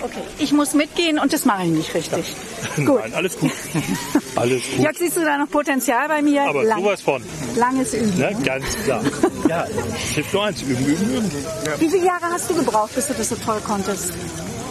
Okay, 0.05 0.21
ich 0.39 0.53
muss 0.53 0.75
mitgehen 0.75 1.19
und 1.19 1.33
das 1.33 1.45
mache 1.47 1.63
ich 1.65 1.71
nicht 1.71 1.95
richtig. 1.95 2.27
Gut. 2.77 3.01
Nein, 3.01 3.15
alles 3.15 3.39
gut. 3.39 3.51
Alles 4.37 4.63
gut. 4.69 4.81
Jetzt 4.81 4.99
siehst 4.99 5.17
du 5.17 5.25
da 5.25 5.39
noch 5.39 5.49
Potenzial 5.49 6.09
bei 6.09 6.21
mir. 6.21 6.43
Aber 6.43 6.65
Lang- 6.65 6.81
sowas 6.83 7.01
von. 7.03 7.23
Langes 7.57 7.95
Üben. 7.95 8.19
Ne? 8.19 8.37
Ganz 8.45 8.65
klar. 8.85 9.01
Ja, 9.49 9.67
es 9.95 10.15
hilft 10.15 10.33
nur 10.33 10.45
eins, 10.45 10.63
üben, 10.63 10.85
üben, 10.87 11.15
üben. 11.17 11.31
Wie 11.79 11.89
viele 11.91 12.07
Jahre 12.07 12.25
hast 12.33 12.49
du 12.51 12.55
gebraucht, 12.55 12.95
bis 12.95 13.07
du 13.09 13.15
das 13.15 13.29
so 13.29 13.37
toll 13.37 13.61
konntest? 13.65 14.13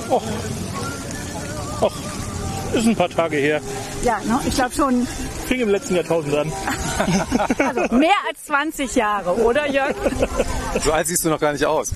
Och. 0.09 0.23
Och. 1.81 1.91
Ist 2.73 2.87
ein 2.87 2.95
paar 2.95 3.09
Tage 3.09 3.37
her. 3.37 3.61
Ja, 4.03 4.19
ne? 4.25 4.39
ich 4.45 4.55
glaube 4.55 4.73
schon 4.73 5.07
Fing 5.47 5.59
im 5.59 5.69
letzten 5.69 5.95
Jahrtausend 5.95 6.35
an. 6.35 6.51
also 7.57 7.95
mehr 7.95 8.13
als 8.27 8.45
20 8.45 8.95
Jahre, 8.95 9.35
oder 9.35 9.69
Jörg? 9.69 9.95
So 10.83 10.91
alt 10.91 11.07
siehst 11.07 11.25
du 11.25 11.29
noch 11.29 11.39
gar 11.39 11.53
nicht 11.53 11.65
aus. 11.65 11.91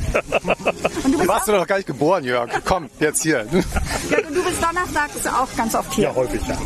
Du 1.03 1.27
warst 1.27 1.47
du 1.47 1.53
noch 1.53 1.65
gar 1.65 1.77
nicht 1.77 1.87
geboren, 1.87 2.23
Jörg. 2.23 2.49
Komm, 2.65 2.89
jetzt 2.99 3.23
hier. 3.23 3.47
Ja, 4.09 4.17
und 4.27 4.35
du 4.35 4.43
bist 4.43 4.61
donnerstags 4.61 5.25
auch 5.27 5.47
ganz 5.55 5.75
oft 5.75 5.93
hier. 5.93 6.05
Ja, 6.05 6.15
häufig, 6.15 6.41
ja. 6.47 6.57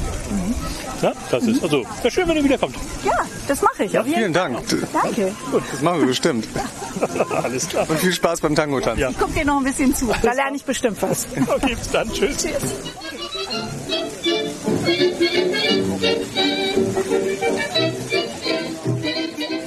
Na, 1.01 1.13
das 1.31 1.43
ist, 1.43 1.63
also, 1.63 1.83
wäre 2.01 2.11
schön, 2.11 2.27
wenn 2.27 2.37
ihr 2.37 2.43
wiederkommt. 2.43 2.75
Ja, 3.03 3.25
das 3.47 3.61
mache 3.61 3.85
ich. 3.85 3.93
Ja, 3.93 4.03
vielen 4.03 4.33
Dank. 4.33 4.57
Danke. 4.93 5.33
Gut, 5.51 5.63
das 5.71 5.81
machen 5.81 6.01
wir 6.01 6.07
bestimmt. 6.07 6.47
Alles 7.43 7.67
klar. 7.67 7.89
Und 7.89 7.99
viel 7.99 8.13
Spaß 8.13 8.41
beim 8.41 8.55
Tango 8.55 8.79
tanzen. 8.79 9.09
Ich 9.09 9.17
guck 9.17 9.33
dir 9.33 9.45
noch 9.45 9.57
ein 9.57 9.63
bisschen 9.63 9.95
zu. 9.95 10.13
Da 10.21 10.33
lerne 10.33 10.57
ich 10.57 10.63
bestimmt 10.63 11.01
was. 11.01 11.25
Okay, 11.47 11.75
bis 11.75 11.89
dann. 11.89 12.11
Tschüss. 12.11 12.45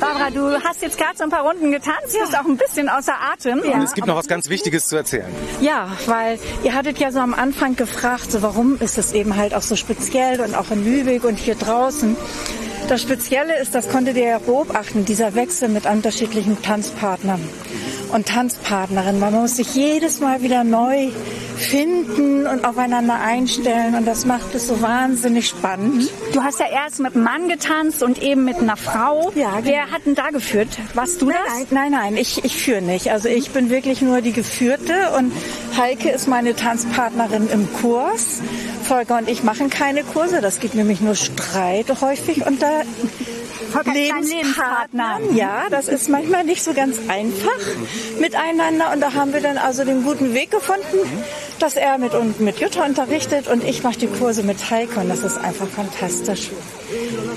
Barbara, 0.01 0.30
du 0.30 0.62
hast 0.62 0.82
jetzt 0.82 0.97
gerade 0.99 1.16
so 1.16 1.24
ein 1.24 1.30
paar 1.30 1.43
Runden 1.45 1.70
getanzt, 1.70 2.16
bist 2.18 2.39
auch 2.39 2.45
ein 2.45 2.57
bisschen 2.57 2.89
außer 2.89 3.14
Atem. 3.32 3.61
Und 3.61 3.82
es 3.82 3.95
gibt 3.95 4.07
noch 4.07 4.16
was 4.16 4.26
ganz 4.26 4.49
Wichtiges 4.49 4.87
zu 4.87 4.97
erzählen. 4.97 5.26
Ja, 5.61 5.89
weil 6.07 6.39
ihr 6.62 6.74
hattet 6.74 6.99
ja 6.99 7.11
so 7.11 7.18
am 7.20 7.35
Anfang 7.35 7.76
gefragt, 7.76 8.30
so 8.30 8.43
warum 8.43 8.78
ist 8.80 8.99
es 8.99 9.12
eben 9.12 9.37
halt 9.37 9.55
auch 9.55 9.62
so 9.62 9.76
speziell 9.76 10.41
und 10.41 10.55
auch 10.55 10.70
in 10.70 10.85
Lübeck 10.85 11.24
und 11.24 11.39
hier 11.39 11.55
draußen. 11.55 12.16
Das 12.89 13.01
Spezielle 13.01 13.59
ist, 13.59 13.74
das 13.74 13.89
konntet 13.89 14.16
ihr 14.16 14.28
ja 14.28 14.39
beobachten, 14.39 15.05
dieser 15.05 15.35
Wechsel 15.35 15.68
mit 15.68 15.87
unterschiedlichen 15.87 16.61
Tanzpartnern 16.61 17.41
und 18.15 18.29
Tanzpartnerinnen. 18.29 19.19
Man 19.19 19.35
muss 19.35 19.57
sich 19.57 19.75
jedes 19.75 20.21
Mal 20.21 20.43
wieder 20.43 20.62
neu 20.62 21.11
finden 21.57 22.47
und 22.47 22.65
aufeinander 22.65 23.21
einstellen 23.21 23.95
und 23.97 24.07
das 24.07 24.25
macht 24.25 24.55
es 24.55 24.69
so 24.69 24.81
wahnsinnig 24.81 25.49
spannend. 25.49 26.11
Du 26.33 26.43
hast 26.43 26.61
ja 26.61 26.67
erst 26.67 27.01
mit 27.01 27.15
einem 27.15 27.25
Mann 27.25 27.49
getanzt 27.49 28.03
und 28.03 28.23
eben 28.23 28.45
mit 28.45 28.57
einer 28.57 28.77
Frau. 28.77 29.33
Ja, 29.35 29.59
Wer 29.62 29.91
hat 29.91 30.07
denn 30.07 30.15
da 30.15 30.31
geführt? 30.31 30.69
Warst 30.95 31.23
du 31.23 31.27
nein, 31.27 31.37
das? 31.45 31.55
Nein, 31.71 31.91
nein, 31.91 31.93
nein, 31.93 32.17
ich, 32.17 32.45
ich 32.45 32.57
führe 32.57 32.83
nicht. 32.83 33.11
Also 33.11 33.29
ich 33.29 33.51
bin 33.51 33.69
wirklich 33.69 34.01
nur 34.01 34.21
die 34.21 34.33
Geführte 34.33 34.95
und 35.19 35.33
Heike 35.77 36.11
ist 36.11 36.29
meine 36.29 36.55
Tanzpartnerin 36.55 37.49
im 37.51 37.73
Kurs. 37.75 38.43
Volker 38.85 39.19
und 39.19 39.29
ich 39.29 39.43
machen 39.43 39.71
keine 39.71 40.05
Kurse, 40.05 40.41
das 40.41 40.61
gibt 40.61 40.75
nämlich 40.75 41.01
nur 41.01 41.15
Streit 41.15 41.87
häufig 42.01 42.47
unter 42.47 42.69
Volker 42.69 43.43
ist 43.65 43.77
dein 43.87 44.23
Lebenspartner. 44.23 45.21
Ja, 45.35 45.65
das 45.71 45.89
ist 45.89 46.09
manchmal 46.09 46.45
nicht 46.45 46.62
so 46.62 46.73
ganz 46.75 46.97
einfach 47.09 47.51
miteinander 48.19 48.93
und 48.93 49.01
da 49.01 49.15
haben 49.15 49.33
wir 49.33 49.41
dann 49.41 49.59
also 49.59 49.85
den 49.85 50.05
guten 50.05 50.35
Weg 50.35 50.51
gefunden, 50.51 50.99
dass 51.59 51.77
er 51.77 51.99
mit, 51.99 52.15
und 52.15 52.41
mit 52.41 52.61
Jutta 52.61 52.85
unterrichtet 52.85 53.49
und 53.49 53.65
ich 53.65 53.83
mache 53.83 53.99
die 53.99 54.07
Kurse 54.07 54.43
mit 54.43 54.71
Heike 54.71 55.01
und 55.01 55.09
das 55.09 55.21
ist 55.21 55.39
einfach 55.39 55.69
fantastisch. 55.69 56.51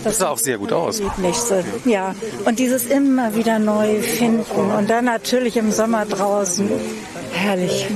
Das 0.03 0.19
sah 0.19 0.29
auch 0.29 0.37
sehr 0.37 0.57
gut 0.57 0.73
aus. 0.73 1.01
Nächste. 1.17 1.63
Ja, 1.85 2.15
und 2.45 2.59
dieses 2.59 2.85
immer 2.85 3.35
wieder 3.35 3.59
neu 3.59 4.01
finden 4.01 4.71
und 4.71 4.89
dann 4.89 5.05
natürlich 5.05 5.57
im 5.57 5.71
Sommer 5.71 6.05
draußen. 6.05 6.69
Herrlich. 7.33 7.87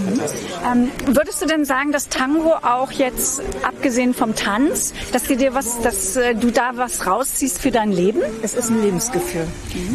Ähm, 0.65 0.91
würdest 1.07 1.41
du 1.41 1.45
denn 1.45 1.65
sagen, 1.65 1.91
dass 1.91 2.09
Tango 2.09 2.53
auch 2.61 2.91
jetzt, 2.91 3.41
abgesehen 3.63 4.13
vom 4.13 4.35
Tanz, 4.35 4.93
dass 5.11 5.23
du 5.23 5.35
dir 5.35 5.53
was, 5.53 5.81
dass 5.81 6.15
äh, 6.15 6.35
du 6.35 6.51
da 6.51 6.71
was 6.75 7.05
rausziehst 7.07 7.59
für 7.59 7.71
dein 7.71 7.91
Leben? 7.91 8.21
Es 8.41 8.53
ist 8.53 8.69
ein 8.69 8.81
Lebensgefühl. 8.81 9.47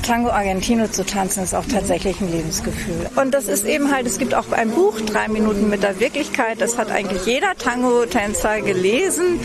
Tango 0.03 0.31
Argentino 0.31 0.89
zu 0.89 1.05
tanzen 1.05 1.43
ist 1.43 1.55
auch 1.55 1.67
tatsächlich 1.67 2.21
ein 2.21 2.31
Lebensgefühl. 2.31 3.07
Und 3.17 3.35
das 3.35 3.49
ist 3.49 3.65
eben 3.65 3.93
halt, 3.93 4.07
es 4.07 4.19
gibt 4.19 4.35
auch 4.35 4.53
ein 4.53 4.71
Buch, 4.71 5.01
Drei 5.01 5.29
Minuten 5.29 5.71
mit 5.71 5.83
der 5.83 6.01
Wirklichkeit. 6.01 6.61
Das 6.61 6.79
hat 6.79 6.91
eigentlich 6.91 7.25
jeder 7.27 7.55
Tango-Tänzer 7.57 8.61
gelesen. 8.61 9.41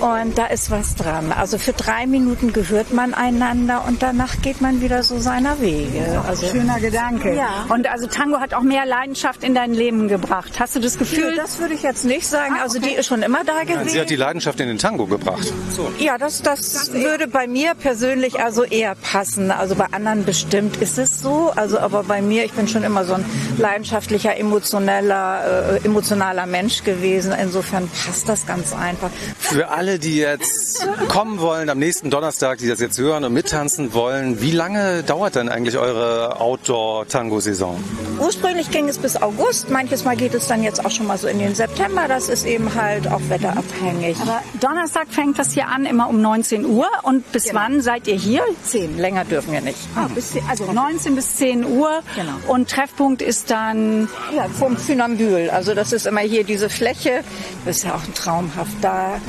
Und 0.00 0.36
da 0.36 0.46
ist 0.46 0.70
was 0.70 0.94
dran. 0.96 1.32
Also 1.32 1.58
für 1.58 1.72
drei 1.72 2.06
Minuten 2.06 2.52
gehört 2.52 2.92
man 2.92 3.14
einander 3.14 3.84
und 3.86 4.02
danach 4.02 4.42
geht 4.42 4.60
man 4.60 4.80
wieder 4.80 5.02
so 5.02 5.18
seiner 5.18 5.60
Wege. 5.60 6.22
Also 6.26 6.46
Schöner 6.46 6.80
Gedanke. 6.80 7.34
Ja. 7.34 7.66
Und 7.68 7.88
also 7.88 8.06
Tango 8.06 8.40
hat 8.40 8.54
auch 8.54 8.62
mehr 8.62 8.84
Leidenschaft 8.84 9.33
in 9.42 9.54
dein 9.54 9.74
Leben 9.74 10.08
gebracht. 10.08 10.58
Hast 10.58 10.76
du 10.76 10.80
das 10.80 10.98
Gefühl? 10.98 11.30
Nee, 11.30 11.36
das 11.36 11.58
würde 11.58 11.74
ich 11.74 11.82
jetzt 11.82 12.04
nicht 12.04 12.26
sagen. 12.26 12.54
Also 12.62 12.78
die 12.78 12.90
ist 12.90 13.06
schon 13.06 13.22
immer 13.22 13.44
da 13.44 13.64
gewesen. 13.64 13.88
Sie 13.88 14.00
hat 14.00 14.10
die 14.10 14.16
Leidenschaft 14.16 14.60
in 14.60 14.68
den 14.68 14.78
Tango 14.78 15.06
gebracht. 15.06 15.52
So. 15.70 15.90
Ja, 15.98 16.18
das, 16.18 16.42
das 16.42 16.92
würde 16.92 17.26
bei 17.28 17.46
mir 17.46 17.74
persönlich 17.74 18.40
also 18.40 18.64
eher 18.64 18.94
passen. 18.94 19.50
Also 19.50 19.74
bei 19.74 19.86
anderen 19.92 20.24
bestimmt 20.24 20.76
ist 20.78 20.98
es 20.98 21.20
so. 21.20 21.52
Also 21.56 21.78
aber 21.78 22.04
bei 22.04 22.22
mir, 22.22 22.44
ich 22.44 22.52
bin 22.52 22.68
schon 22.68 22.84
immer 22.84 23.04
so 23.04 23.14
ein 23.14 23.24
leidenschaftlicher, 23.58 24.36
emotioneller, 24.36 25.78
äh, 25.82 25.84
emotionaler 25.84 26.46
Mensch 26.46 26.84
gewesen. 26.84 27.32
Insofern 27.40 27.88
passt 27.88 28.28
das 28.28 28.46
ganz 28.46 28.72
einfach. 28.72 29.10
Für 29.38 29.68
alle, 29.70 29.98
die 29.98 30.16
jetzt 30.16 30.86
kommen 31.08 31.40
wollen, 31.40 31.68
am 31.68 31.78
nächsten 31.78 32.10
Donnerstag, 32.10 32.58
die 32.58 32.68
das 32.68 32.80
jetzt 32.80 32.98
hören 32.98 33.24
und 33.24 33.32
mittanzen 33.32 33.94
wollen, 33.94 34.40
wie 34.40 34.52
lange 34.52 35.02
dauert 35.02 35.34
denn 35.36 35.48
eigentlich 35.48 35.78
eure 35.78 36.40
Outdoor-Tango-Saison? 36.40 37.82
Ursprünglich 38.18 38.70
ging 38.70 38.88
es 38.88 38.98
bis 38.98 39.16
August. 39.24 39.70
Manches 39.70 40.04
Mal 40.04 40.16
geht 40.16 40.34
es 40.34 40.46
dann 40.48 40.62
jetzt 40.62 40.84
auch 40.84 40.90
schon 40.90 41.06
mal 41.06 41.16
so 41.16 41.26
in 41.28 41.38
den 41.38 41.54
September. 41.54 42.02
Das 42.08 42.28
ist 42.28 42.44
eben 42.44 42.74
halt 42.74 43.08
auch 43.08 43.20
wetterabhängig. 43.28 44.16
Aber 44.20 44.42
Donnerstag 44.60 45.06
fängt 45.10 45.38
das 45.38 45.52
hier 45.52 45.68
an, 45.68 45.86
immer 45.86 46.08
um 46.08 46.20
19 46.20 46.66
Uhr. 46.66 46.86
Und 47.02 47.30
bis 47.32 47.44
Genau. 47.44 47.60
wann 47.60 47.80
seid 47.80 48.06
ihr 48.06 48.16
hier? 48.16 48.42
Zehn. 48.64 48.98
Länger 48.98 49.24
dürfen 49.24 49.52
wir 49.52 49.60
nicht. 49.60 49.78
Ah, 49.96 50.08
bis, 50.14 50.32
also 50.48 50.70
19 50.70 51.14
bis 51.14 51.36
10 51.36 51.64
Uhr. 51.64 52.02
Genau. 52.14 52.32
Und 52.48 52.68
Treffpunkt 52.70 53.22
ist 53.22 53.50
dann 53.50 54.08
Ja, 54.36 54.46
vom 54.48 54.76
Funambül. 54.76 55.48
Also 55.50 55.74
das 55.74 55.92
ist 55.92 56.06
immer 56.06 56.20
hier 56.20 56.44
diese 56.44 56.68
Fläche. 56.68 57.22
Das 57.64 57.78
ist 57.78 57.84
ja 57.84 57.94
auch 57.94 58.02
traumhaft 58.14 58.76
da. 58.82 59.20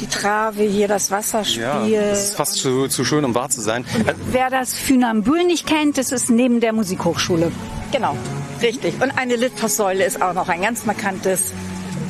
Die 0.00 0.06
Trave 0.06 0.62
hier, 0.62 0.88
das 0.88 1.10
Wasserspiel. 1.10 1.62
Ja, 1.62 1.86
das 2.10 2.24
ist 2.28 2.36
fast 2.36 2.54
zu, 2.54 2.88
zu 2.88 3.04
schön, 3.04 3.24
um 3.24 3.34
wahr 3.34 3.50
zu 3.50 3.60
sein. 3.60 3.84
Äh, 4.06 4.14
Wer 4.30 4.48
das 4.50 4.74
Funambül 4.78 5.44
nicht 5.44 5.66
kennt, 5.66 5.98
das 5.98 6.10
ist 6.12 6.30
neben 6.30 6.60
der 6.60 6.72
Musikhochschule. 6.72 7.52
Genau, 7.92 8.16
richtig. 8.62 8.94
Und 9.00 9.16
eine 9.18 9.36
Litfaßsäule 9.36 10.04
ist 10.04 10.20
auch 10.22 10.32
noch 10.34 10.48
ein 10.48 10.62
ganz 10.62 10.84
markantes 10.84 11.52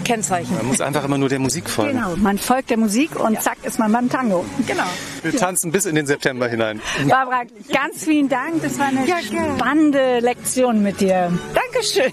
Kennzeichen. 0.05 0.55
Man 0.57 0.67
muss 0.67 0.81
einfach 0.81 1.03
immer 1.05 1.19
nur 1.19 1.29
der 1.29 1.41
Musik 1.41 1.69
folgen. 1.69 1.95
Genau, 1.99 2.15
man 2.17 2.39
folgt 2.39 2.71
der 2.71 2.77
Musik 2.77 3.19
und 3.19 3.43
zack 3.43 3.57
ist 3.65 3.79
man 3.81 3.91
beim 3.91 4.09
Tango. 4.09 4.45
Genau. 4.67 4.85
Wir 5.23 5.37
tanzen 5.37 5.73
bis 5.73 5.85
in 5.85 5.97
den 5.97 6.07
September 6.07 6.47
hinein. 6.49 6.81
Barbara, 7.09 7.43
ganz 7.73 8.05
vielen 8.05 8.29
Dank. 8.29 8.63
Das 8.63 8.79
war 8.79 8.87
eine 8.87 9.05
Ja, 9.07 9.17
spannende 9.21 10.21
Lektion 10.21 10.83
mit 10.83 11.01
dir. 11.01 11.33
Dankeschön. 11.55 12.13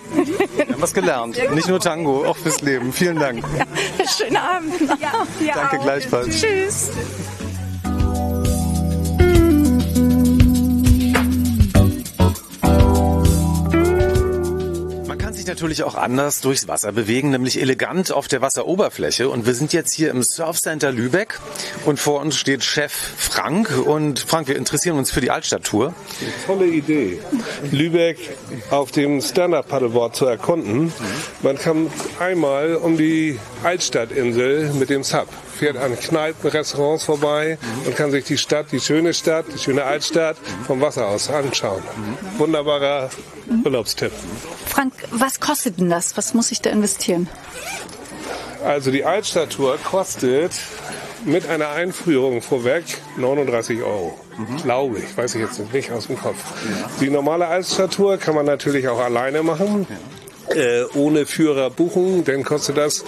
Wir 0.55 0.67
haben 0.73 0.81
was 0.81 0.93
gelernt. 0.93 1.37
Nicht 1.53 1.67
nur 1.67 1.79
Tango, 1.79 2.25
auch 2.25 2.37
fürs 2.37 2.61
Leben. 2.61 2.91
Vielen 2.91 3.19
Dank. 3.19 3.43
Schönen 4.17 4.37
Abend. 4.37 4.81
noch. 4.81 4.97
Danke 5.53 5.77
gleichfalls. 5.79 6.41
Tschüss. 6.41 6.89
Man 6.95 7.32
natürlich 15.53 15.83
auch 15.83 15.93
anders 15.93 16.41
durchs 16.41 16.67
Wasser 16.67 16.91
bewegen, 16.91 17.29
nämlich 17.29 17.61
elegant 17.61 18.11
auf 18.11 18.27
der 18.27 18.41
Wasseroberfläche. 18.41 19.29
Und 19.29 19.45
wir 19.45 19.53
sind 19.53 19.71
jetzt 19.71 19.93
hier 19.93 20.09
im 20.09 20.23
Surfcenter 20.23 20.91
Lübeck 20.91 21.39
und 21.85 21.99
vor 21.99 22.21
uns 22.21 22.37
steht 22.37 22.63
Chef 22.63 22.91
Frank. 22.91 23.71
Und 23.85 24.19
Frank, 24.19 24.47
wir 24.47 24.55
interessieren 24.55 24.97
uns 24.97 25.11
für 25.11 25.21
die 25.21 25.29
Altstadttour. 25.29 25.93
Tolle 26.47 26.65
Idee, 26.65 27.19
Lübeck 27.71 28.17
auf 28.71 28.89
dem 28.91 29.21
Stand-Up-Paddleboard 29.21 30.15
zu 30.15 30.25
erkunden. 30.25 30.91
Man 31.43 31.59
kann 31.59 31.91
einmal 32.19 32.75
um 32.75 32.97
die 32.97 33.39
Altstadtinsel 33.63 34.73
mit 34.73 34.89
dem 34.89 35.03
Sub, 35.03 35.27
fährt 35.55 35.77
an 35.77 35.99
Kneipen, 35.99 36.49
Restaurants 36.49 37.03
vorbei 37.03 37.59
und 37.85 37.95
kann 37.95 38.09
sich 38.09 38.25
die 38.25 38.39
Stadt, 38.39 38.71
die 38.71 38.79
schöne 38.79 39.13
Stadt, 39.13 39.45
die 39.53 39.59
schöne 39.59 39.83
Altstadt 39.83 40.37
vom 40.65 40.81
Wasser 40.81 41.07
aus 41.07 41.29
anschauen. 41.29 41.83
Wunderbarer 42.39 43.11
Urlaubstipp. 43.63 44.11
Frank, 44.65 44.93
was 45.11 45.39
kostet 45.39 45.79
denn 45.79 45.89
das? 45.89 46.17
Was 46.17 46.33
muss 46.33 46.51
ich 46.51 46.61
da 46.61 46.69
investieren? 46.69 47.27
Also 48.63 48.91
die 48.91 49.03
Altstadttour 49.03 49.77
kostet 49.77 50.53
mit 51.25 51.47
einer 51.47 51.69
Einführung 51.69 52.41
vorweg 52.41 52.83
39 53.17 53.81
Euro. 53.81 54.17
Glaube 54.63 54.99
ich, 54.99 55.15
weiß 55.15 55.35
ich 55.35 55.41
jetzt 55.41 55.73
nicht 55.73 55.91
aus 55.91 56.07
dem 56.07 56.17
Kopf. 56.17 56.37
Die 56.99 57.09
normale 57.09 57.47
Altstadttour 57.47 58.17
kann 58.17 58.35
man 58.35 58.45
natürlich 58.45 58.87
auch 58.87 58.99
alleine 58.99 59.43
machen. 59.43 59.85
Äh, 60.49 60.83
ohne 60.93 61.25
Führer 61.25 61.69
buchen, 61.69 62.23
dann 62.25 62.43
kostet 62.43 62.77
das 62.77 63.03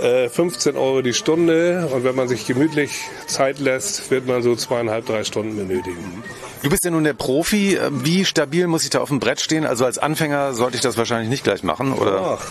äh, 0.00 0.28
15 0.28 0.76
Euro 0.76 1.02
die 1.02 1.14
Stunde 1.14 1.88
und 1.92 2.04
wenn 2.04 2.14
man 2.14 2.28
sich 2.28 2.46
gemütlich 2.46 3.00
Zeit 3.26 3.58
lässt, 3.58 4.10
wird 4.10 4.26
man 4.26 4.42
so 4.42 4.56
zweieinhalb, 4.56 5.06
drei 5.06 5.24
Stunden 5.24 5.56
benötigen. 5.56 6.22
Du 6.62 6.70
bist 6.70 6.84
ja 6.84 6.90
nun 6.92 7.02
der 7.02 7.14
Profi. 7.14 7.78
Wie 7.90 8.24
stabil 8.24 8.68
muss 8.68 8.84
ich 8.84 8.90
da 8.90 9.00
auf 9.00 9.08
dem 9.08 9.18
Brett 9.18 9.40
stehen? 9.40 9.66
Also 9.66 9.84
als 9.84 9.98
Anfänger 9.98 10.54
sollte 10.54 10.76
ich 10.76 10.82
das 10.82 10.96
wahrscheinlich 10.96 11.28
nicht 11.28 11.42
gleich 11.42 11.64
machen, 11.64 11.92
oder? 11.92 12.38
Ach, 12.38 12.50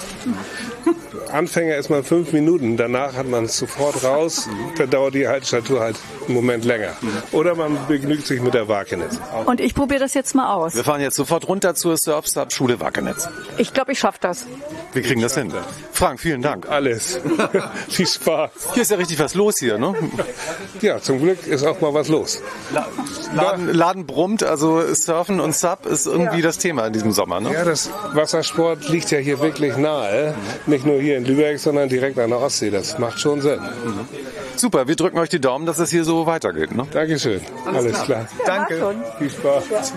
Anfänger 1.32 1.78
ist 1.78 1.90
man 1.90 2.04
fünf 2.04 2.34
Minuten, 2.34 2.76
danach 2.76 3.14
hat 3.14 3.28
man 3.28 3.46
es 3.46 3.58
sofort 3.58 4.04
raus. 4.04 4.50
Dann 4.78 4.90
dauert 4.90 5.14
die 5.14 5.28
Haltstatur 5.28 5.80
halt 5.80 5.98
einen 6.26 6.36
Moment 6.36 6.66
länger. 6.66 6.94
Oder 7.32 7.56
man 7.56 7.78
begnügt 7.88 8.26
sich 8.28 8.42
mit 8.42 8.54
der 8.54 8.68
Wakenitz. 8.68 9.20
Und 9.46 9.60
ich 9.60 9.74
probiere 9.76 10.00
das 10.00 10.14
jetzt 10.14 10.36
mal 10.36 10.54
aus. 10.54 10.76
Wir 10.76 10.84
fahren 10.84 11.02
jetzt 11.02 11.16
sofort 11.16 11.48
runter 11.48 11.76
zur 11.76 11.98
Surfstab 11.98 12.54
Schule 12.54 12.80
Wackenetz. 12.80 13.28
Ich 13.58 13.74
glaube, 13.74 13.92
ich 13.94 14.00
schaffe 14.00 14.18
das. 14.22 14.46
Wir 14.94 15.02
kriegen 15.02 15.22
das 15.22 15.36
hin. 15.36 15.54
Frank, 15.92 16.20
vielen 16.20 16.42
Dank. 16.42 16.70
Alles. 16.70 17.20
Viel 17.90 18.08
Spaß. 18.08 18.52
Hier 18.74 18.82
ist 18.84 18.92
ja 18.92 18.98
richtig 18.98 19.20
was 19.20 19.36
los 19.36 19.58
hier, 19.60 19.78
ne? 19.78 19.94
Ja, 20.82 21.00
zum 21.02 21.20
Glück 21.22 21.46
ist 21.48 21.66
auch 21.66 21.80
mal 21.82 21.94
was 21.94 22.08
los. 22.08 22.42
Laden, 23.34 23.68
Laden 23.74 24.06
brummt, 24.06 24.44
also 24.44 24.82
Surfen 24.94 25.40
und 25.40 25.56
Sub 25.56 25.86
ist 25.86 26.06
irgendwie 26.08 26.38
Ja. 26.38 26.44
das 26.44 26.58
Thema 26.58 26.88
in 26.88 26.94
diesem 26.94 27.12
Sommer, 27.12 27.40
ne? 27.40 27.54
Ja, 27.54 27.64
das 27.66 27.90
Wassersport 28.14 28.90
liegt 28.90 29.12
ja 29.12 29.20
hier 29.20 29.40
wirklich 29.40 29.78
nahe. 29.78 30.34
Nicht 30.66 30.86
nur 30.86 31.00
hier 31.02 31.18
in 31.18 31.26
Lübeck, 31.26 31.60
sondern 31.60 31.90
direkt 31.90 32.18
an 32.20 32.30
der 32.30 32.40
Ostsee. 32.40 32.70
Das 32.70 32.98
macht 33.00 33.20
schon 33.20 33.42
Sinn. 33.42 33.60
Super, 34.56 34.88
wir 34.88 34.96
drücken 34.96 35.18
euch 35.18 35.30
die 35.30 35.42
Daumen, 35.42 35.66
dass 35.66 35.80
es 35.80 35.90
hier 35.90 36.04
so 36.04 36.26
weitergeht, 36.26 36.76
ne? 36.76 36.86
Dankeschön. 36.92 37.42
Alles, 37.66 38.04
klar. 38.04 38.28
Danke. 38.46 38.96
Viel 39.18 39.30
Spaß. 39.30 39.94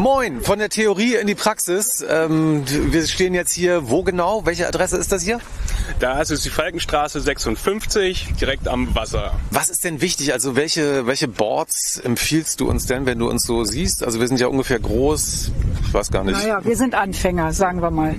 Moin, 0.00 0.40
von 0.40 0.58
der 0.58 0.70
Theorie 0.70 1.16
in 1.16 1.26
die 1.26 1.34
Praxis. 1.34 2.02
Ähm, 2.08 2.64
wir 2.66 3.06
stehen 3.06 3.34
jetzt 3.34 3.52
hier, 3.52 3.90
wo 3.90 4.02
genau? 4.02 4.46
Welche 4.46 4.66
Adresse 4.66 4.96
ist 4.96 5.12
das 5.12 5.22
hier? 5.22 5.40
Das 5.98 6.30
ist 6.30 6.42
die 6.42 6.48
Falkenstraße 6.48 7.20
56, 7.20 8.28
direkt 8.40 8.66
am 8.66 8.94
Wasser. 8.94 9.38
Was 9.50 9.68
ist 9.68 9.84
denn 9.84 10.00
wichtig? 10.00 10.32
Also 10.32 10.56
welche, 10.56 11.06
welche 11.06 11.28
Boards 11.28 11.98
empfiehlst 11.98 12.60
du 12.60 12.70
uns 12.70 12.86
denn, 12.86 13.04
wenn 13.04 13.18
du 13.18 13.28
uns 13.28 13.42
so 13.42 13.62
siehst? 13.64 14.02
Also 14.02 14.20
wir 14.20 14.26
sind 14.26 14.40
ja 14.40 14.46
ungefähr 14.46 14.78
groß, 14.78 15.52
ich 15.86 15.92
weiß 15.92 16.10
gar 16.10 16.24
nicht. 16.24 16.40
Naja, 16.40 16.64
wir 16.64 16.76
sind 16.78 16.94
Anfänger, 16.94 17.52
sagen 17.52 17.82
wir 17.82 17.90
mal. 17.90 18.14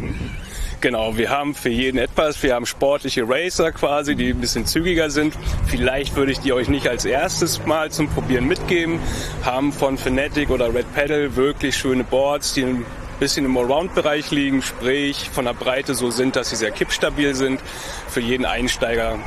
Genau, 0.82 1.16
wir 1.16 1.30
haben 1.30 1.54
für 1.54 1.70
jeden 1.70 2.00
etwas. 2.00 2.42
Wir 2.42 2.56
haben 2.56 2.66
sportliche 2.66 3.24
Racer 3.30 3.72
quasi, 3.72 4.16
die 4.16 4.32
ein 4.32 4.42
bisschen 4.42 4.66
zügiger 4.66 5.12
sind. 5.12 5.36
Vielleicht 5.68 6.16
würde 6.16 6.32
ich 6.32 6.40
die 6.40 6.54
euch 6.54 6.70
nicht 6.70 6.88
als 6.88 7.06
erstes 7.06 7.64
Mal 7.68 7.92
zum 7.92 8.10
Probieren 8.10 8.48
mitgeben. 8.48 9.00
Haben 9.44 9.74
von 9.74 10.00
Fnatic 10.00 10.50
oder 10.50 10.74
Red 10.74 10.92
Pedal 10.96 11.36
wirklich 11.36 11.78
schöne 11.78 12.04
Boards, 12.04 12.56
die 12.56 12.64
ein 12.64 12.84
bisschen 13.20 13.46
im 13.46 13.56
Allround-Bereich 13.56 14.32
liegen, 14.32 14.64
sprich 14.64 15.30
von 15.30 15.46
der 15.46 15.54
Breite 15.54 15.94
so 15.94 16.10
sind, 16.10 16.36
dass 16.36 16.50
sie 16.50 16.56
sehr 16.56 16.72
kippstabil 16.72 17.36
sind. 17.36 17.62
Für 18.08 18.22
jeden 18.22 18.46
Einsteiger 18.46 19.20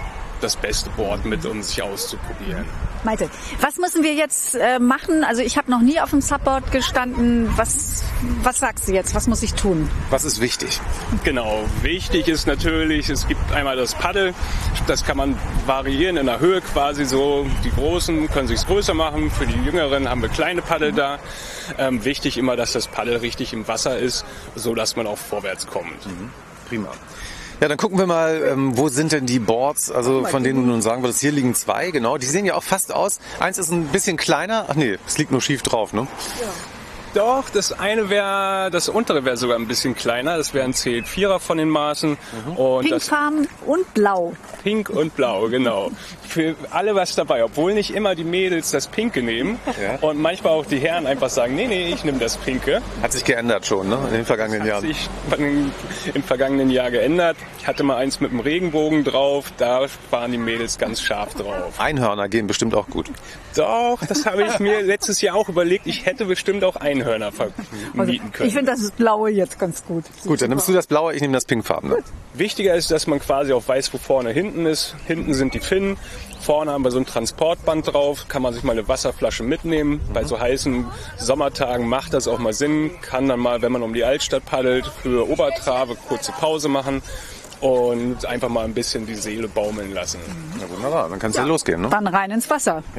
das 0.45 0.57
beste 0.57 0.91
Board 0.91 1.25
mit, 1.25 1.45
um 1.47 1.63
sich 1.63 1.83
auszuprobieren. 1.83 2.65
Malte, 3.03 3.29
was 3.61 3.77
müssen 3.77 4.03
wir 4.03 4.15
jetzt 4.15 4.55
äh, 4.55 4.79
machen? 4.79 5.25
Also 5.25 5.43
ich 5.43 5.59
habe 5.59 5.71
noch 5.71 5.81
nie 5.81 6.01
auf 6.01 6.11
dem 6.11 6.21
Subboard 6.21 6.73
gestanden. 6.73 7.51
Was, 7.57 8.05
was 8.43 8.59
sagst 8.59 8.89
du 8.89 8.93
jetzt? 8.93 9.15
Was 9.15 9.27
muss 9.27 9.43
ich 9.43 9.55
tun? 9.55 9.91
Was 10.11 10.25
ist 10.25 10.41
wichtig? 10.41 10.81
Genau, 11.23 11.65
wichtig 11.83 12.29
ist 12.29 12.47
natürlich, 12.47 13.11
es 13.11 13.27
gibt 13.27 13.53
einmal 13.53 13.77
das 13.77 13.95
Paddel, 13.95 14.35
das 14.87 15.05
kann 15.05 15.17
man 15.17 15.37
variieren 15.67 16.17
in 16.17 16.27
der 16.27 16.41
Höhe 16.41 16.61
quasi 16.61 17.05
so. 17.05 17.47
Die 17.65 17.71
Großen 17.71 18.31
können 18.31 18.49
sich's 18.49 18.67
größer 18.67 18.95
machen, 18.95 19.31
für 19.31 19.47
die 19.47 19.59
Jüngeren 19.65 20.09
haben 20.09 20.23
wir 20.23 20.29
kleine 20.29 20.63
Paddel 20.63 20.93
da. 20.93 21.19
Ähm, 21.79 22.05
wichtig 22.05 22.39
immer, 22.39 22.57
dass 22.57 22.73
das 22.73 22.89
Paddel 22.89 23.17
richtig 23.17 23.53
im 23.53 23.67
Wasser 23.69 23.99
ist, 23.99 24.25
so 24.55 24.75
dass 24.75 24.97
man 24.97 25.07
auch 25.07 25.19
vorwärts 25.19 25.67
kommt. 25.67 26.07
Prima. 26.69 26.89
Ja, 27.61 27.69
dann 27.69 27.79
gucken 27.79 27.99
wir 27.99 28.07
mal, 28.07 28.43
ähm, 28.51 28.77
wo 28.77 28.89
sind 28.89 29.13
denn 29.13 29.27
die 29.27 29.39
Boards, 29.39 29.91
also 29.91 30.25
von 30.25 30.43
denen 30.43 30.63
du 30.63 30.67
nun 30.67 30.83
sagen 30.83 31.03
würdest, 31.03 31.21
hier 31.21 31.33
liegen 31.33 31.55
zwei, 31.55 31.91
genau. 31.91 32.19
Die 32.19 32.27
sehen 32.27 32.45
ja 32.45 32.55
auch 32.55 32.63
fast 32.63 32.93
aus. 32.93 33.21
Eins 33.39 33.59
ist 33.59 33.71
ein 33.71 33.87
bisschen 33.87 34.17
kleiner. 34.17 34.67
Ach 34.69 34.75
nee, 34.75 34.99
es 35.07 35.19
liegt 35.19 35.31
nur 35.31 35.41
schief 35.41 35.63
drauf, 35.63 35.93
ne? 35.93 36.07
Doch, 37.15 37.49
das 37.51 37.73
eine 37.73 38.11
wäre, 38.11 38.71
das 38.73 38.89
untere 38.89 39.25
wäre 39.25 39.37
sogar 39.37 39.57
ein 39.57 39.69
bisschen 39.69 39.95
kleiner. 39.95 40.37
Das 40.37 40.53
wäre 40.53 40.65
ein 40.65 40.73
C4er 40.75 41.39
von 41.39 41.59
den 41.59 41.69
Maßen. 41.69 42.19
Und 42.57 42.91
das 42.91 43.09
Pinkfarben 43.09 43.49
und 43.67 43.95
blau. 43.95 44.33
Pink 44.65 44.91
und 44.91 45.15
Blau, 45.15 45.49
genau. 45.49 45.91
Für 46.27 46.57
alle 46.71 46.95
was 46.97 47.15
dabei, 47.15 47.45
obwohl 47.45 47.75
nicht 47.75 47.95
immer 47.95 48.17
die 48.17 48.25
Mädels 48.25 48.73
das 48.73 48.89
Pinke 48.89 49.23
nehmen 49.23 49.61
Ja. 49.81 49.97
und 50.01 50.19
manchmal 50.21 50.55
auch 50.55 50.67
die 50.67 50.79
Herren 50.79 51.07
einfach 51.07 51.29
sagen, 51.31 51.55
nee, 51.55 51.69
nee, 51.69 51.93
ich 51.93 52.03
nehme 52.03 52.19
das 52.19 52.37
Pinke. 52.37 52.83
Hat 53.03 53.13
sich 53.13 53.25
geändert 53.25 53.65
schon, 53.67 53.89
ne? 53.89 53.99
In 54.09 54.15
den 54.15 54.25
vergangenen 54.25 54.63
Hat 54.63 54.69
Jahren. 54.69 54.81
sich 54.83 55.09
von- 55.31 55.73
im 56.15 56.23
vergangenen 56.25 56.71
Jahr 56.71 56.91
geändert. 56.91 57.37
Ich 57.61 57.67
hatte 57.69 57.85
mal 57.85 57.97
eins 57.97 58.19
mit 58.21 58.31
einem 58.33 58.41
Regenbogen 58.41 59.05
drauf, 59.05 59.53
da 59.59 59.87
waren 60.11 60.33
die 60.33 60.39
Mädels 60.39 60.79
ganz 60.79 61.01
scharf 61.01 61.35
drauf. 61.35 61.79
Einhörner 61.79 62.29
gehen 62.29 62.49
bestimmt 62.49 62.75
auch 62.75 62.89
gut. 62.89 63.07
Doch, 63.55 63.99
das 64.09 64.27
habe 64.27 64.43
ich 64.43 64.59
mir 64.59 64.83
letztes 64.83 65.21
Jahr 65.21 65.37
auch 65.37 65.49
überlegt. 65.49 65.87
Ich 65.87 66.07
hätte 66.07 66.25
bestimmt 66.25 66.65
auch 66.65 66.75
Einhörner 66.77 67.04
vermieten 67.05 67.53
Also, 67.99 68.13
können. 68.33 68.49
ich 68.49 68.55
finde 68.55 68.73
das 68.73 68.91
Blaue 68.93 69.31
jetzt 69.31 69.59
ganz 69.59 69.85
gut. 69.85 70.05
Gut, 70.25 70.43
dann 70.43 70.51
nimmst 70.51 70.69
du 70.69 70.73
das 70.73 70.87
blaue, 70.87 71.15
ich 71.15 71.21
nehme 71.21 71.35
das 71.35 71.45
pinkfarbene. 71.45 71.99
Wichtiger 72.35 72.75
ist, 72.75 72.91
dass 72.91 73.07
man 73.07 73.21
quasi 73.21 73.53
auch 73.53 73.67
weiß, 73.67 73.93
wo 73.93 73.99
vorne 73.99 74.31
hinten 74.31 74.67
ist. 74.67 74.97
Hinten 75.07 75.35
sind 75.35 75.55
die 75.55 75.61
Finnen. 75.61 75.97
Vorne 76.41 76.73
haben 76.73 76.85
wir 76.85 76.91
so 76.91 76.99
ein 76.99 77.07
Transportband 77.07 77.93
drauf. 77.93 78.27
Kann 78.29 78.43
man 78.43 78.53
sich 78.53 78.65
mal 78.65 78.73
eine 78.73 78.87
Wasserflasche 78.89 79.45
mitnehmen. 79.45 80.01
Bei 80.13 80.25
so 80.25 80.39
heißen 80.39 80.85
Sommertagen 81.17 81.89
macht 81.89 82.13
das 82.13 82.29
auch 82.29 82.39
mal 82.39 82.53
Sinn. 82.53 82.91
Kann 83.01 83.29
dann 83.29 83.41
mal, 83.41 83.63
wenn 83.63 83.73
man 83.73 83.83
um 83.83 83.95
die 83.95 84.05
Altstadt 84.05 84.45
paddelt, 84.45 84.87
für 85.03 85.29
Obertrave 85.29 85.97
kurze 86.09 86.33
Pause 86.33 86.69
machen 86.69 87.03
und 87.61 88.27
einfach 88.27 88.49
mal 88.49 88.65
ein 88.65 88.75
bisschen 88.75 89.07
die 89.07 89.15
Seele 89.15 89.49
baumeln 89.49 89.93
lassen. 89.93 90.19
Ja, 90.61 90.69
wunderbar. 90.69 91.09
Dann 91.09 91.19
kann 91.19 91.31
es 91.31 91.37
ja. 91.37 91.45
losgehen, 91.45 91.81
ne? 91.81 91.89
Dann 91.89 92.07
rein 92.07 92.31
ins 92.31 92.51
Wasser. 92.51 92.83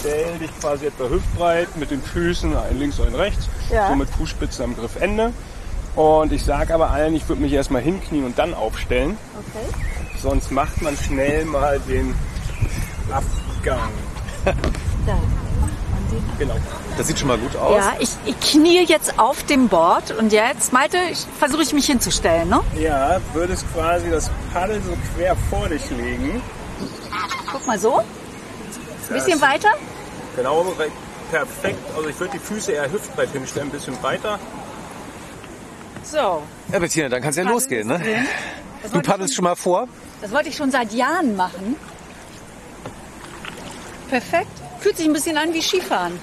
Stell 0.00 0.38
dich 0.38 0.50
quasi 0.60 0.86
etwa 0.86 1.08
hüftbreit 1.08 1.76
mit 1.76 1.90
den 1.90 2.02
Füßen, 2.02 2.56
ein 2.56 2.78
links 2.78 2.98
und 2.98 3.08
ein 3.08 3.14
rechts, 3.14 3.48
Ja. 3.70 3.88
so 3.88 3.94
mit 3.96 4.08
Fußspitzen 4.10 4.64
am 4.64 4.76
Griffende. 4.76 5.32
Und 5.96 6.32
ich 6.32 6.44
sage 6.44 6.74
aber 6.74 6.90
allen, 6.90 7.14
ich 7.14 7.28
würde 7.28 7.40
mich 7.42 7.52
erstmal 7.52 7.82
hinknien 7.82 8.24
und 8.24 8.38
dann 8.38 8.52
aufstellen. 8.54 9.16
Okay. 9.34 10.18
Sonst 10.20 10.50
macht 10.50 10.82
man 10.82 10.96
schnell 10.96 11.44
mal 11.44 11.78
den 11.80 12.14
Abgang. 13.10 13.90
Da. 15.06 15.18
Genau. 16.38 16.54
Das 16.96 17.06
sieht 17.08 17.18
schon 17.18 17.28
mal 17.28 17.36
gut 17.38 17.54
aus. 17.56 17.76
Ja, 17.76 17.92
ich, 17.98 18.10
ich 18.24 18.38
knie 18.40 18.84
jetzt 18.86 19.18
auf 19.18 19.42
dem 19.44 19.68
Board 19.68 20.12
und 20.12 20.32
jetzt, 20.32 20.72
Malte, 20.72 20.96
versuche 21.38 21.62
ich 21.62 21.72
mich 21.72 21.86
hinzustellen, 21.86 22.48
ne? 22.48 22.60
Ja, 22.78 23.18
würdest 23.32 23.64
quasi 23.74 24.10
das 24.10 24.30
Paddel 24.52 24.80
so 24.82 24.96
quer 25.16 25.36
vor 25.50 25.68
dich 25.68 25.90
legen. 25.90 26.40
Guck 27.52 27.66
mal 27.66 27.78
so. 27.78 28.00
Ein 29.08 29.14
bisschen 29.14 29.40
weiter. 29.40 29.68
Genau, 30.36 30.74
perfekt. 31.30 31.78
Also 31.96 32.08
ich 32.08 32.18
würde 32.18 32.32
die 32.34 32.38
Füße 32.38 32.72
eher 32.72 32.90
hüftbreit 32.90 33.30
hinstellen, 33.30 33.68
ein 33.68 33.72
bisschen 33.72 34.02
weiter. 34.02 34.38
So. 36.04 36.42
Ja, 36.72 36.78
Bettina, 36.78 37.08
dann 37.08 37.22
kann 37.22 37.30
es 37.30 37.36
ja 37.36 37.44
Paddeln 37.44 37.54
losgehen, 37.54 37.88
ne? 37.88 37.98
Du 37.98 38.92
wollte 38.92 38.98
ich 38.98 39.02
paddelst 39.02 39.34
schon 39.34 39.44
mal 39.44 39.56
vor. 39.56 39.88
Das 40.20 40.30
wollte 40.32 40.48
ich 40.48 40.56
schon 40.56 40.70
seit 40.70 40.92
Jahren 40.92 41.36
machen. 41.36 41.76
Perfekt. 44.08 44.50
Fühlt 44.80 44.96
sich 44.96 45.06
ein 45.06 45.12
bisschen 45.12 45.36
an 45.36 45.52
wie 45.54 45.62
Skifahren. 45.62 46.18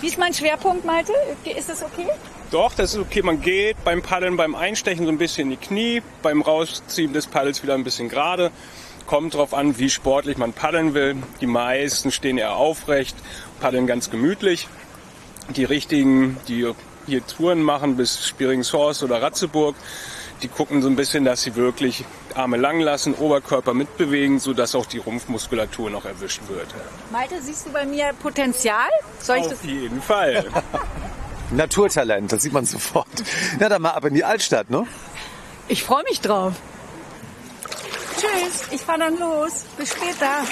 Wie 0.00 0.06
ist 0.06 0.18
mein 0.18 0.34
Schwerpunkt, 0.34 0.84
Malte? 0.84 1.12
Ist 1.44 1.68
das 1.68 1.82
okay? 1.82 2.08
Doch, 2.50 2.74
das 2.74 2.94
ist 2.94 3.00
okay. 3.00 3.22
Man 3.22 3.40
geht 3.40 3.82
beim 3.84 4.02
Paddeln, 4.02 4.36
beim 4.36 4.54
Einstechen 4.54 5.04
so 5.04 5.12
ein 5.12 5.18
bisschen 5.18 5.50
in 5.50 5.58
die 5.60 5.66
Knie, 5.66 6.02
beim 6.22 6.42
Rausziehen 6.42 7.12
des 7.12 7.26
Paddels 7.26 7.62
wieder 7.62 7.74
ein 7.74 7.84
bisschen 7.84 8.08
gerade. 8.08 8.50
Kommt 9.10 9.34
drauf 9.34 9.54
an, 9.54 9.76
wie 9.76 9.90
sportlich 9.90 10.38
man 10.38 10.52
paddeln 10.52 10.94
will. 10.94 11.16
Die 11.40 11.48
meisten 11.48 12.12
stehen 12.12 12.38
eher 12.38 12.54
aufrecht, 12.54 13.16
paddeln 13.58 13.88
ganz 13.88 14.08
gemütlich. 14.08 14.68
Die 15.48 15.64
richtigen, 15.64 16.36
die 16.46 16.72
hier 17.06 17.26
Touren 17.26 17.60
machen 17.60 17.96
bis 17.96 18.24
Spiringshorst 18.24 19.02
oder 19.02 19.20
Ratzeburg, 19.20 19.74
die 20.42 20.46
gucken 20.48 20.80
so 20.80 20.88
ein 20.88 20.94
bisschen, 20.94 21.24
dass 21.24 21.42
sie 21.42 21.56
wirklich 21.56 22.04
Arme 22.36 22.56
lang 22.56 22.78
lassen, 22.78 23.14
Oberkörper 23.14 23.74
mitbewegen, 23.74 24.38
sodass 24.38 24.76
auch 24.76 24.86
die 24.86 24.98
Rumpfmuskulatur 24.98 25.90
noch 25.90 26.04
erwischt 26.04 26.42
wird. 26.46 26.68
Malte, 27.10 27.42
siehst 27.42 27.66
du 27.66 27.72
bei 27.72 27.84
mir 27.84 28.12
Potenzial? 28.22 28.90
Soll 29.18 29.38
ich 29.38 29.42
das? 29.42 29.54
Auf 29.54 29.64
jeden 29.64 30.00
Fall. 30.00 30.44
Naturtalent, 31.50 32.30
das 32.30 32.42
sieht 32.42 32.52
man 32.52 32.64
sofort. 32.64 33.08
Na, 33.58 33.68
dann 33.68 33.82
mal 33.82 33.90
ab 33.90 34.04
in 34.04 34.14
die 34.14 34.22
Altstadt, 34.22 34.70
ne? 34.70 34.86
Ich 35.66 35.82
freue 35.82 36.04
mich 36.04 36.20
drauf. 36.20 36.54
Tschüss, 38.20 38.72
ich 38.72 38.82
fahre 38.82 38.98
dann 38.98 39.18
los. 39.18 39.64
Bis 39.78 39.88
später. 39.88 40.44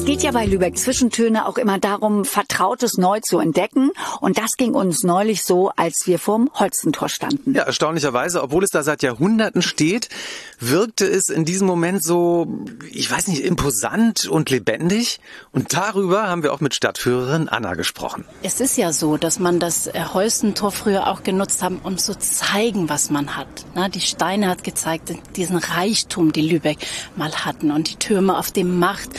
Es 0.00 0.06
geht 0.06 0.22
ja 0.22 0.30
bei 0.30 0.46
Lübeck 0.46 0.78
Zwischentöne 0.78 1.46
auch 1.46 1.58
immer 1.58 1.78
darum, 1.78 2.24
Vertrautes 2.24 2.96
neu 2.96 3.20
zu 3.20 3.38
entdecken. 3.38 3.90
Und 4.22 4.38
das 4.38 4.56
ging 4.56 4.72
uns 4.72 5.04
neulich 5.04 5.44
so, 5.44 5.72
als 5.76 6.06
wir 6.06 6.18
vorm 6.18 6.48
Holstentor 6.54 7.10
standen. 7.10 7.54
Ja, 7.54 7.64
erstaunlicherweise, 7.64 8.42
obwohl 8.42 8.64
es 8.64 8.70
da 8.70 8.82
seit 8.82 9.02
Jahrhunderten 9.02 9.60
steht, 9.60 10.08
wirkte 10.58 11.04
es 11.04 11.28
in 11.28 11.44
diesem 11.44 11.66
Moment 11.66 12.02
so, 12.02 12.46
ich 12.90 13.10
weiß 13.10 13.28
nicht, 13.28 13.44
imposant 13.44 14.26
und 14.26 14.48
lebendig. 14.48 15.20
Und 15.52 15.74
darüber 15.74 16.28
haben 16.28 16.42
wir 16.42 16.54
auch 16.54 16.60
mit 16.60 16.74
Stadtführerin 16.74 17.50
Anna 17.50 17.74
gesprochen. 17.74 18.24
Es 18.42 18.58
ist 18.60 18.78
ja 18.78 18.94
so, 18.94 19.18
dass 19.18 19.38
man 19.38 19.60
das 19.60 19.86
äh, 19.86 20.02
Holstentor 20.14 20.72
früher 20.72 21.08
auch 21.08 21.24
genutzt 21.24 21.62
haben, 21.62 21.78
um 21.84 21.98
zu 21.98 22.18
zeigen, 22.18 22.88
was 22.88 23.10
man 23.10 23.36
hat. 23.36 23.48
Na, 23.74 23.90
die 23.90 24.00
Steine 24.00 24.48
hat 24.48 24.64
gezeigt, 24.64 25.12
diesen 25.36 25.58
Reichtum, 25.58 26.32
die 26.32 26.48
Lübeck 26.48 26.78
mal 27.16 27.32
hatten 27.44 27.70
und 27.70 27.90
die 27.90 27.96
Türme 27.96 28.38
auf 28.38 28.50
dem 28.50 28.78
Macht. 28.78 29.10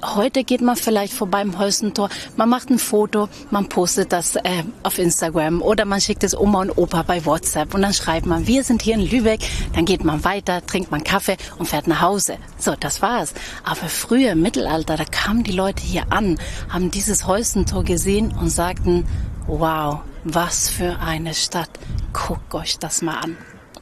Heute 0.00 0.27
geht 0.32 0.60
man 0.60 0.76
vielleicht 0.76 1.12
vorbei 1.12 1.42
im 1.42 1.58
Holstentor, 1.58 2.08
man 2.36 2.48
macht 2.48 2.70
ein 2.70 2.78
Foto, 2.78 3.28
man 3.50 3.68
postet 3.68 4.12
das 4.12 4.36
äh, 4.36 4.64
auf 4.82 4.98
Instagram 4.98 5.62
oder 5.62 5.84
man 5.84 6.00
schickt 6.00 6.24
es 6.24 6.36
Oma 6.36 6.62
und 6.62 6.76
Opa 6.76 7.02
bei 7.02 7.24
WhatsApp 7.24 7.74
und 7.74 7.82
dann 7.82 7.94
schreibt 7.94 8.26
man, 8.26 8.46
wir 8.46 8.64
sind 8.64 8.82
hier 8.82 8.94
in 8.94 9.02
Lübeck, 9.02 9.40
dann 9.74 9.84
geht 9.84 10.04
man 10.04 10.24
weiter, 10.24 10.64
trinkt 10.64 10.90
man 10.90 11.04
Kaffee 11.04 11.36
und 11.58 11.66
fährt 11.66 11.86
nach 11.86 12.00
Hause. 12.00 12.38
So, 12.58 12.74
das 12.78 13.02
war's. 13.02 13.34
Aber 13.64 13.88
früher 13.88 14.32
im 14.32 14.42
Mittelalter, 14.42 14.96
da 14.96 15.04
kamen 15.04 15.44
die 15.44 15.52
Leute 15.52 15.82
hier 15.82 16.04
an, 16.10 16.38
haben 16.68 16.90
dieses 16.90 17.26
Holstentor 17.26 17.84
gesehen 17.84 18.32
und 18.38 18.50
sagten, 18.50 19.06
wow, 19.46 20.00
was 20.24 20.68
für 20.68 20.98
eine 21.00 21.34
Stadt. 21.34 21.70
Guckt 22.12 22.54
euch 22.54 22.78
das 22.78 23.02
mal 23.02 23.18
an. 23.18 23.36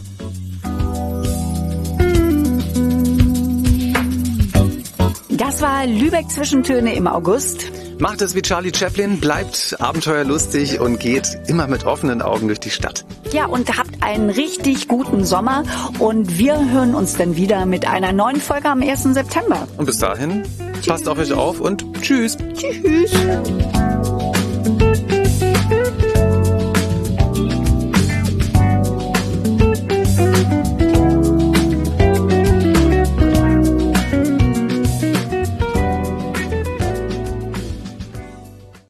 Das 5.30 5.62
war 5.62 5.86
Lübeck 5.86 6.28
Zwischentöne 6.28 6.94
im 6.94 7.06
August. 7.06 7.87
Macht 7.98 8.22
es 8.22 8.36
wie 8.36 8.42
Charlie 8.42 8.72
Chaplin, 8.72 9.18
bleibt 9.18 9.76
abenteuerlustig 9.80 10.78
und 10.78 11.00
geht 11.00 11.38
immer 11.48 11.66
mit 11.66 11.84
offenen 11.84 12.22
Augen 12.22 12.46
durch 12.46 12.60
die 12.60 12.70
Stadt. 12.70 13.04
Ja, 13.32 13.46
und 13.46 13.76
habt 13.76 14.02
einen 14.02 14.30
richtig 14.30 14.86
guten 14.86 15.24
Sommer 15.24 15.64
und 15.98 16.38
wir 16.38 16.70
hören 16.70 16.94
uns 16.94 17.16
dann 17.16 17.36
wieder 17.36 17.66
mit 17.66 17.88
einer 17.88 18.12
neuen 18.12 18.40
Folge 18.40 18.68
am 18.68 18.82
1. 18.82 19.02
September. 19.14 19.66
Und 19.76 19.86
bis 19.86 19.98
dahin, 19.98 20.44
passt 20.86 21.08
auf 21.08 21.18
euch 21.18 21.32
auf 21.32 21.60
und 21.60 21.84
tschüss. 22.00 22.36
Tschüss. 22.54 23.10